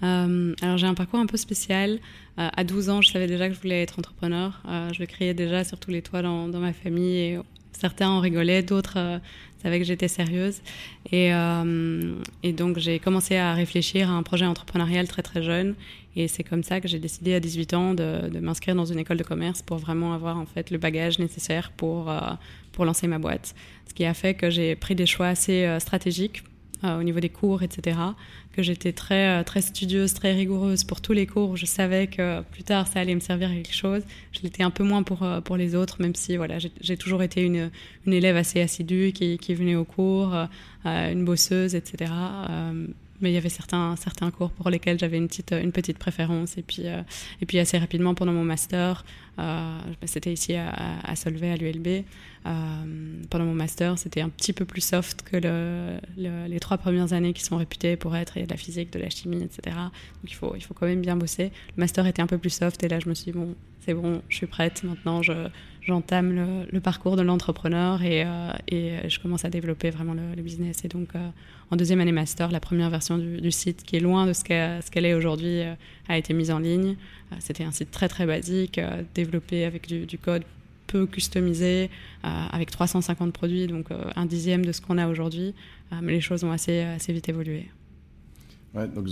alors 0.00 0.76
j'ai 0.76 0.86
un 0.86 0.94
parcours 0.94 1.20
un 1.20 1.26
peu 1.26 1.36
spécial. 1.36 2.00
à 2.36 2.64
12 2.64 2.88
ans, 2.90 3.02
je 3.02 3.10
savais 3.10 3.26
déjà 3.26 3.48
que 3.48 3.54
je 3.54 3.60
voulais 3.60 3.82
être 3.82 3.98
entrepreneur. 3.98 4.62
je 4.66 4.98
le 4.98 5.06
criais 5.06 5.32
déjà 5.32 5.64
sur 5.64 5.78
tous 5.78 5.90
les 5.90 6.02
toits 6.02 6.22
dans, 6.22 6.48
dans 6.48 6.60
ma 6.60 6.72
famille 6.72 7.16
et 7.16 7.38
certains 7.72 8.08
en 8.08 8.20
rigolaient, 8.20 8.62
d'autres 8.62 9.20
savaient 9.62 9.78
que 9.78 9.84
j'étais 9.84 10.08
sérieuse. 10.08 10.60
Et, 11.10 11.32
euh, 11.32 12.14
et 12.42 12.52
donc, 12.52 12.78
j'ai 12.78 12.98
commencé 12.98 13.36
à 13.36 13.54
réfléchir 13.54 14.10
à 14.10 14.14
un 14.14 14.22
projet 14.22 14.46
entrepreneurial 14.46 15.06
très, 15.06 15.22
très 15.22 15.42
jeune. 15.42 15.74
Et 16.16 16.28
c'est 16.28 16.44
comme 16.44 16.62
ça 16.62 16.80
que 16.80 16.88
j'ai 16.88 16.98
décidé 16.98 17.34
à 17.34 17.40
18 17.40 17.74
ans 17.74 17.94
de, 17.94 18.28
de 18.28 18.40
m'inscrire 18.40 18.74
dans 18.74 18.84
une 18.84 18.98
école 18.98 19.16
de 19.16 19.24
commerce 19.24 19.62
pour 19.62 19.78
vraiment 19.78 20.12
avoir 20.12 20.36
en 20.36 20.46
fait 20.46 20.70
le 20.70 20.78
bagage 20.78 21.18
nécessaire 21.18 21.72
pour, 21.76 22.10
euh, 22.10 22.20
pour 22.72 22.84
lancer 22.84 23.06
ma 23.06 23.18
boîte. 23.18 23.54
Ce 23.88 23.94
qui 23.94 24.04
a 24.04 24.14
fait 24.14 24.34
que 24.34 24.50
j'ai 24.50 24.76
pris 24.76 24.94
des 24.94 25.06
choix 25.06 25.28
assez 25.28 25.64
euh, 25.64 25.78
stratégiques 25.78 26.42
euh, 26.84 26.98
au 26.98 27.02
niveau 27.02 27.20
des 27.20 27.28
cours, 27.28 27.62
etc. 27.62 27.98
Que 28.52 28.62
j'étais 28.62 28.92
très, 28.92 29.40
euh, 29.40 29.42
très 29.44 29.60
studieuse, 29.60 30.14
très 30.14 30.32
rigoureuse 30.32 30.84
pour 30.84 31.00
tous 31.00 31.12
les 31.12 31.26
cours. 31.26 31.56
Je 31.56 31.66
savais 31.66 32.06
que 32.06 32.42
plus 32.42 32.64
tard, 32.64 32.86
ça 32.86 33.00
allait 33.00 33.14
me 33.14 33.20
servir 33.20 33.50
à 33.50 33.54
quelque 33.54 33.74
chose. 33.74 34.02
Je 34.32 34.40
l'étais 34.42 34.62
un 34.62 34.70
peu 34.70 34.84
moins 34.84 35.02
pour, 35.02 35.22
euh, 35.22 35.40
pour 35.40 35.56
les 35.56 35.74
autres, 35.74 36.00
même 36.00 36.14
si 36.14 36.36
voilà, 36.36 36.58
j'ai 36.58 36.96
toujours 36.96 37.22
été 37.22 37.42
une, 37.42 37.70
une 38.06 38.12
élève 38.12 38.36
assez 38.36 38.60
assidue 38.60 39.12
qui, 39.12 39.54
venait 39.54 39.74
aux 39.74 39.84
cours, 39.84 40.34
une 40.84 41.24
bosseuse, 41.24 41.74
etc 41.74 42.10
mais 43.22 43.30
il 43.30 43.34
y 43.34 43.38
avait 43.38 43.48
certains, 43.48 43.96
certains 43.96 44.30
cours 44.30 44.50
pour 44.50 44.68
lesquels 44.68 44.98
j'avais 44.98 45.16
une 45.16 45.28
petite, 45.28 45.52
une 45.52 45.72
petite 45.72 45.98
préférence. 45.98 46.58
Et 46.58 46.62
puis, 46.62 46.82
euh, 46.86 47.02
et 47.40 47.46
puis 47.46 47.58
assez 47.58 47.78
rapidement, 47.78 48.14
pendant 48.14 48.32
mon 48.32 48.44
master, 48.44 49.04
euh, 49.38 49.78
c'était 50.04 50.32
ici 50.32 50.54
à, 50.54 51.16
Solvay, 51.16 51.52
à 51.52 51.56
l'ULB, 51.56 52.04
euh, 52.44 53.22
pendant 53.30 53.44
mon 53.44 53.54
master, 53.54 53.98
c'était 53.98 54.20
un 54.20 54.28
petit 54.28 54.52
peu 54.52 54.64
plus 54.64 54.82
soft 54.82 55.22
que 55.22 55.36
le, 55.36 56.46
les 56.48 56.60
trois 56.60 56.76
premières 56.76 57.12
années 57.12 57.32
qui 57.32 57.42
sont 57.42 57.56
réputées 57.56 57.96
pour 57.96 58.14
être 58.16 58.38
de 58.38 58.48
la 58.48 58.56
physique, 58.56 58.92
de 58.92 58.98
la 58.98 59.08
chimie, 59.08 59.42
etc. 59.42 59.76
Donc 59.76 60.30
il 60.30 60.34
faut, 60.34 60.54
il 60.56 60.62
faut 60.62 60.74
quand 60.74 60.86
même 60.86 61.00
bien 61.00 61.16
bosser. 61.16 61.52
Le 61.76 61.80
master 61.80 62.06
était 62.06 62.22
un 62.22 62.26
peu 62.26 62.38
plus 62.38 62.50
soft 62.50 62.82
et 62.82 62.88
là, 62.88 62.98
je 62.98 63.08
me 63.08 63.14
suis 63.14 63.32
dit, 63.32 63.38
bon, 63.38 63.54
c'est 63.84 63.94
bon, 63.94 64.22
je 64.28 64.36
suis 64.36 64.46
prête. 64.46 64.84
Maintenant, 64.84 65.22
je, 65.22 65.32
j'entame 65.82 66.66
le, 66.70 66.80
parcours 66.80 67.16
de 67.16 67.22
l'entrepreneur 67.22 68.02
et, 68.02 68.24
euh, 68.24 68.52
et, 68.68 69.08
je 69.08 69.20
commence 69.20 69.44
à 69.44 69.50
développer 69.50 69.90
vraiment 69.90 70.14
le, 70.14 70.42
business. 70.42 70.84
Et 70.84 70.88
donc, 70.88 71.14
euh, 71.14 71.28
en 71.70 71.76
deuxième 71.76 72.00
année 72.00 72.12
master, 72.12 72.50
la 72.50 72.60
première 72.60 72.90
version 72.90 73.18
du, 73.18 73.50
site, 73.50 73.82
qui 73.82 73.96
est 73.96 74.00
loin 74.00 74.26
de 74.26 74.32
ce 74.32 74.44
qu'elle, 74.44 75.04
est 75.04 75.14
aujourd'hui, 75.14 75.62
euh, 75.62 75.74
a 76.08 76.16
été 76.16 76.32
mise 76.34 76.50
en 76.50 76.58
ligne. 76.58 76.96
C'était 77.40 77.64
un 77.64 77.72
site 77.72 77.90
très 77.90 78.08
très 78.08 78.26
basique, 78.26 78.78
développé 79.14 79.64
avec 79.64 79.88
du, 79.88 80.18
code 80.18 80.42
peu 80.86 81.06
customisé, 81.06 81.88
avec 82.22 82.70
350 82.70 83.32
produits, 83.32 83.66
donc 83.66 83.86
un 84.14 84.26
dixième 84.26 84.66
de 84.66 84.72
ce 84.72 84.82
qu'on 84.82 84.98
a 84.98 85.08
aujourd'hui. 85.08 85.54
mais 86.02 86.12
les 86.12 86.20
choses 86.20 86.44
ont 86.44 86.52
assez, 86.52 86.80
assez 86.80 87.14
vite 87.14 87.30
évolué. 87.30 87.70
Ouais, 88.74 88.86
donc 88.86 89.08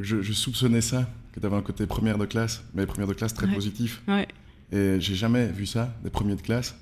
je, 0.00 0.32
soupçonnais 0.32 0.80
ça, 0.80 1.10
que 1.34 1.40
tu 1.40 1.46
avais 1.46 1.56
un 1.56 1.62
côté 1.62 1.86
première 1.86 2.16
de 2.16 2.26
classe, 2.26 2.62
mais 2.74 2.86
première 2.86 3.08
de 3.08 3.12
classe 3.12 3.34
très 3.34 3.48
ouais. 3.48 3.54
positif. 3.54 4.02
Ouais. 4.06 4.28
Et 4.70 5.00
j'ai 5.00 5.16
jamais 5.16 5.46
vu 5.48 5.66
ça, 5.66 5.92
des 6.04 6.10
premiers 6.10 6.36
de 6.36 6.40
classe 6.40 6.76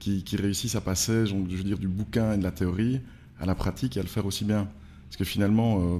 qui, 0.00 0.24
qui 0.24 0.36
réussissent 0.36 0.74
à 0.74 0.80
passer, 0.80 1.24
je 1.24 1.34
veux 1.34 1.62
dire, 1.62 1.78
du 1.78 1.86
bouquin 1.86 2.32
et 2.32 2.38
de 2.38 2.42
la 2.42 2.50
théorie 2.50 3.00
à 3.38 3.46
la 3.46 3.54
pratique 3.54 3.96
et 3.96 4.00
à 4.00 4.02
le 4.02 4.08
faire 4.08 4.26
aussi 4.26 4.44
bien. 4.44 4.68
Parce 5.06 5.16
que 5.18 5.24
finalement, 5.24 5.70
euh, 5.80 5.98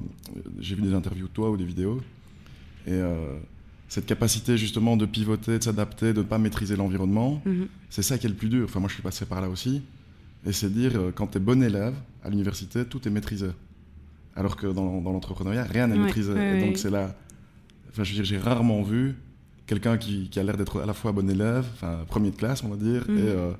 j'ai 0.59 0.75
vu 0.75 0.81
des 0.81 0.93
interviews 0.93 1.27
de 1.27 1.33
toi 1.33 1.49
ou 1.49 1.55
des 1.55 1.63
vidéos, 1.63 2.01
et 2.85 2.91
euh, 2.91 3.37
cette 3.87 4.05
capacité 4.05 4.57
justement 4.57 4.97
de 4.97 5.05
pivoter, 5.05 5.59
de 5.59 5.63
s'adapter, 5.63 6.11
de 6.11 6.19
ne 6.19 6.23
pas 6.23 6.39
maîtriser 6.39 6.75
l'environnement, 6.75 7.41
mm 7.45 7.51
-hmm. 7.51 7.67
c'est 7.89 8.03
ça 8.09 8.17
qui 8.17 8.25
est 8.25 8.33
le 8.35 8.35
plus 8.35 8.49
dur. 8.49 8.65
Enfin, 8.65 8.79
moi, 8.81 8.89
je 8.89 8.95
suis 8.95 9.03
passé 9.03 9.25
par 9.25 9.39
là 9.39 9.47
aussi. 9.47 9.81
Et 10.45 10.51
c'est 10.51 10.71
dire, 10.81 10.93
euh, 10.95 11.11
quand 11.17 11.27
tu 11.31 11.37
es 11.37 11.41
bon 11.49 11.61
élève 11.63 11.95
à 12.25 12.29
l'université, 12.31 12.83
tout 12.91 13.01
est 13.07 13.13
maîtrisé. 13.17 13.49
Alors 14.35 14.55
que 14.59 14.67
dans, 14.77 14.89
dans 15.05 15.13
l'entrepreneuriat, 15.15 15.63
rien 15.75 15.85
n'est 15.87 15.97
ouais, 15.97 16.05
maîtrisé. 16.05 16.33
Ouais, 16.33 16.57
et 16.57 16.59
donc, 16.63 16.71
ouais. 16.71 16.81
c'est 16.83 16.93
là. 16.97 17.05
Enfin, 17.93 18.03
je 18.03 18.09
veux 18.09 18.15
dire, 18.15 18.25
j'ai 18.25 18.37
rarement 18.37 18.81
vu 18.81 19.15
quelqu'un 19.67 19.97
qui, 19.97 20.29
qui, 20.29 20.39
a 20.39 20.43
l'air 20.43 20.57
d'être 20.57 20.81
à 20.81 20.85
la 20.85 20.93
fois 20.93 21.11
bon 21.11 21.29
élève, 21.29 21.65
enfin, 21.73 22.03
premier 22.07 22.31
de 22.31 22.35
classe, 22.35 22.63
on 22.63 22.69
va 22.69 22.75
dire, 22.75 23.03
mm 23.07 23.15
-hmm. 23.15 23.19
et, 23.19 23.29
euh, 23.29 23.51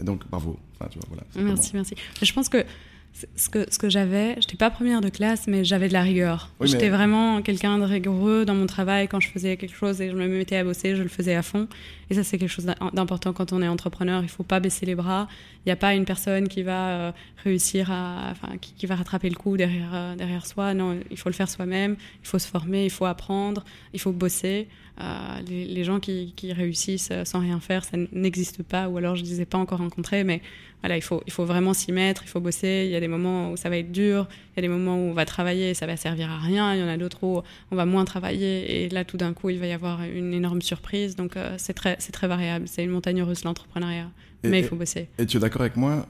et, 0.00 0.04
donc, 0.04 0.20
bravo. 0.30 0.58
Enfin, 0.74 0.88
tu 0.90 0.98
vois, 0.98 1.08
voilà, 1.08 1.24
merci, 1.36 1.70
merci. 1.74 1.94
Je 2.22 2.32
pense 2.32 2.48
que 2.48 2.64
ce 3.12 3.48
que, 3.48 3.66
ce 3.70 3.78
que 3.78 3.88
j'avais, 3.88 4.36
j'étais 4.40 4.56
pas 4.56 4.70
première 4.70 5.00
de 5.00 5.08
classe, 5.08 5.46
mais 5.46 5.64
j'avais 5.64 5.88
de 5.88 5.92
la 5.92 6.02
rigueur. 6.02 6.50
Oui, 6.60 6.68
j'étais 6.68 6.84
mais... 6.90 6.96
vraiment 6.96 7.42
quelqu'un 7.42 7.78
de 7.78 7.84
rigoureux 7.84 8.44
dans 8.44 8.54
mon 8.54 8.66
travail. 8.66 9.08
Quand 9.08 9.20
je 9.20 9.28
faisais 9.28 9.56
quelque 9.56 9.74
chose 9.74 10.00
et 10.00 10.10
je 10.10 10.16
me 10.16 10.26
mettais 10.26 10.56
à 10.56 10.64
bosser, 10.64 10.96
je 10.96 11.02
le 11.02 11.08
faisais 11.08 11.34
à 11.34 11.42
fond. 11.42 11.68
Et 12.08 12.14
ça, 12.14 12.24
c'est 12.24 12.38
quelque 12.38 12.50
chose 12.50 12.66
d'important 12.92 13.32
quand 13.32 13.52
on 13.52 13.62
est 13.62 13.68
entrepreneur. 13.68 14.22
Il 14.22 14.28
faut 14.28 14.42
pas 14.42 14.60
baisser 14.60 14.86
les 14.86 14.94
bras. 14.94 15.28
Il 15.64 15.68
n'y 15.68 15.72
a 15.72 15.76
pas 15.76 15.94
une 15.94 16.04
personne 16.04 16.48
qui 16.48 16.62
va 16.62 16.88
euh, 16.88 17.12
réussir 17.44 17.90
à, 17.90 18.30
enfin, 18.30 18.56
qui, 18.60 18.74
qui, 18.74 18.86
va 18.86 18.96
rattraper 18.96 19.28
le 19.28 19.36
coup 19.36 19.56
derrière, 19.56 19.90
euh, 19.92 20.16
derrière 20.16 20.46
soi. 20.46 20.72
Non, 20.74 20.98
il 21.10 21.16
faut 21.18 21.28
le 21.28 21.34
faire 21.34 21.48
soi-même. 21.48 21.96
Il 22.22 22.28
faut 22.28 22.38
se 22.38 22.48
former, 22.48 22.84
il 22.84 22.90
faut 22.90 23.06
apprendre, 23.06 23.64
il 23.92 24.00
faut 24.00 24.12
bosser. 24.12 24.68
Euh, 25.00 25.40
les, 25.48 25.64
les, 25.66 25.84
gens 25.84 25.98
qui, 25.98 26.32
qui, 26.36 26.52
réussissent 26.52 27.12
sans 27.24 27.40
rien 27.40 27.60
faire, 27.60 27.84
ça 27.84 27.96
n'existe 28.12 28.62
pas. 28.62 28.88
Ou 28.88 28.98
alors, 28.98 29.16
je 29.16 29.22
ne 29.22 29.28
les 29.28 29.40
ai 29.40 29.46
pas 29.46 29.58
encore 29.58 29.78
rencontrés, 29.78 30.24
mais 30.24 30.42
voilà, 30.82 30.96
il 30.96 31.02
faut, 31.02 31.22
il 31.26 31.32
faut 31.32 31.44
vraiment 31.44 31.74
s'y 31.74 31.92
mettre, 31.92 32.22
il 32.24 32.28
faut 32.28 32.40
bosser. 32.40 32.84
Il 32.86 32.90
y 32.90 32.96
a 32.96 33.00
des 33.00 33.08
moments 33.08 33.52
où 33.52 33.56
ça 33.56 33.68
va 33.68 33.76
être 33.76 33.92
dur, 33.92 34.26
il 34.52 34.56
y 34.56 34.60
a 34.60 34.62
des 34.62 34.68
moments 34.68 34.96
où 34.96 35.10
on 35.10 35.12
va 35.12 35.24
travailler 35.24 35.70
et 35.70 35.74
ça 35.74 35.86
va 35.86 35.96
servir 35.96 36.30
à 36.30 36.38
rien. 36.38 36.74
Il 36.74 36.80
y 36.80 36.82
en 36.82 36.88
a 36.88 36.96
d'autres 36.96 37.22
où 37.22 37.42
on 37.70 37.76
va 37.76 37.84
moins 37.84 38.04
travailler 38.04 38.84
et 38.84 38.88
là, 38.88 39.04
tout 39.04 39.16
d'un 39.16 39.32
coup, 39.32 39.50
il 39.50 39.58
va 39.58 39.66
y 39.66 39.72
avoir 39.72 40.02
une 40.02 40.32
énorme 40.32 40.62
surprise. 40.62 41.16
Donc, 41.16 41.36
euh, 41.36 41.54
c'est 41.58 41.74
très, 41.74 41.96
très 41.96 42.28
variable. 42.28 42.66
C'est 42.66 42.82
une 42.82 42.90
montagne 42.90 43.22
russe, 43.22 43.44
l'entrepreneuriat. 43.44 44.10
Mais 44.42 44.60
il 44.60 44.64
faut 44.64 44.76
bosser. 44.76 45.08
Et, 45.18 45.22
et 45.22 45.26
tu 45.26 45.36
es 45.36 45.40
d'accord 45.40 45.60
avec 45.60 45.76
moi 45.76 46.06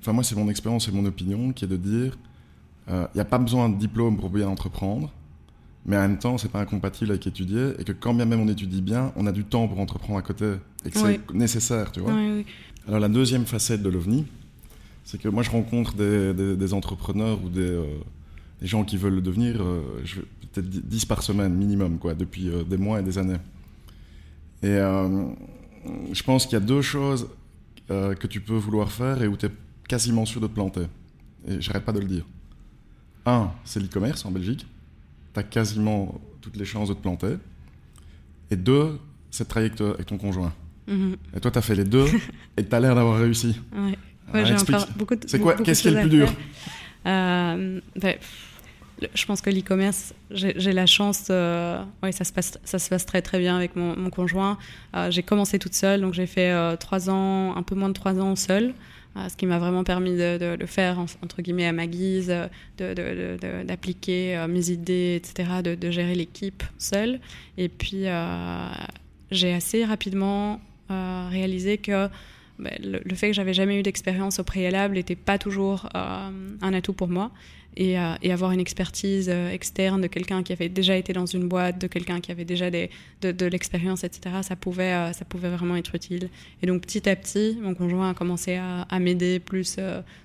Enfin, 0.00 0.12
moi, 0.12 0.24
c'est 0.24 0.36
mon 0.36 0.48
expérience 0.48 0.88
et 0.88 0.90
mon 0.90 1.04
opinion 1.04 1.52
qui 1.52 1.66
est 1.66 1.68
de 1.68 1.76
dire 1.76 2.16
il 2.86 2.94
euh, 2.94 3.06
n'y 3.14 3.20
a 3.20 3.24
pas 3.24 3.38
besoin 3.38 3.68
de 3.68 3.76
diplôme 3.76 4.18
pour 4.18 4.30
bien 4.30 4.48
entreprendre. 4.48 5.10
Mais 5.86 5.96
en 5.96 6.00
même 6.00 6.18
temps, 6.18 6.38
c'est 6.38 6.50
pas 6.50 6.60
incompatible 6.60 7.10
avec 7.10 7.26
étudier 7.26 7.72
et 7.78 7.84
que 7.84 7.92
quand 7.92 8.14
bien 8.14 8.24
même 8.24 8.40
on 8.40 8.48
étudie 8.48 8.80
bien, 8.80 9.12
on 9.16 9.26
a 9.26 9.32
du 9.32 9.44
temps 9.44 9.68
pour 9.68 9.78
entreprendre 9.80 10.18
à 10.18 10.22
côté 10.22 10.54
et 10.84 10.90
que 10.90 10.98
oui. 10.98 11.20
c'est 11.28 11.34
nécessaire, 11.34 11.92
tu 11.92 12.00
vois. 12.00 12.14
Oui, 12.14 12.30
oui. 12.38 12.46
Alors 12.86 13.00
la 13.00 13.08
deuxième 13.08 13.46
facette 13.46 13.82
de 13.82 13.88
l'OVNI, 13.88 14.26
c'est 15.04 15.18
que 15.18 15.28
moi 15.28 15.42
je 15.42 15.50
rencontre 15.50 15.94
des, 15.94 16.74
entrepreneurs 16.74 17.42
ou 17.42 17.48
des, 17.48 17.60
euh, 17.60 17.86
des, 18.60 18.66
gens 18.66 18.84
qui 18.84 18.98
veulent 18.98 19.14
le 19.14 19.22
devenir, 19.22 19.62
euh, 19.62 19.82
peut-être 20.52 20.68
10 20.68 21.04
par 21.06 21.22
semaine 21.22 21.54
minimum, 21.54 21.98
quoi, 21.98 22.14
depuis 22.14 22.48
euh, 22.48 22.62
des 22.62 22.76
mois 22.76 23.00
et 23.00 23.02
des 23.02 23.16
années. 23.16 23.38
Et 24.62 24.78
je 26.12 26.22
pense 26.22 26.46
qu'il 26.46 26.54
y 26.54 26.56
a 26.56 26.64
deux 26.64 26.80
choses 26.80 27.28
que 27.88 28.26
tu 28.26 28.40
peux 28.40 28.54
vouloir 28.54 28.90
faire 28.90 29.20
et 29.22 29.28
où 29.28 29.36
tu 29.36 29.44
es 29.44 29.50
quasiment 29.86 30.24
sûr 30.24 30.40
de 30.40 30.46
te 30.46 30.54
planter. 30.54 30.86
Et 31.46 31.60
j'arrête 31.60 31.84
pas 31.84 31.92
de 31.92 32.00
le 32.00 32.06
dire. 32.06 32.24
Un, 33.26 33.50
c'est 33.66 33.78
l'e-commerce 33.80 34.24
en 34.24 34.30
Belgique. 34.30 34.66
Tu 35.34 35.40
as 35.40 35.42
quasiment 35.42 36.18
toutes 36.40 36.56
les 36.56 36.64
chances 36.64 36.88
de 36.88 36.94
te 36.94 37.02
planter. 37.02 37.34
Et 38.50 38.56
deux, 38.56 38.98
c'est 39.30 39.44
de 39.44 39.48
travailler 39.50 39.72
avec 39.78 40.06
ton 40.06 40.16
conjoint. 40.16 40.54
Mm 40.86 40.94
-hmm. 40.94 41.36
Et 41.36 41.40
toi, 41.40 41.50
tu 41.50 41.58
as 41.58 41.62
fait 41.62 41.74
les 41.74 41.84
deux 41.84 42.06
et 42.56 42.64
tu 42.64 42.74
as 42.74 42.80
l'air 42.80 42.94
d'avoir 42.94 43.18
réussi. 43.18 43.60
Ouais. 43.72 43.98
Ouais, 44.32 44.44
j'ai 44.46 44.54
encore 44.54 44.86
beaucoup 44.96 45.14
de 45.14 45.24
C'est 45.26 45.38
quoi 45.38 45.54
Qu'est-ce 45.54 45.82
qui 45.82 45.88
est 45.88 45.92
le 45.92 46.00
plus 46.00 46.10
dur 46.10 46.28
euh, 47.06 47.80
bah, 47.96 48.14
je 49.12 49.26
pense 49.26 49.40
que 49.42 49.50
l'e-commerce, 49.50 50.14
j'ai 50.30 50.72
la 50.72 50.86
chance, 50.86 51.26
euh, 51.28 51.82
oui, 52.02 52.12
ça 52.12 52.24
se, 52.24 52.32
passe, 52.32 52.58
ça 52.64 52.78
se 52.78 52.88
passe 52.88 53.04
très 53.04 53.20
très 53.20 53.38
bien 53.38 53.56
avec 53.56 53.76
mon, 53.76 53.96
mon 53.98 54.08
conjoint. 54.08 54.56
Euh, 54.96 55.10
j'ai 55.10 55.22
commencé 55.22 55.58
toute 55.58 55.74
seule, 55.74 56.00
donc 56.00 56.14
j'ai 56.14 56.26
fait 56.26 56.76
trois 56.78 57.10
ans, 57.10 57.54
un 57.56 57.62
peu 57.62 57.74
moins 57.74 57.88
de 57.88 57.94
trois 57.94 58.18
ans 58.20 58.36
seule, 58.36 58.72
ce 59.28 59.36
qui 59.36 59.46
m'a 59.46 59.58
vraiment 59.58 59.84
permis 59.84 60.16
de, 60.16 60.56
le 60.58 60.66
faire, 60.66 60.98
entre 60.98 61.42
guillemets, 61.42 61.66
à 61.66 61.72
ma 61.72 61.86
guise, 61.86 62.34
d'appliquer 62.78 64.46
mes 64.48 64.70
idées, 64.70 65.16
etc., 65.22 65.62
de, 65.62 65.90
gérer 65.90 66.14
l'équipe 66.14 66.62
seule. 66.78 67.20
Et 67.58 67.68
puis, 67.68 68.04
j'ai 69.30 69.52
assez 69.52 69.84
rapidement 69.84 70.60
réalisé 70.88 71.78
que 71.78 72.08
ben, 72.58 72.72
le, 72.80 73.14
fait 73.14 73.28
que 73.28 73.32
j'avais 73.32 73.54
jamais 73.54 73.78
eu 73.80 73.82
d'expérience 73.82 74.38
au 74.38 74.44
préalable 74.44 74.94
n'était 74.94 75.16
pas 75.16 75.38
toujours 75.38 75.88
un 75.94 76.72
atout 76.72 76.92
pour 76.92 77.08
moi. 77.08 77.30
Euh, 77.80 78.14
et, 78.22 78.32
avoir 78.32 78.52
une 78.52 78.60
expertise 78.60 79.28
euh, 79.28 79.50
externe 79.50 80.00
de 80.00 80.06
quelqu'un 80.06 80.42
qui 80.44 80.52
avait 80.52 80.68
déjà 80.68 80.96
été 80.96 81.12
dans 81.12 81.26
une 81.26 81.48
boîte, 81.48 81.80
de 81.80 81.88
quelqu'un 81.88 82.20
qui 82.20 82.30
avait 82.30 82.44
déjà 82.44 82.70
de, 82.70 83.46
l'expérience, 83.46 84.04
etc., 84.04 84.36
ça 84.42 84.54
pouvait, 84.54 84.92
euh, 84.92 85.12
ça 85.12 85.24
pouvait 85.24 85.50
vraiment 85.50 85.74
être 85.76 85.94
utile. 85.94 86.28
Et 86.62 86.66
donc 86.66 86.82
petit 86.82 87.08
à 87.08 87.16
petit, 87.16 87.58
mon 87.60 87.74
conjoint 87.74 88.10
a 88.10 88.14
commencé 88.14 88.56
à, 88.56 88.98
m'aider 89.00 89.40
plus 89.40 89.78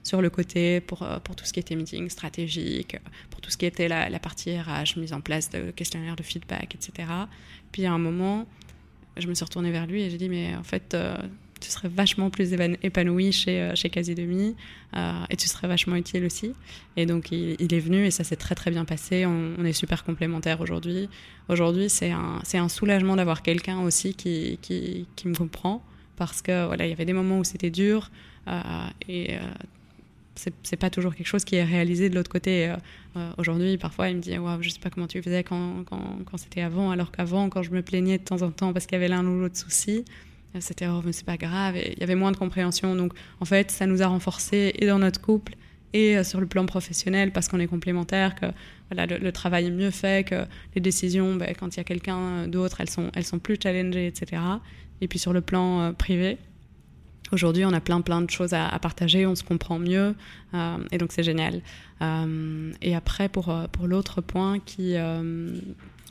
sur 0.03 0.21
le 0.21 0.29
côté 0.29 0.79
pour, 0.79 1.05
pour 1.23 1.35
tout 1.35 1.43
ce 1.43 1.51
qui 1.51 1.59
était 1.59 1.75
meeting 1.75 2.09
stratégique, 2.09 2.97
pour 3.31 3.41
tout 3.41 3.49
ce 3.49 3.57
qui 3.57 3.65
était 3.65 3.87
la, 3.87 4.09
la 4.09 4.19
partie 4.19 4.57
RH, 4.57 4.97
mise 4.97 5.13
en 5.13 5.21
place 5.21 5.49
de 5.49 5.71
questionnaires 5.71 6.15
de 6.15 6.23
feedback, 6.23 6.75
etc. 6.75 7.09
Puis 7.71 7.85
à 7.85 7.91
un 7.91 7.97
moment, 7.97 8.45
je 9.19 9.27
me 9.27 9.33
suis 9.33 9.43
retournée 9.43 9.71
vers 9.71 9.87
lui 9.87 10.03
et 10.03 10.09
j'ai 10.09 10.17
dit, 10.17 10.29
mais 10.29 10.55
en 10.55 10.63
fait, 10.63 10.95
tu 11.59 11.69
serais 11.69 11.89
vachement 11.89 12.29
plus 12.29 12.53
épanoui 12.53 13.31
chez, 13.31 13.61
euh, 13.61 13.75
chez 13.75 13.89
Quasi 13.89 14.15
Demi 14.15 14.55
euh, 14.95 15.13
et 15.29 15.35
tu 15.35 15.47
serais 15.47 15.67
vachement 15.67 15.95
utile 15.95 16.25
aussi. 16.25 16.53
Et 16.95 17.05
donc, 17.05 17.31
il, 17.31 17.73
est 17.73 17.79
venu 17.79 18.05
et 18.05 18.11
ça 18.11 18.23
s'est 18.23 18.35
très, 18.35 18.55
très 18.55 18.71
bien 18.71 18.85
passé. 18.85 19.25
On, 19.25 19.63
est 19.63 19.73
super 19.73 20.03
complémentaires 20.03 20.61
aujourd'hui. 20.61 21.09
Aujourd'hui, 21.47 21.89
c'est 21.89 22.11
un, 22.11 22.41
un 22.53 22.69
soulagement 22.69 23.15
d'avoir 23.15 23.41
quelqu'un 23.41 23.81
aussi 23.81 24.13
qui, 24.15 24.57
qui, 24.61 25.05
me 25.25 25.35
comprend 25.35 25.83
parce 26.15 26.41
que 26.41 26.65
voilà, 26.65 26.85
il 26.85 26.89
y 26.89 26.93
avait 26.93 27.05
des 27.05 27.13
moments 27.13 27.39
où 27.39 27.43
c'était 27.43 27.69
dur 27.69 28.09
euh, 28.47 28.61
et 29.07 29.35
c'est 30.63 30.77
pas 30.77 30.89
toujours 30.89 31.15
quelque 31.15 31.27
chose 31.27 31.43
qui 31.43 31.55
est 31.55 31.63
réalisé 31.63 32.09
de 32.09 32.15
l'autre 32.15 32.29
côté. 32.29 32.73
Aujourd'hui, 33.37 33.77
parfois, 33.77 34.09
il 34.09 34.17
me 34.17 34.21
dit 34.21 34.37
wow, 34.37 34.61
Je 34.61 34.69
sais 34.69 34.79
pas 34.79 34.89
comment 34.89 35.07
tu 35.07 35.21
faisais 35.21 35.43
quand, 35.43 35.83
quand, 35.85 36.37
c'était 36.37 36.61
avant, 36.61 36.91
alors 36.91 37.11
qu'avant, 37.11 37.49
quand 37.49 37.63
je 37.63 37.71
me 37.71 37.81
plaignais 37.81 38.17
de 38.17 38.23
temps 38.23 38.41
en 38.41 38.51
temps 38.51 38.71
parce 38.73 38.85
qu'il 38.85 38.95
y 38.95 38.97
avait 38.97 39.07
l'un 39.07 39.25
ou 39.25 39.39
l'autre 39.39 39.57
souci, 39.57 40.05
c'était 40.59 40.87
oh 40.87 41.01
mais 41.05 41.11
c'est 41.11 41.25
pas 41.25 41.37
grave. 41.37 41.75
Il 41.77 41.99
y 41.99 42.03
avait 42.03 42.15
moins 42.15 42.31
de 42.31 42.37
compréhension. 42.37 42.95
Donc 42.95 43.13
en 43.39 43.45
fait 43.45 43.71
ça 43.71 43.85
nous 43.85 44.01
a 44.01 44.07
renforcés 44.07 44.73
et 44.79 44.87
dans 44.87 44.99
notre 44.99 45.21
couple 45.21 45.55
et 45.93 46.17
euh, 46.17 46.23
sur 46.23 46.39
le 46.39 46.47
plan 46.47 46.65
professionnel 46.65 47.31
parce 47.31 47.47
qu'on 47.47 47.59
est 47.59 47.67
complémentaires 47.67 48.35
que 48.35 48.45
voilà 48.91 49.05
le, 49.05 49.31
travail 49.31 49.67
est 49.67 49.71
mieux 49.71 49.91
fait 49.91 50.27
que 50.27 50.45
les 50.75 50.81
décisions 50.81 51.35
ben, 51.35 51.53
quand 51.59 51.75
il 51.75 51.77
y 51.77 51.81
a 51.81 51.83
quelqu'un 51.83 52.47
d'autre 52.47 52.81
elles 52.81 52.89
sont 52.89 53.09
elles 53.13 53.25
sont 53.25 53.39
plus 53.39 53.57
challengées 53.61 54.07
etc 54.07 54.41
et 55.01 55.07
puis 55.07 55.19
sur 55.19 55.33
le 55.33 55.41
plan 55.41 55.81
euh, 55.81 55.91
privé 55.91 56.37
Aujourd'hui, 57.31 57.65
on 57.65 57.73
a 57.73 57.79
plein 57.79 58.01
plein 58.01 58.21
de 58.21 58.29
choses 58.29 58.53
à, 58.53 58.77
partager, 58.79 59.25
on 59.25 59.35
se 59.35 59.43
comprend 59.43 59.79
mieux, 59.79 60.15
euh, 60.53 60.77
et 60.91 60.97
donc 60.97 61.11
c'est 61.11 61.23
génial. 61.23 61.61
et 62.81 62.95
après, 62.95 63.29
pour, 63.29 63.53
pour 63.71 63.87
l'autre 63.87 64.21
point 64.21 64.59
qui... 64.59 64.95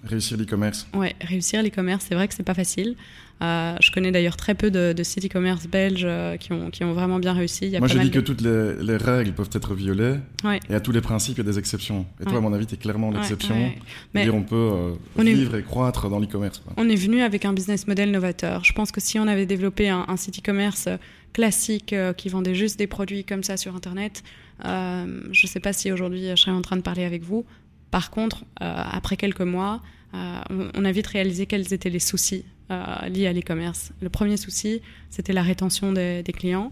réussir 0.05 0.37
l'e-commerce. 0.37 0.87
Ouais, 0.95 1.15
réussir 1.21 1.63
l'e-commerce, 1.63 2.07
c'est 2.09 2.15
vrai 2.15 2.29
que 2.29 2.35
c'est 2.35 2.43
pas 2.43 2.55
facile. 2.55 2.97
Euh, 3.41 3.77
je 3.81 3.93
connais 3.93 4.11
d'ailleurs 4.11 4.37
très 4.37 4.55
peu 4.55 4.71
de, 4.71 4.93
de 4.93 5.03
sites 5.05 5.25
e-commerce 5.25 5.69
belges 5.69 6.03
euh, 6.05 6.37
qui, 6.37 6.53
ont, 6.53 6.71
qui 6.71 6.83
ont 6.83 6.93
vraiment 6.93 7.21
bien 7.21 7.33
réussi. 7.33 7.67
Il 7.67 7.71
y 7.71 7.77
a 7.77 7.79
moi, 7.79 7.87
je 7.87 7.99
dis 7.99 8.11
que 8.11 8.19
toutes 8.19 8.41
les, 8.41 8.75
les, 8.83 8.97
règles 8.97 9.33
peuvent 9.33 9.51
être 9.53 9.75
violées. 9.75 10.17
Et 10.69 10.75
à 10.75 10.81
tous 10.81 10.91
les 10.91 11.01
principes, 11.01 11.37
il 11.39 11.45
y 11.45 11.49
a 11.49 11.51
des 11.53 11.59
exceptions. 11.59 12.05
Et 12.21 12.25
toi, 12.25 12.39
à 12.39 12.41
mon 12.41 12.53
avis, 12.53 12.67
tu 12.67 12.75
es 12.75 12.79
clairement 12.79 13.11
l'exception. 13.11 13.73
Mais 14.15 14.25
dire 14.25 14.35
on 14.35 14.43
peut 14.43 14.57
euh, 14.57 15.23
vivre 15.23 15.57
et 15.57 15.63
croître 15.63 16.09
dans 16.09 16.19
l'e-commerce. 16.19 16.63
On 16.77 16.89
est 16.89 16.97
venu 16.97 17.23
avec 17.23 17.45
un 17.45 17.53
business 17.53 17.87
model 17.87 18.11
novateur. 18.11 18.65
Je 18.65 18.73
pense 18.73 18.91
que 18.91 19.01
si 19.01 19.19
on 19.19 19.29
avait 19.29 19.47
développé 19.47 19.89
un, 19.89 20.17
site 20.17 20.41
e-commerce 20.41 20.89
classique 21.33 21.95
qui 22.17 22.29
vendait 22.29 22.55
juste 22.55 22.79
des 22.79 22.87
produits 22.89 23.25
comme 23.25 23.45
ça 23.45 23.57
sur 23.57 23.77
Internet, 23.77 24.25
je 24.65 25.07
ne 25.07 25.49
sais 25.49 25.61
pas 25.61 25.73
si 25.73 25.93
aujourd'hui 25.93 26.31
je 26.31 26.37
serais 26.37 26.51
en 26.51 26.63
train 26.63 26.77
de 26.77 26.83
parler 26.83 27.05
avec 27.05 27.23
vous. 27.23 27.45
Par 27.91 28.11
contre, 28.11 28.45
après 28.57 29.17
quelques 29.17 29.41
mois, 29.41 29.83
on 30.13 30.85
a 30.85 30.93
vite 30.93 31.07
réalisé 31.07 31.47
quels 31.47 31.73
étaient 31.73 31.91
les 31.91 31.99
soucis 32.01 32.45
euh, 32.71 33.09
liés 33.09 33.27
à 33.27 33.33
l'e-commerce. 33.33 33.93
Le 34.03 34.11
premier 34.11 34.37
souci, 34.37 34.83
c'était 35.09 35.33
la 35.33 35.43
rétention 35.43 35.93
des, 35.93 36.23
clients. 36.35 36.71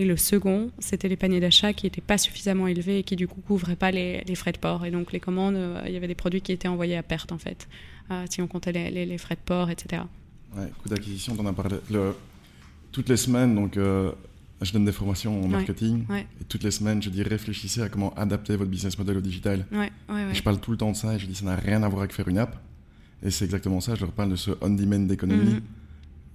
Et 0.00 0.04
le 0.04 0.16
second, 0.16 0.72
c'était 0.80 1.08
les 1.08 1.16
paniers 1.16 1.38
d'achat 1.38 1.72
qui 1.72 1.86
n'étaient 1.86 2.00
pas 2.00 2.18
suffisamment 2.18 2.66
élevés 2.66 2.98
et 2.98 3.02
qui 3.04 3.14
du 3.14 3.28
coup 3.28 3.40
couvraient 3.40 3.76
pas 3.76 3.92
les, 3.92 4.24
frais 4.34 4.50
de 4.50 4.58
port. 4.58 4.84
Et 4.84 4.90
donc 4.90 5.12
les 5.12 5.20
commandes, 5.20 5.54
euh, 5.54 5.82
il 5.86 5.92
y 5.92 5.96
avait 5.96 6.08
des 6.08 6.16
produits 6.16 6.40
qui 6.40 6.50
étaient 6.50 6.66
envoyés 6.66 6.96
à 6.96 7.04
perte 7.04 7.30
en 7.30 7.38
fait, 7.38 7.68
euh, 8.10 8.24
si 8.28 8.42
on 8.42 8.48
comptait 8.48 8.72
les, 8.72 9.18
frais 9.18 9.36
de 9.36 9.40
port, 9.40 9.70
etc. 9.70 10.02
Ouais, 10.56 10.66
coût 10.82 10.88
d'acquisition, 10.88 11.36
on 11.38 11.42
en 11.42 11.46
a 11.46 11.52
parlé. 11.52 11.76
toutes 12.90 13.08
les 13.08 13.16
semaines, 13.16 13.54
donc 13.54 13.78
je 14.62 14.72
donne 14.72 14.84
des 14.84 14.92
formations 14.92 15.44
en 15.44 15.48
marketing. 15.48 16.04
Et 16.40 16.44
toutes 16.48 16.62
les 16.62 16.70
semaines, 16.70 17.02
je 17.02 17.10
dis 17.10 17.22
réfléchissez 17.22 17.82
à 17.82 17.88
comment 17.88 18.14
adapter 18.14 18.56
votre 18.56 18.70
business 18.70 18.98
model 18.98 19.18
au 19.18 19.20
digital. 19.20 19.66
et 19.72 20.34
je 20.34 20.42
parle 20.42 20.60
tout 20.60 20.70
le 20.70 20.76
temps 20.76 20.92
de 20.92 20.96
ça 20.96 21.14
et 21.14 21.18
je 21.18 21.26
dis 21.26 21.34
ça 21.34 21.44
n'a 21.44 21.56
rien 21.56 21.82
à 21.82 21.88
voir 21.88 22.02
avec 22.02 22.12
faire 22.12 22.28
une 22.28 22.38
app. 22.38 22.56
Et 23.22 23.30
c'est 23.30 23.44
exactement 23.44 23.80
ça, 23.80 23.94
je 23.94 24.02
leur 24.02 24.12
parle 24.12 24.30
de 24.30 24.36
ce 24.36 24.50
on-demand 24.60 25.06
d'économie. 25.06 25.54
Mhm. 25.54 25.62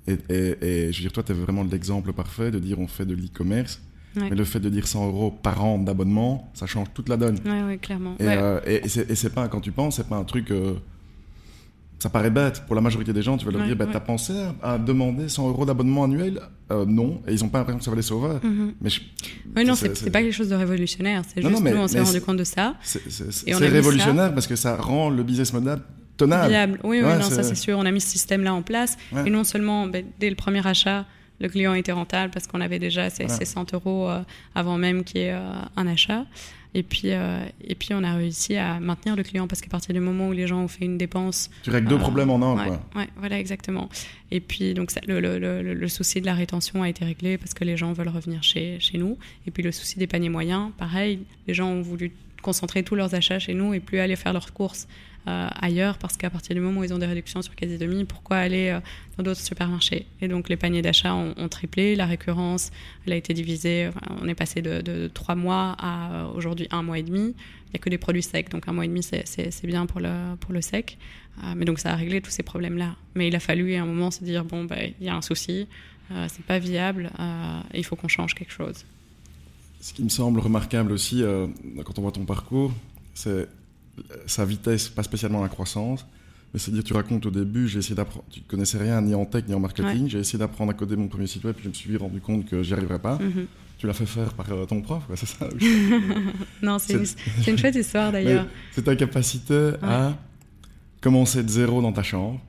Et, 0.08 0.18
et, 0.30 0.92
je 0.92 0.98
veux 0.98 1.04
dire, 1.04 1.12
toi, 1.12 1.22
tu 1.22 1.32
es 1.32 1.36
vraiment 1.36 1.64
l'exemple 1.64 2.12
parfait 2.12 2.50
de 2.50 2.58
dire 2.58 2.80
on 2.80 2.88
fait 2.88 3.06
de 3.06 3.14
l'e-commerce. 3.14 3.82
Mais 4.16 4.32
le 4.32 4.44
fait 4.44 4.60
de 4.60 4.70
dire 4.70 4.88
100 4.88 5.08
euros 5.08 5.32
par 5.32 5.64
an 5.64 5.78
d'abonnement, 5.78 6.52
ça 6.54 6.66
change 6.66 6.88
toute 6.94 7.08
la 7.08 7.16
donne. 7.16 7.40
Oui, 7.46 7.62
ouais, 7.62 7.78
clairement. 7.78 8.16
Et, 8.20 8.28
euh, 8.28 8.60
et 8.66 8.88
c'est 8.88 9.34
pas, 9.34 9.48
quand 9.48 9.62
tu 9.62 9.72
penses, 9.72 9.98
c'est 9.98 10.08
pas 10.08 10.18
un 10.18 10.26
truc. 10.26 10.52
Euh, 10.52 10.74
ça 12.02 12.10
paraît 12.10 12.32
bête. 12.32 12.64
Pour 12.66 12.76
la 12.76 12.82
majorité 12.82 13.14
des 13.14 13.22
gens, 13.22 13.38
tu 13.38 13.46
vas 13.46 13.52
leur 13.52 13.64
dire 13.64 13.76
bah, 13.76 13.86
T'as 13.92 14.00
pensé 14.00 14.34
à 14.64 14.80
demander 14.80 15.30
100 15.30 15.50
euros 15.50 15.66
d'abonnement 15.66 16.06
annuel? 16.06 16.42
Euh, 16.72 16.84
Non. 16.86 17.22
Et 17.28 17.34
ils 17.34 17.44
n'ont 17.44 17.50
pas 17.50 17.60
l'impression 17.60 17.78
que 17.78 17.86
ça 17.86 17.92
va 17.92 17.98
les 17.98 18.02
sauver. 18.02 18.40
Mhm. 18.42 18.74
Mais 18.82 18.90
oui, 19.56 19.66
non, 19.66 19.76
c'est 19.76 20.10
pas 20.10 20.24
quelque 20.24 20.34
chose 20.34 20.50
de 20.50 20.56
révolutionnaire. 20.56 21.22
C'est 21.28 21.42
juste 21.42 21.62
nous, 21.62 21.78
on 21.78 21.88
s'est 21.88 22.02
rendu 22.02 22.22
compte 22.22 22.38
de 22.38 22.44
ça. 22.44 22.76
C'est 22.82 23.54
révolutionnaire 23.54 24.34
parce 24.34 24.48
que 24.48 24.56
ça 24.56 24.76
rend 24.76 25.10
le 25.10 25.24
business 25.24 25.54
model 25.54 25.80
Viable. 26.26 26.80
Oui, 26.84 27.02
oui 27.04 27.14
non, 27.14 27.22
ça 27.22 27.44
c'est 27.44 27.56
sûr. 27.56 27.78
On 27.78 27.86
a 27.86 27.92
mis 27.92 28.02
ce 28.02 28.10
système-là 28.10 28.54
en 28.54 28.62
place. 28.62 28.98
Et 29.26 29.30
non 29.30 29.44
seulement, 29.44 29.88
ben, 29.88 30.06
dès 30.20 30.30
le 30.30 30.36
premier 30.36 30.66
achat, 30.66 31.06
le 31.40 31.50
client 31.50 31.74
était 31.74 31.92
rentable 31.92 32.32
parce 32.32 32.48
qu'on 32.48 32.62
avait 32.62 32.80
déjà 32.80 33.10
ces, 33.10 33.28
100 33.28 33.74
euros 33.74 34.10
euh, 34.10 34.22
avant 34.54 34.78
même 34.78 35.04
qu'il 35.04 35.22
y 35.22 35.24
ait 35.26 35.34
euh, 35.34 35.52
un 35.76 35.88
achat. 35.88 36.26
Et 36.74 36.84
puis, 36.84 37.12
euh, 37.12 37.44
et 37.64 37.76
puis, 37.76 37.90
on 37.94 38.04
a 38.04 38.14
réussi 38.16 38.56
à 38.56 38.80
maintenir 38.80 39.16
le 39.16 39.24
client 39.24 39.48
parce 39.48 39.62
qu'à 39.62 39.70
partir 39.70 39.94
du 39.94 40.00
moment 40.00 40.30
où 40.30 40.32
les 40.32 40.48
gens 40.48 40.62
ont 40.62 40.68
fait 40.70 40.86
une 40.86 40.98
dépense. 40.98 41.50
Tu 41.64 41.70
règles 41.70 41.90
deux 41.90 41.98
problèmes 41.98 42.30
en 42.30 42.42
un, 42.42 42.66
quoi. 42.66 42.82
Ouais, 42.96 43.08
voilà, 43.18 43.40
exactement. 43.40 43.90
Et 44.32 44.40
puis, 44.40 44.74
donc, 44.74 44.92
ça, 44.92 45.02
le, 45.06 45.20
le, 45.20 45.62
le, 45.62 45.88
souci 45.90 46.22
de 46.22 46.26
la 46.26 46.34
rétention 46.34 46.82
a 46.82 46.90
été 46.90 47.04
réglé 47.04 47.38
parce 47.38 47.54
que 47.54 47.66
les 47.66 47.76
gens 47.76 47.92
veulent 47.92 48.08
revenir 48.08 48.42
chez, 48.44 48.80
chez 48.80 48.98
nous. 48.98 49.18
Et 49.46 49.52
puis, 49.52 49.64
le 49.64 49.74
souci 49.74 50.00
des 50.00 50.08
paniers 50.08 50.30
moyens, 50.30 50.72
pareil, 50.78 51.20
les 51.48 51.54
gens 51.54 51.68
ont 51.68 51.82
voulu 51.82 52.14
concentrer 52.42 52.84
tous 52.84 52.96
leurs 52.96 53.16
achats 53.16 53.40
chez 53.40 53.54
nous 53.54 53.74
et 53.74 53.80
plus 53.80 54.00
aller 54.00 54.16
faire 54.16 54.34
leurs 54.34 54.54
courses 54.54 54.88
euh, 55.28 55.48
ailleurs 55.62 56.00
parce 56.00 56.18
qu'à 56.18 56.32
partir 56.32 56.56
du 56.56 56.62
moment 56.62 56.82
où 56.82 56.84
ils 56.84 56.94
ont 56.96 56.98
des 56.98 57.06
réductions 57.06 57.44
sur 57.44 57.56
quasi 57.56 57.78
demi, 57.78 58.06
pourquoi 58.06 58.38
aller 58.38 58.70
euh, 58.70 58.80
dans 59.18 59.24
d'autres 59.24 59.40
supermarchés? 59.40 60.08
Et 60.20 60.28
donc 60.28 60.50
les 60.50 60.56
paniers 60.56 60.82
d'achat 60.82 61.14
ont, 61.14 61.48
triplé, 61.48 61.96
la 61.96 62.08
récurrence 62.08 62.72
elle 63.06 63.14
a 63.14 63.16
été 63.16 63.36
divisée, 63.36 63.92
on 64.20 64.28
est 64.28 64.34
passé 64.34 64.64
de, 64.64 65.12
trois 65.14 65.36
mois 65.36 65.76
à 65.78 66.12
euh, 66.12 66.32
aujourd'hui 66.34 66.68
un 66.72 66.82
mois 66.82 66.98
et 66.98 67.04
demi. 67.04 67.36
Il 67.68 67.74
n'y 67.74 67.76
a 67.76 67.80
que 67.80 67.90
des 67.90 68.00
produits 68.00 68.24
secs, 68.24 68.50
donc 68.50 68.68
un 68.68 68.74
mois 68.74 68.86
et 68.86 68.88
demi 68.88 69.04
c'est 69.04 69.66
bien 69.66 69.86
pour 69.86 70.00
le, 70.00 70.36
pour 70.40 70.54
le 70.54 70.62
sec. 70.62 70.98
mais 71.56 71.66
donc 71.66 71.80
ça 71.80 71.94
a 71.94 71.96
réglé 71.96 72.20
tous 72.20 72.32
ces 72.32 72.44
problèmes-là. 72.44 72.96
Mais 73.14 73.28
il 73.28 73.36
a 73.36 73.40
fallu 73.40 73.76
à 73.76 73.84
un 73.84 73.86
moment 73.86 74.10
se 74.10 74.24
dire 74.24 74.44
bon, 74.44 74.66
ben, 74.66 74.92
il 75.00 75.06
y 75.06 75.10
a 75.10 75.16
un 75.16 75.22
souci, 75.22 75.68
c'est 76.28 76.44
pas 76.44 76.60
viable, 76.60 77.12
il 77.74 77.86
faut 77.86 77.96
qu'on 77.96 78.10
change 78.10 78.34
quelque 78.34 78.52
chose. 78.52 78.84
Ce 79.82 79.94
qui 79.94 80.04
me 80.04 80.10
semble 80.10 80.40
remarquable 80.40 80.94
aussi 80.94 81.24
quand 81.84 82.00
on 82.00 82.02
voit 82.04 82.12
ton 82.12 82.24
parcours, 82.24 82.72
c'est 83.14 83.50
sa 84.26 84.46
vitesse, 84.46 84.90
pas 84.90 85.04
spécialement 85.04 85.42
la 85.42 85.50
croissance. 85.50 86.06
Mais 86.54 86.60
c'est-à-dire, 86.60 86.84
tu 86.84 86.94
racontes 86.94 87.26
au 87.26 87.32
début, 87.32 87.68
j'ai 87.68 87.80
essayé 87.80 87.96
d'apprendre, 87.96 88.26
tu 88.30 88.42
connaissais 88.42 88.78
rien 88.78 89.02
ni 89.02 89.16
en 89.16 89.26
tech 89.26 89.46
ni 89.48 89.54
en 89.54 89.60
marketing, 89.60 90.10
j'ai 90.10 90.20
essayé 90.20 90.38
d'apprendre 90.38 90.72
à 90.72 90.74
coder 90.74 90.98
mon 90.98 91.08
premier 91.08 91.28
site 91.28 91.46
web, 91.46 91.56
puis 91.56 91.64
je 91.64 91.70
me 91.70 91.74
suis 91.74 91.96
rendu 91.96 92.20
compte 92.20 92.46
que 92.46 92.62
j'y 92.62 92.74
arriverais 92.74 93.00
pas. 93.00 93.18
Mhm. 93.20 93.48
Tu 93.78 93.88
l'as 93.88 93.94
fait 93.94 94.06
faire 94.06 94.34
par 94.34 94.52
euh, 94.52 94.66
ton 94.66 94.82
prof, 94.82 95.04
c'est 95.16 95.26
ça? 95.26 95.48
Non, 96.62 96.78
c'est 96.78 96.94
une, 96.94 97.06
une, 97.48 97.58
chouette 97.58 97.76
histoire 97.76 98.12
d'ailleurs. 98.12 98.46
C'est 98.74 98.84
ta 98.84 98.96
capacité 98.96 99.72
à 99.82 100.14
commencer 101.00 101.42
de 101.42 101.50
zéro 101.50 101.82
dans 101.82 101.94
ta 101.94 102.04
chambre. 102.04 102.40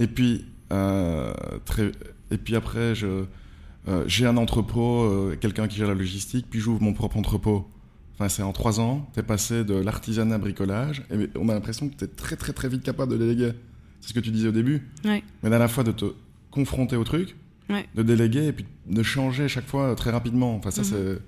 Et 0.00 0.06
puis, 0.06 0.44
euh, 0.72 1.32
très, 1.64 1.92
et 2.30 2.36
puis 2.36 2.56
après, 2.56 2.94
je, 2.94 3.24
euh, 3.88 4.04
j'ai 4.06 4.26
un 4.26 4.36
entrepôt, 4.36 5.32
quelqu'un 5.40 5.66
qui 5.68 5.78
gère 5.78 5.88
la 5.88 5.94
logistique, 5.94 6.46
puis 6.50 6.60
j'ouvre 6.60 6.82
mon 6.82 6.92
propre 6.92 7.16
entrepôt. 7.16 7.66
Enfin, 8.14 8.28
c'est 8.28 8.42
en 8.42 8.52
trois 8.52 8.80
ans, 8.80 9.08
tu 9.14 9.20
es 9.20 9.22
passé 9.22 9.64
de 9.64 9.74
l'artisanat 9.74 10.38
bricolage, 10.38 11.04
et 11.10 11.28
on 11.36 11.48
a 11.48 11.54
l'impression 11.54 11.88
que 11.88 11.94
tu 11.94 12.04
es 12.04 12.08
très 12.08 12.36
très 12.36 12.52
très 12.52 12.68
vite 12.68 12.82
capable 12.82 13.12
de 13.12 13.18
déléguer. 13.18 13.52
C'est 14.00 14.10
ce 14.10 14.14
que 14.14 14.20
tu 14.20 14.30
disais 14.30 14.48
au 14.48 14.52
début. 14.52 14.88
Ouais. 15.04 15.22
Mais 15.42 15.52
à 15.52 15.58
la 15.58 15.68
fois 15.68 15.84
de 15.84 15.92
te 15.92 16.06
confronter 16.50 16.96
au 16.96 17.04
truc, 17.04 17.36
de 17.94 18.02
déléguer 18.02 18.46
et 18.46 18.52
puis 18.52 18.64
de 18.86 19.02
changer 19.02 19.48
chaque 19.48 19.66
fois 19.66 19.94
très 19.94 20.10
rapidement. 20.10 20.54
Enfin, 20.56 20.70
ça, 20.70 20.82
mhm. 20.82 21.18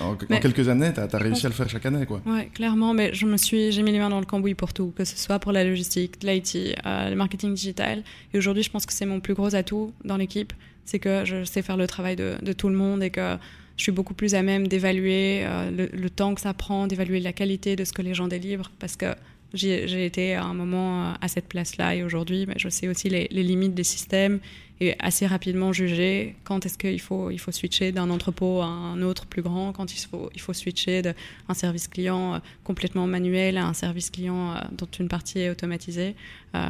En, 0.00 0.16
quelques 0.16 0.68
années, 0.68 0.92
tu 0.92 1.00
as, 1.00 1.18
réussi 1.18 1.46
à 1.46 1.48
le 1.48 1.54
faire 1.54 1.68
chaque 1.68 1.86
année. 1.86 2.04
Quoi. 2.04 2.20
Ouais, 2.26 2.50
clairement, 2.52 2.94
mais 2.94 3.14
je 3.14 3.26
me 3.26 3.36
suis, 3.36 3.70
j'ai 3.70 3.82
mis 3.82 3.92
les 3.92 4.00
mains 4.00 4.10
dans 4.10 4.18
le 4.18 4.26
cambouis 4.26 4.54
pour 4.54 4.72
tout, 4.72 4.92
que 4.96 5.04
ce 5.04 5.16
soit 5.16 5.38
pour 5.38 5.52
la 5.52 5.62
logistique, 5.62 6.16
l'IT, 6.24 6.56
euh, 6.84 7.10
le 7.10 7.14
marketing 7.14 7.54
digital. 7.54 8.02
Et 8.34 8.38
aujourd'hui, 8.38 8.64
je 8.64 8.70
pense 8.70 8.86
que 8.86 8.92
c'est 8.92 9.06
mon 9.06 9.20
plus 9.20 9.34
gros 9.34 9.54
atout 9.54 9.92
dans 10.04 10.16
l'équipe, 10.16 10.52
c'est 10.84 10.98
que 10.98 11.24
je 11.24 11.44
sais 11.44 11.62
faire 11.62 11.76
le 11.76 11.86
travail 11.86 12.16
de, 12.16 12.52
tout 12.52 12.68
le 12.68 12.76
monde 12.76 13.02
et 13.02 13.10
que 13.10 13.36
je 13.76 13.82
suis 13.82 13.92
beaucoup 13.92 14.14
plus 14.14 14.34
à 14.34 14.42
même 14.42 14.68
d'évaluer 14.68 15.42
euh, 15.44 15.88
le, 15.92 16.10
temps 16.10 16.34
que 16.34 16.40
ça 16.40 16.54
prend, 16.54 16.86
d'évaluer 16.86 17.20
la 17.20 17.32
qualité 17.32 17.76
de 17.76 17.84
ce 17.84 17.92
que 17.92 18.02
les 18.02 18.14
gens 18.14 18.28
délivrent, 18.28 18.70
parce 18.78 18.96
que 18.96 19.06
j'ai 19.54 20.06
été 20.06 20.34
à 20.34 20.44
un 20.44 20.54
moment 20.54 21.02
euh, 21.02 21.14
à 21.20 21.28
cette 21.28 21.48
place-là 21.48 21.94
et 21.94 22.02
aujourd'hui, 22.02 22.46
je 22.56 22.68
sais 22.68 22.88
aussi 22.88 23.08
les, 23.08 23.28
limites 23.28 23.74
des 23.74 23.84
systèmes 23.84 24.40
et 24.82 24.96
assez 24.98 25.26
rapidement 25.26 25.72
juger 25.72 26.34
quand 26.42 26.66
est-ce 26.66 26.76
qu'il 26.76 27.00
faut, 27.00 27.30
il 27.30 27.38
faut 27.38 27.52
switcher 27.52 27.92
d'un 27.92 28.10
entrepôt 28.10 28.60
à 28.62 28.66
un 28.66 29.00
autre 29.02 29.26
plus 29.26 29.42
grand, 29.42 29.72
quand 29.72 29.94
il 29.94 29.98
faut, 29.98 30.28
il 30.34 30.40
faut 30.40 30.52
switcher 30.52 31.02
d'un 31.02 31.54
service 31.54 31.86
client 31.86 32.34
euh, 32.34 32.38
complètement 32.64 33.06
manuel 33.06 33.58
à 33.58 33.66
un 33.66 33.74
service 33.74 34.10
client 34.10 34.52
euh, 34.52 34.58
dont 34.76 34.88
une 34.98 35.08
partie 35.08 35.38
est 35.38 35.50
automatisée. 35.50 36.16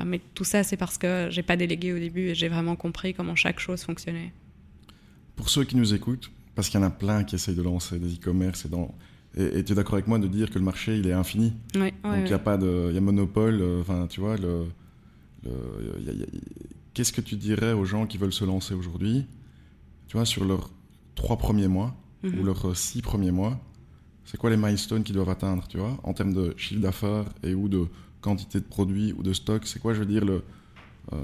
mais 0.04 0.20
tout 0.34 0.44
ça, 0.44 0.62
c'est 0.62 0.76
parce 0.76 0.98
que 0.98 1.28
j'ai 1.30 1.42
pas 1.42 1.56
délégué 1.56 1.92
au 1.92 1.98
début 1.98 2.28
et 2.28 2.34
j'ai 2.34 2.48
vraiment 2.48 2.76
compris 2.76 3.14
comment 3.14 3.34
chaque 3.34 3.60
chose 3.60 3.82
fonctionnait. 3.82 4.32
Pour 5.34 5.48
ceux 5.48 5.64
qui 5.64 5.76
nous 5.76 5.94
écoutent, 5.94 6.30
parce 6.54 6.68
qu'il 6.68 6.78
y 6.78 6.82
en 6.82 6.86
a 6.86 6.90
plein 6.90 7.24
qui 7.24 7.34
essayent 7.36 7.56
de 7.56 7.62
lancer 7.62 7.98
des 7.98 8.14
e-commerce 8.14 8.66
et 8.66 8.68
dans 8.68 8.94
et 9.34 9.64
tu 9.64 9.72
es 9.72 9.74
d'accord 9.74 9.94
avec 9.94 10.08
moi 10.08 10.18
de 10.18 10.28
dire 10.28 10.50
que 10.50 10.58
le 10.58 10.64
marché, 10.64 10.98
il 10.98 11.06
est 11.06 11.12
infini 11.12 11.54
oui, 11.74 11.90
Donc 12.04 12.26
il 12.26 12.30
y 12.30 12.34
a 12.34 12.38
pas 12.38 12.58
de, 12.58 12.88
il 12.90 12.94
y 12.94 12.98
a 12.98 13.00
monopole. 13.00 13.62
Euh, 13.62 13.80
enfin, 13.80 14.06
tu 14.06 14.20
vois, 14.20 14.36
le, 14.36 14.66
qu'est-ce 16.94 17.12
que 17.12 17.20
tu 17.20 17.36
dirais 17.36 17.72
aux 17.72 17.84
gens 17.84 18.06
qui 18.06 18.18
veulent 18.18 18.32
se 18.32 18.44
lancer 18.44 18.74
aujourd'hui, 18.74 19.26
tu 20.08 20.16
vois, 20.16 20.26
sur 20.26 20.44
leurs 20.44 20.70
trois 21.14 21.36
premiers 21.36 21.68
mois 21.68 21.94
mhm. 22.22 22.40
ou 22.40 22.44
leurs 22.44 22.76
six 22.76 23.02
premiers 23.02 23.30
mois, 23.30 23.58
c'est 24.24 24.36
quoi 24.36 24.50
les 24.50 24.56
milestones 24.56 25.02
qu'ils 25.02 25.14
doivent 25.14 25.30
atteindre, 25.30 25.66
tu 25.68 25.78
vois, 25.78 25.98
en 26.04 26.12
termes 26.12 26.32
de 26.32 26.54
chiffre 26.56 26.80
d'affaires 26.80 27.24
et 27.42 27.54
ou 27.54 27.68
de 27.68 27.86
quantité 28.20 28.60
de 28.60 28.64
produits 28.64 29.12
ou 29.16 29.22
de 29.22 29.32
stock. 29.32 29.66
C'est 29.66 29.80
quoi, 29.80 29.94
je 29.94 30.00
veux 30.00 30.06
dire, 30.06 30.24
le. 30.24 30.42
Euh, 31.12 31.16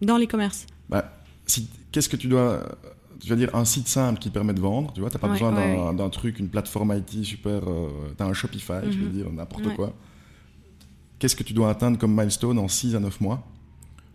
Dans 0.00 0.16
l'e-commerce. 0.16 0.66
Bah, 0.88 1.12
si, 1.46 1.68
qu'est-ce 1.90 2.08
que 2.08 2.16
tu 2.16 2.28
dois 2.28 2.78
je 3.24 3.30
veux 3.30 3.36
dire, 3.36 3.54
un 3.54 3.64
site 3.64 3.88
simple 3.88 4.20
qui 4.20 4.30
permet 4.30 4.54
de 4.54 4.60
vendre, 4.60 4.92
tu 4.92 5.00
vois, 5.00 5.10
t'as 5.10 5.18
pas 5.18 5.28
besoin 5.28 5.92
d'un 5.92 6.08
truc, 6.08 6.38
une 6.38 6.48
plateforme 6.48 6.96
IT 6.96 7.24
super, 7.24 7.68
euh, 7.68 7.88
tu 8.16 8.22
as 8.22 8.26
un 8.26 8.32
Shopify, 8.32 8.80
je 8.84 8.98
veux 8.98 9.06
mhm. 9.06 9.12
dire, 9.12 9.32
n'importe 9.32 9.74
quoi. 9.74 9.92
Qu'est-ce 11.18 11.34
que 11.34 11.42
tu 11.42 11.52
dois 11.52 11.70
atteindre 11.70 11.98
comme 11.98 12.14
milestone 12.16 12.58
en 12.58 12.68
6 12.68 12.94
à 12.94 13.00
9 13.00 13.20
mois? 13.20 13.44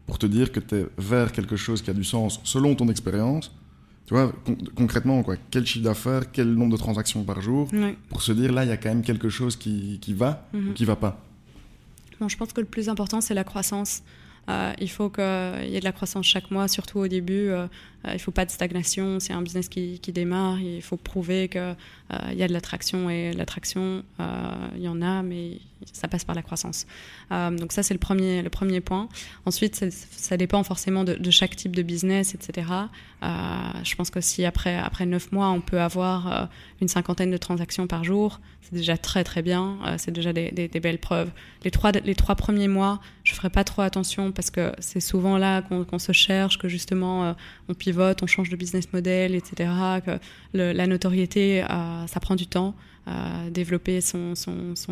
Pour 0.05 0.19
te 0.19 0.25
dire 0.25 0.51
que 0.51 0.59
tu 0.59 0.75
es 0.75 0.85
vers 0.97 1.31
quelque 1.31 1.55
chose 1.55 1.81
qui 1.81 1.89
a 1.89 1.93
du 1.93 2.03
sens 2.03 2.39
selon 2.43 2.75
ton 2.75 2.89
expérience 2.89 3.51
tu 4.05 4.13
vois, 4.13 4.33
concrètement, 4.75 5.23
quoi, 5.23 5.35
quel 5.49 5.65
chiffre 5.65 5.85
d'affaires, 5.85 6.31
quel 6.31 6.53
nombre 6.53 6.73
de 6.73 6.77
transactions 6.77 7.23
par 7.23 7.41
jour, 7.41 7.69
pour 8.09 8.21
se 8.21 8.33
dire 8.33 8.51
là, 8.51 8.65
il 8.65 8.69
y 8.69 8.71
a 8.71 8.77
quand 8.77 8.89
même 8.89 9.01
quelque 9.01 9.29
chose 9.29 9.55
qui, 9.55 9.99
qui 10.01 10.13
va 10.13 10.45
ou 10.53 10.57
mhm. 10.57 10.73
qui 10.73 10.83
va 10.83 10.97
pas. 10.97 11.23
Bon, 12.19 12.27
je 12.27 12.37
pense 12.37 12.51
que 12.51 12.59
le 12.59 12.67
plus 12.67 12.89
important, 12.89 13.21
c'est 13.21 13.33
la 13.33 13.43
croissance. 13.45 14.03
Euh, 14.49 14.73
il 14.79 14.89
faut 14.89 15.10
qu'il 15.10 15.23
y 15.23 15.75
ait 15.75 15.79
de 15.79 15.86
la 15.86 15.91
croissance 15.91 16.25
chaque 16.25 16.51
mois, 16.51 16.67
surtout 16.67 16.99
au 16.99 17.08
début. 17.08 17.49
Euh, 17.49 17.67
euh, 18.06 18.10
il 18.10 18.13
ne 18.13 18.17
faut 18.17 18.32
pas 18.32 18.45
de 18.45 18.51
stagnation. 18.51 19.19
C'est 19.19 19.32
un 19.32 19.41
business 19.41 19.69
qui, 19.69 19.99
démarre. 20.13 20.60
Il 20.60 20.82
faut 20.82 20.97
prouver 20.97 21.47
qu'il 21.47 21.75
y 22.34 22.43
a 22.43 22.47
de 22.47 22.53
l'attraction. 22.53 23.10
Et 23.10 23.32
l'attraction, 23.32 24.03
il 24.75 24.82
y 24.82 24.89
en 24.89 25.01
a, 25.01 25.23
mais 25.23 25.60
ça 25.91 26.08
passe 26.08 26.25
par 26.25 26.36
la 26.36 26.41
croissance. 26.41 26.86
donc 27.32 27.71
ça, 27.71 27.82
c'est 27.82 27.93
le 27.93 27.99
premier, 27.99 28.41
le 28.41 28.49
premier 28.49 28.82
point. 28.82 29.08
Ensuite, 29.45 29.86
ça, 29.89 30.36
dépend 30.36 30.63
forcément 30.63 31.06
de, 31.06 31.32
chaque 31.32 31.56
type 31.56 31.75
de 31.75 31.82
business, 31.82 32.36
etc. 32.36 32.67
je 33.21 33.95
pense 33.95 34.10
que 34.10 34.19
si 34.19 34.43
après, 34.43 34.75
après 34.75 35.06
9 35.06 35.32
mois, 35.32 35.49
on 35.49 35.62
peut 35.62 35.79
avoir 35.79 36.49
une 36.82 36.89
cinquantaine 36.89 37.32
de 37.32 37.38
transactions 37.38 37.88
par 37.88 38.03
jour, 38.03 38.41
c'est 38.62 38.75
déjà 38.75 38.97
très 38.97 39.23
très 39.23 39.41
bien. 39.41 39.77
c'est 39.97 40.12
déjà 40.12 40.34
des, 40.34 40.51
belles 40.82 40.99
preuves. 40.99 41.32
Les 41.63 41.71
trois, 41.71 41.91
les 41.91 42.15
trois 42.15 42.36
premiers 42.36 42.67
mois, 42.67 42.99
je 43.23 43.32
ne 43.32 43.38
ferai 43.38 43.49
pas 43.49 43.63
trop 43.63 43.82
attention 43.82 44.33
parce 44.34 44.50
que 44.50 44.74
c'est 44.80 45.00
souvent 45.00 45.38
là 45.38 45.62
qu'on 45.62 46.00
se 46.00 46.12
cherche, 46.12 46.58
que 46.58 46.67
justement 46.67 47.26
euh, 47.26 47.34
on 47.69 47.74
pivote, 47.74 48.22
on 48.24 48.28
change 48.28 48.50
de 48.50 48.56
business 48.56 48.91
model, 48.93 49.36
etc. 49.36 49.69
Que 50.06 50.19
la 50.54 50.88
notoriété, 50.88 51.63
euh, 51.63 52.08
ça 52.08 52.19
prend 52.19 52.36
du 52.36 52.48
temps. 52.48 52.76
Euh, 53.06 53.50
développer 53.50 54.00
son, 54.00 54.34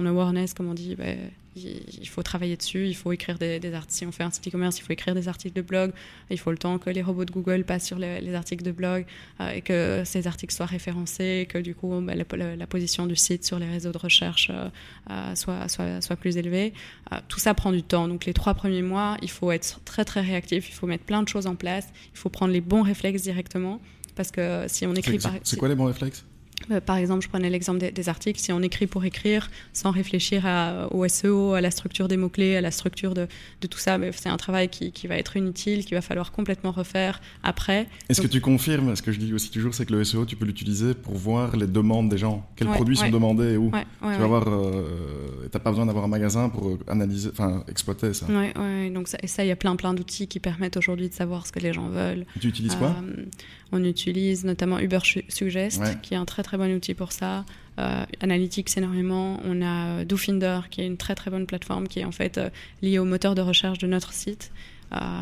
awareness, 0.05 0.53
comme 0.53 0.69
on 0.69 0.73
dit, 0.73 0.95
ben, 0.95 1.17
il, 1.55 2.07
faut 2.07 2.23
travailler 2.23 2.55
dessus, 2.55 2.87
il 2.87 2.93
faut 2.93 3.11
écrire 3.11 3.37
des, 3.37 3.59
articles. 3.73 3.93
Si 3.93 4.05
on 4.05 4.11
fait 4.11 4.23
un 4.23 4.31
site 4.31 4.47
e-commerce, 4.47 4.79
il 4.79 4.83
faut 4.83 4.93
écrire 4.93 5.13
des 5.13 5.27
articles 5.27 5.55
de 5.55 5.61
blog. 5.61 5.91
Il 6.29 6.39
faut 6.39 6.51
le 6.51 6.57
temps 6.57 6.77
que 6.77 6.89
les 6.89 7.01
robots 7.01 7.25
de 7.25 7.31
Google 7.31 7.63
passent 7.65 7.85
sur 7.85 7.99
les, 7.99 8.33
articles 8.33 8.63
de 8.63 8.71
blog 8.71 9.05
et 9.53 9.61
que 9.61 10.03
ces 10.05 10.27
articles 10.27 10.53
soient 10.53 10.65
référencés, 10.65 11.47
que 11.49 11.57
du 11.57 11.75
coup 11.75 11.99
ben, 12.01 12.15
la, 12.17 12.67
position 12.67 13.05
du 13.05 13.15
site 13.15 13.45
sur 13.45 13.59
les 13.59 13.67
réseaux 13.67 13.91
de 13.91 13.97
recherche 13.97 14.49
soit, 15.35 15.67
soit, 15.67 16.01
soit, 16.01 16.15
plus 16.15 16.37
élevée. 16.37 16.73
tout 17.27 17.39
ça 17.39 17.53
prend 17.53 17.71
du 17.71 17.83
temps. 17.83 18.07
Donc 18.07 18.25
les 18.25 18.33
trois 18.33 18.53
premiers 18.53 18.81
mois, 18.81 19.17
il 19.21 19.29
faut 19.29 19.51
être 19.51 19.81
très 19.83 20.05
très 20.05 20.21
réactif, 20.21 20.69
il 20.69 20.73
faut 20.73 20.87
mettre 20.87 21.03
plein 21.03 21.21
de 21.21 21.27
choses 21.27 21.47
en 21.47 21.55
place, 21.55 21.89
il 22.13 22.17
faut 22.17 22.29
prendre 22.29 22.53
les 22.53 22.61
bons 22.61 22.81
réflexes 22.81 23.23
directement. 23.23 23.81
Parce 24.15 24.31
que 24.31 24.65
si 24.67 24.85
on 24.85 24.93
écrit 24.93 25.19
par... 25.19 25.33
C'est 25.43 25.57
quoi 25.57 25.69
les 25.69 25.75
bons 25.75 25.85
réflexes? 25.85 26.25
euh, 26.25 26.30
par 26.79 26.97
exemple, 26.97 27.23
je 27.23 27.29
prenais 27.29 27.49
l'exemple 27.49 27.79
des, 27.79 28.09
articles. 28.09 28.39
Si 28.39 28.51
on 28.51 28.61
écrit 28.61 28.87
pour 28.87 29.03
écrire, 29.05 29.49
sans 29.73 29.91
réfléchir 29.91 30.45
à, 30.45 30.87
au 30.91 31.07
SEO, 31.07 31.53
à 31.53 31.61
la 31.61 31.71
structure 31.71 32.07
des 32.07 32.17
mots-clés, 32.17 32.55
à 32.55 32.61
la 32.61 32.71
structure 32.71 33.13
de, 33.13 33.27
de 33.61 33.67
tout 33.67 33.77
ça, 33.77 33.97
c'est 34.11 34.29
un 34.29 34.37
travail 34.37 34.69
qui, 34.69 34.91
qui, 34.91 35.07
va 35.07 35.17
être 35.17 35.37
inutile, 35.37 35.85
qu'il 35.85 35.95
va 35.95 36.01
falloir 36.01 36.31
complètement 36.31 36.71
refaire 36.71 37.21
après. 37.43 37.87
Est-ce 38.09 38.21
que 38.21 38.27
tu 38.27 38.41
confirmes 38.41 38.95
Ce 38.95 39.01
que 39.01 39.11
je 39.11 39.19
dis 39.19 39.33
aussi 39.33 39.51
toujours, 39.51 39.73
c'est 39.73 39.85
que 39.85 39.93
le 39.93 40.03
SEO, 40.03 40.25
tu 40.25 40.35
peux 40.35 40.45
l'utiliser 40.45 40.93
pour 40.93 41.15
voir 41.15 41.55
les 41.55 41.67
demandes 41.67 42.09
des 42.09 42.17
gens. 42.17 42.47
Quels 42.55 42.67
produits 42.67 42.97
sont 42.97 43.09
demandés 43.09 43.53
et 43.53 43.57
où. 43.57 43.71
Ouais, 43.71 43.85
tu 44.01 44.19
vas 44.19 44.27
voir, 44.27 44.45
euh, 44.47 45.47
t'as 45.51 45.59
pas 45.59 45.71
besoin 45.71 45.85
d'avoir 45.85 46.05
un 46.05 46.09
magasin 46.09 46.49
pour 46.49 46.77
analyser, 46.87 47.29
enfin, 47.31 47.63
exploiter 47.67 48.13
ça. 48.13 48.25
Oui, 48.29 48.91
donc 48.91 49.07
ça, 49.07 49.17
et 49.21 49.27
ça, 49.27 49.43
il 49.43 49.47
y 49.47 49.51
a 49.51 49.55
plein, 49.55 49.75
plein 49.75 49.93
d'outils 49.93 50.27
qui 50.27 50.39
permettent 50.39 50.77
aujourd'hui 50.77 51.09
de 51.09 51.13
savoir 51.13 51.47
ce 51.47 51.51
que 51.51 51.59
les 51.59 51.73
gens 51.73 51.89
veulent. 51.89 52.25
tu 52.39 52.47
utilises 52.47 52.75
quoi? 52.75 52.89
Euh, 52.89 53.25
On 53.71 53.83
utilise 53.83 54.43
notamment 54.43 54.79
Uber 54.79 54.99
Suggest, 55.29 55.81
qui 56.01 56.13
est 56.13 56.17
un 56.17 56.25
très 56.25 56.43
très 56.43 56.57
bon 56.57 56.73
outil 56.75 56.93
pour 56.93 57.11
ça. 57.11 57.45
Euh, 57.79 58.03
Analytics 58.19 58.77
énormément. 58.77 59.39
On 59.45 59.61
a 59.61 59.99
euh, 60.01 60.05
Dofinder 60.05 60.59
qui 60.69 60.81
est 60.81 60.85
une 60.85 60.97
très 60.97 61.15
très 61.15 61.31
bonne 61.31 61.45
plateforme 61.45 61.87
qui 61.87 61.99
est 61.99 62.05
en 62.05 62.11
fait 62.11 62.37
euh, 62.37 62.49
liée 62.81 62.99
au 62.99 63.05
moteur 63.05 63.33
de 63.33 63.41
recherche 63.41 63.77
de 63.77 63.87
notre 63.87 64.11
site. 64.11 64.51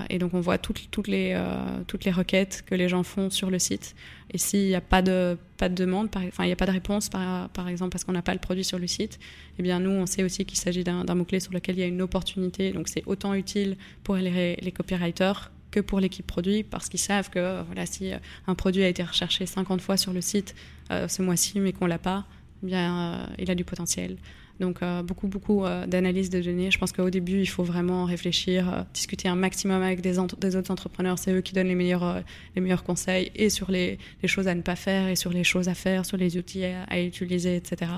et 0.10 0.18
donc 0.18 0.34
on 0.34 0.42
voit 0.42 0.58
toutes, 0.58 0.90
toutes, 0.90 1.08
les, 1.08 1.40
toutes 1.86 2.04
les 2.04 2.12
requêtes 2.12 2.64
que 2.66 2.74
les 2.74 2.90
gens 2.90 3.04
font 3.04 3.30
sur 3.30 3.52
le 3.52 3.60
site. 3.60 3.94
Et 4.34 4.40
s'il 4.40 4.66
n'y 4.66 4.74
a 4.74 4.82
pas 4.82 5.04
de, 5.04 5.38
pas 5.58 5.70
de 5.70 5.76
demande, 5.76 6.08
enfin 6.16 6.44
il 6.44 6.48
n'y 6.48 6.54
a 6.54 6.56
pas 6.56 6.66
de 6.66 6.72
réponse 6.72 7.08
par, 7.10 7.50
par 7.50 7.68
exemple 7.68 7.92
parce 7.92 8.04
qu'on 8.04 8.14
n'a 8.14 8.24
pas 8.24 8.34
le 8.34 8.40
produit 8.40 8.64
sur 8.64 8.80
le 8.80 8.88
site, 8.88 9.20
eh 9.60 9.62
bien 9.62 9.80
nous 9.80 9.92
on 9.92 10.08
sait 10.08 10.24
aussi 10.24 10.44
qu'il 10.46 10.58
s'agit 10.58 10.84
d'un 10.84 11.14
mot-clé 11.14 11.40
sur 11.40 11.54
lequel 11.54 11.76
il 11.76 11.82
y 11.82 11.84
a 11.84 11.88
une 11.88 12.02
opportunité. 12.02 12.72
Donc 12.72 12.88
c'est 12.88 13.04
autant 13.06 13.36
utile 13.36 13.78
pour 14.04 14.16
les, 14.16 14.56
les 14.56 14.72
copywriters 14.72 15.52
que 15.72 15.80
pour 15.80 16.00
l'équipe 16.00 16.26
produit 16.26 16.64
parce 16.64 16.90
qu'ils 16.90 17.00
savent 17.00 17.30
que 17.30 17.62
voilà, 17.64 17.86
si 17.86 18.12
un 18.48 18.56
produit 18.56 18.84
a 18.84 18.88
été 18.88 19.04
recherché 19.04 19.46
50 19.46 19.82
fois 19.82 19.98
sur 19.98 20.14
le 20.14 20.22
site 20.22 20.56
euh, 20.92 21.08
ce 21.08 21.22
mois-ci 21.22 21.60
mais 21.60 21.74
qu'on 21.74 21.86
l'a 21.86 22.00
pas, 22.00 22.26
eh 22.64 22.68
bien 22.68 23.14
euh, 23.14 23.26
il 23.38 23.52
a 23.52 23.56
du 23.56 23.64
potentiel. 23.64 24.18
Donc 24.60 24.82
euh, 24.82 25.02
beaucoup, 25.04 25.28
beaucoup 25.28 25.64
euh, 25.64 25.86
d'analyses 25.88 26.30
de 26.30 26.42
données. 26.42 26.70
Je 26.72 26.78
pense 26.78 26.92
qu'au 26.92 27.10
début, 27.10 27.40
il 27.40 27.48
faut 27.48 27.64
vraiment 27.64 28.06
réfléchir, 28.06 28.72
euh, 28.72 28.82
discuter 28.94 29.30
un 29.30 29.36
maximum 29.36 29.82
avec 29.82 30.02
des, 30.02 30.18
des 30.40 30.56
autres 30.56 30.72
entrepreneurs. 30.72 31.18
C'est 31.18 31.32
eux 31.32 31.42
qui 31.42 31.54
donnent 31.54 31.68
les 31.68 31.76
meilleurs, 31.76 32.22
les 32.56 32.62
meilleurs 32.62 32.84
conseils 32.84 33.32
et 33.36 33.50
sur 33.50 33.72
les, 33.72 33.98
les, 34.22 34.28
choses 34.28 34.48
à 34.48 34.56
ne 34.56 34.62
pas 34.62 34.76
faire 34.76 35.08
et 35.08 35.16
sur 35.16 35.32
les 35.32 35.44
choses 35.44 35.70
à 35.70 35.74
faire, 35.74 36.06
sur 36.06 36.18
les 36.18 36.38
outils 36.38 36.66
à, 36.66 37.02
utiliser, 37.02 37.56
etc. 37.56 37.92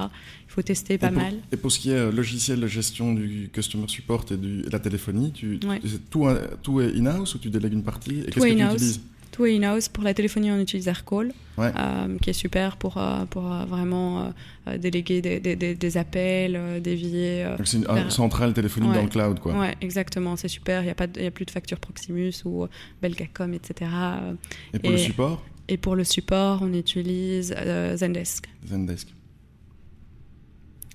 Il 0.48 0.52
faut 0.52 0.62
tester 0.62 0.98
pas 0.98 1.12
mal. 1.12 1.36
Et 1.52 1.58
pour 1.58 1.72
ce 1.72 1.80
qui 1.80 1.90
est 1.90 2.12
logiciel 2.12 2.60
de 2.60 2.68
gestion 2.68 3.14
du 3.14 3.50
customer 3.52 3.88
support 3.88 4.26
et 4.32 4.38
de 4.38 4.70
la 4.70 4.80
téléphonie, 4.80 5.32
tu, 5.32 5.60
tout, 6.10 6.28
tout, 6.62 6.82
est 6.82 6.96
in-house 6.96 7.36
ou 7.36 7.40
tu 7.40 7.50
délègues 7.50 7.74
une 7.74 7.84
partie? 7.84 8.20
Et 8.20 8.26
qu'est-ce 8.26 8.46
que 8.46 8.54
tu 8.54 8.64
utilises? 8.64 9.02
Tout 9.32 9.46
est 9.46 9.56
in-house. 9.56 9.90
Pour 9.90 10.04
la 10.04 10.14
téléphonie, 10.14 10.52
on 10.52 10.60
utilise 10.60 10.88
Aircall, 10.88 11.34
euh, 11.58 12.18
qui 12.22 12.30
est 12.30 12.34
super 12.34 12.78
pour, 12.78 12.98
euh, 12.98 13.26
pour 13.26 13.52
euh, 13.52 13.66
vraiment 13.66 14.34
déléguer 14.78 15.22
des, 15.22 15.40
des, 15.40 15.56
des 15.56 15.98
appels, 15.98 16.82
dévier. 16.82 17.46
c'est 17.64 17.78
une 17.78 18.10
centrale 18.10 18.54
téléphonique 18.54 18.94
dans 18.94 19.04
le 19.04 19.10
cloud, 19.10 19.40
quoi. 19.40 19.58
Ouais, 19.58 19.76
exactement, 19.82 20.36
c'est 20.36 20.48
super. 20.48 20.82
Il 20.82 20.86
n'y 20.86 20.92
a, 20.92 20.96
pas 20.96 21.06
a 21.06 21.32
plus 21.32 21.46
de 21.46 21.52
facture 21.52 21.80
Proximus 21.80 22.34
ou 22.46 22.68
Belgacom, 23.02 23.54
etc. 23.54 23.90
Et 24.74 24.80
pour 24.80 24.92
le 24.92 24.98
support 24.98 25.44
Et 25.68 25.78
pour 25.78 25.96
le 25.96 26.04
support, 26.04 26.60
on 26.62 26.74
utilise 26.74 27.56
Zendesk. 27.96 28.46
Zendesk. 28.68 29.08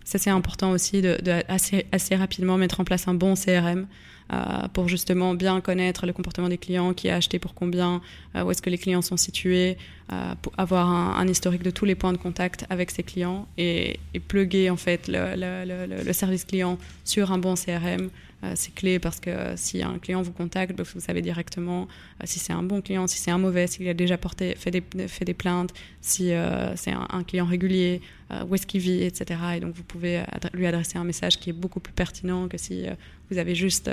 Ça, 0.05 0.19
c'est 0.19 0.31
important 0.31 0.71
aussi 0.71 1.03
de, 1.03 1.19
de 1.21 1.43
assez, 1.49 1.87
assez 1.91 2.15
rapidement 2.15 2.57
mettre 2.57 2.79
en 2.79 2.85
place 2.85 3.09
un 3.09 3.15
bon 3.15 3.35
CRM. 3.35 3.87
Euh, 4.33 4.67
pour 4.73 4.89
justement 4.89 5.35
bien 5.35 5.61
connaître 5.61 6.05
le 6.05 6.13
comportement 6.13 6.49
des 6.49 6.59
clients, 6.59 6.95
qui 6.95 7.09
a 7.09 7.15
acheté 7.15 7.39
pour 7.39 7.55
combien, 7.55 8.01
euh, 8.35 8.43
où 8.43 8.51
est-ce 8.51 8.61
que 8.61 8.71
les 8.71 8.79
clients 8.79 9.03
sont 9.03 9.17
situés, 9.17 9.77
euh, 10.13 10.35
avoir 10.59 10.89
un, 10.89 11.29
historique 11.29 11.63
de 11.63 11.71
tous 11.71 11.85
les 11.85 11.95
points 11.95 12.13
de 12.13 12.19
contact 12.19 12.67
avec 12.69 12.91
ses 12.91 13.05
clients 13.05 13.47
et, 13.57 14.01
et 14.15 14.21
plugger 14.21 14.69
en 14.69 14.77
fait 14.77 15.09
le, 15.09 16.13
service 16.13 16.45
client 16.45 16.77
sur 17.05 17.31
un 17.31 17.39
bon 17.39 17.55
CRM 17.55 18.11
c'est 18.55 18.75
clé 18.75 18.99
parce 18.99 19.19
que 19.19 19.55
si 19.57 19.83
un 19.83 19.99
client 19.99 20.23
vous 20.23 20.33
contacte, 20.33 20.77
bah, 20.77 20.85
vous 20.95 21.01
savez 21.01 21.23
directement 21.23 21.89
si 22.25 22.39
c'est 22.39 22.53
un 22.53 22.63
bon 22.63 22.81
client, 22.81 23.07
si 23.07 23.19
c'est 23.19 23.31
un 23.31 23.39
mauvais, 23.39 23.67
s'il 23.67 23.89
a 23.89 23.95
déjà 23.95 24.19
porté, 24.19 24.55
fait, 24.57 24.71
des, 24.71 25.09
fait 25.09 25.25
des 25.25 25.35
plaintes, 25.35 25.73
si 26.01 26.31
c'est 26.77 26.93
un, 26.93 27.25
client 27.25 27.47
régulier, 27.47 28.01
où 28.47 28.55
est-ce 28.55 28.67
qu'il 28.67 28.81
vit, 28.81 29.03
etc. 29.03 29.41
Et 29.57 29.61
donc 29.61 29.75
vous 29.75 29.83
pouvez 29.83 30.23
lui 30.53 30.67
adresser 30.67 30.99
un 30.99 31.05
message 31.05 31.39
qui 31.39 31.51
est 31.51 31.55
beaucoup 31.55 31.81
plus 31.81 31.95
pertinent 31.95 32.47
que 32.47 32.59
si 32.59 32.85
vous 33.31 33.39
avez 33.39 33.55
juste 33.55 33.91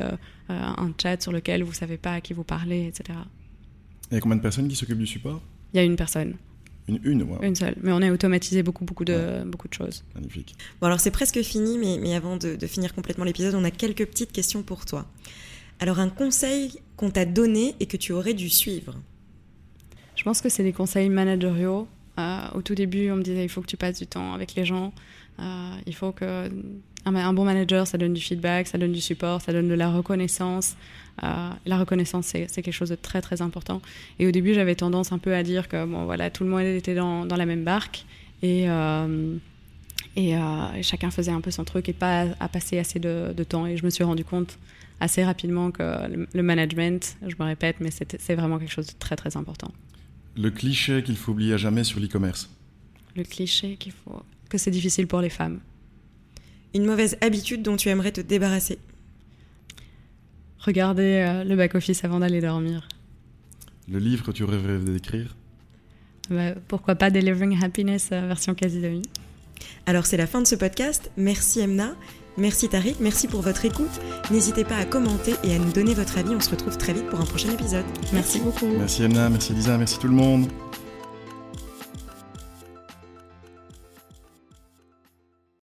un 0.50 0.94
chat 1.02 1.22
sur 1.22 1.32
lequel 1.32 1.64
vous 1.64 1.72
ne 1.72 1.76
savez 1.76 1.98
pas 1.98 2.14
à 2.14 2.22
qui 2.22 2.34
vous 2.34 2.44
parlez, 2.44 2.88
etc. 2.88 3.18
Il 4.12 4.16
y 4.16 4.18
a 4.18 4.20
combien 4.22 4.36
de 4.36 4.42
personnes 4.42 4.68
qui 4.68 4.76
s'occupent 4.76 5.00
du 5.00 5.08
support? 5.08 5.42
Il 5.74 5.78
y 5.78 5.80
a 5.80 5.84
une 5.84 5.96
personne. 5.96 6.36
Une, 6.88 7.00
une, 7.04 7.28
une 7.42 7.56
seule. 7.56 7.76
Mais 7.82 7.92
on 7.92 8.02
a 8.02 8.12
automatisé 8.12 8.62
beaucoup, 8.62 8.84
beaucoup 8.84 9.06
de, 9.06 9.44
beaucoup 9.46 9.68
de 9.70 9.74
choses. 9.74 10.04
Magnifique. 10.16 10.56
Bon, 10.82 10.88
alors 10.88 11.00
c'est 11.00 11.12
presque 11.12 11.42
fini, 11.42 11.78
mais, 11.78 11.98
mais 12.02 12.14
avant 12.14 12.36
de, 12.36 12.56
de 12.56 12.68
finir 12.68 12.94
complètement 12.94 13.24
l'épisode, 13.24 13.56
on 13.56 13.64
a 13.64 13.72
quelques 13.72 14.06
petites 14.06 14.32
questions 14.32 14.64
pour 14.64 14.86
toi. 14.86 15.06
Alors, 15.80 16.00
un 16.00 16.10
conseil 16.10 16.80
qu'on 16.96 17.10
t'a 17.10 17.26
donné 17.26 17.76
et 17.80 17.88
que 17.88 17.98
tu 17.98 18.12
aurais 18.14 18.34
dû 18.34 18.50
suivre? 18.50 18.96
Je 20.16 20.24
pense 20.24 20.42
que 20.42 20.50
c'est 20.50 20.64
des 20.64 20.72
conseils 20.72 21.10
managériaux. 21.10 21.88
Euh, 22.20 22.48
au 22.54 22.62
tout 22.62 22.76
début, 22.76 23.10
on 23.12 23.16
me 23.16 23.24
disait 23.24 23.44
il 23.44 23.50
faut 23.50 23.62
que 23.62 23.68
tu 23.68 23.78
passes 23.78 24.00
du 24.00 24.08
temps 24.08 24.34
avec 24.34 24.56
les 24.56 24.66
gens. 24.66 24.94
Euh, 25.40 25.76
il 25.88 25.96
faut 25.96 26.12
que 26.12 26.50
un, 27.06 27.34
bon 27.34 27.46
manager, 27.46 27.88
ça 27.88 27.98
donne 27.98 28.14
du 28.14 28.22
feedback, 28.22 28.68
ça 28.68 28.78
donne 28.78 28.92
du 28.92 29.02
support, 29.02 29.42
ça 29.42 29.52
donne 29.52 29.68
de 29.68 29.74
la 29.74 29.92
reconnaissance. 29.92 30.76
Euh, 31.24 31.50
la 31.66 31.78
reconnaissance, 31.78 32.28
c'est 32.28 32.48
quelque 32.48 32.72
chose 32.72 32.90
de 32.90 32.96
très 32.96 33.22
très 33.22 33.42
important. 33.42 33.82
Et 34.20 34.28
au 34.28 34.32
début, 34.32 34.54
j'avais 34.54 34.76
tendance 34.76 35.12
un 35.12 35.18
peu 35.18 35.34
à 35.36 35.44
dire 35.44 35.68
que 35.68 35.86
bon, 35.86 36.06
voilà, 36.06 36.30
tout 36.30 36.44
le 36.44 36.50
monde 36.50 36.62
était 36.62 36.96
dans, 36.96 37.26
dans 37.26 37.36
la 37.36 37.46
même 37.46 37.64
barque 37.64 38.06
et, 38.42 38.70
euh, 38.70 39.36
et, 40.16 40.36
chacun 40.82 41.12
faisait 41.12 41.32
un 41.32 41.42
peu 41.42 41.52
son 41.52 41.64
truc 41.64 41.90
et 41.90 41.94
pas 41.94 42.26
à, 42.40 42.48
passer 42.48 42.80
assez 42.80 43.00
de, 43.00 43.34
de, 43.36 43.44
temps. 43.44 43.68
Et 43.68 43.78
je 43.78 43.86
me 43.86 43.90
suis 43.90 44.04
rendu 44.04 44.24
compte 44.24 44.58
assez 45.00 45.24
rapidement 45.24 45.72
que 45.72 45.84
le, 45.84 46.28
le 46.34 46.44
management, 46.44 47.18
je 47.28 47.36
me 47.38 47.46
répète, 47.46 47.78
mais 47.80 47.90
c'est 47.92 48.36
vraiment 48.36 48.58
quelque 48.58 48.72
chose 48.72 48.88
de 48.88 48.94
très 48.98 49.16
très 49.16 49.38
important. 49.38 49.72
Le 50.36 50.50
cliché 50.50 51.04
qu'il 51.04 51.16
faut 51.16 51.32
oublier 51.34 51.54
à 51.54 51.58
jamais 51.58 51.84
sur 51.84 52.00
l'e-commerce. 52.00 52.50
Le 53.16 53.24
cliché 53.24 53.76
qu'il 53.76 53.92
faut 53.92 54.24
que 54.50 54.58
c'est 54.58 54.72
difficile 54.72 55.06
pour 55.06 55.22
les 55.22 55.30
femmes. 55.30 55.60
Une 56.74 56.86
mauvaise 56.86 57.18
habitude 57.22 57.62
dont 57.62 57.76
tu 57.76 57.90
aimerais 57.90 58.12
te 58.12 58.22
débarrasser 58.22 58.80
Regarder 60.60 61.26
euh, 61.28 61.44
le 61.44 61.56
back-office 61.56 62.04
avant 62.06 62.20
d'aller 62.20 62.40
dormir. 62.40 62.88
Le 63.92 64.00
livre 64.00 64.24
que 64.24 64.32
tu 64.32 64.46
rêverais 64.46 64.80
d'écrire? 64.80 65.36
Bah, 66.30 66.56
Pourquoi 66.68 66.96
pas 66.96 67.10
Delivering 67.10 67.62
Happiness 67.62 68.10
euh, 68.12 68.28
version 68.28 68.56
quasi 68.56 68.80
demi 68.80 69.02
Alors 69.86 70.06
c'est 70.06 70.18
la 70.18 70.28
fin 70.28 70.42
de 70.42 70.48
ce 70.48 70.56
podcast. 70.56 71.12
Merci 71.18 71.60
Emna. 71.60 71.96
Merci 72.38 72.68
Tariq, 72.68 72.96
merci 73.00 73.28
pour 73.28 73.42
votre 73.42 73.64
écoute. 73.66 73.92
N'hésitez 74.32 74.64
pas 74.64 74.78
à 74.78 74.86
commenter 74.86 75.36
et 75.44 75.54
à 75.54 75.60
nous 75.60 75.72
donner 75.72 75.94
votre 75.94 76.18
avis. 76.18 76.32
On 76.34 76.40
se 76.40 76.50
retrouve 76.50 76.78
très 76.78 76.94
vite 76.94 77.08
pour 77.08 77.22
un 77.22 77.26
prochain 77.26 77.52
épisode. 77.52 77.86
Merci, 78.12 78.16
merci 78.16 78.40
beaucoup. 78.40 78.68
Merci 78.78 79.04
Emna, 79.04 79.30
merci 79.30 79.54
Lisa, 79.54 79.78
merci 79.78 80.00
tout 80.00 80.08
le 80.08 80.16
monde. 80.16 80.48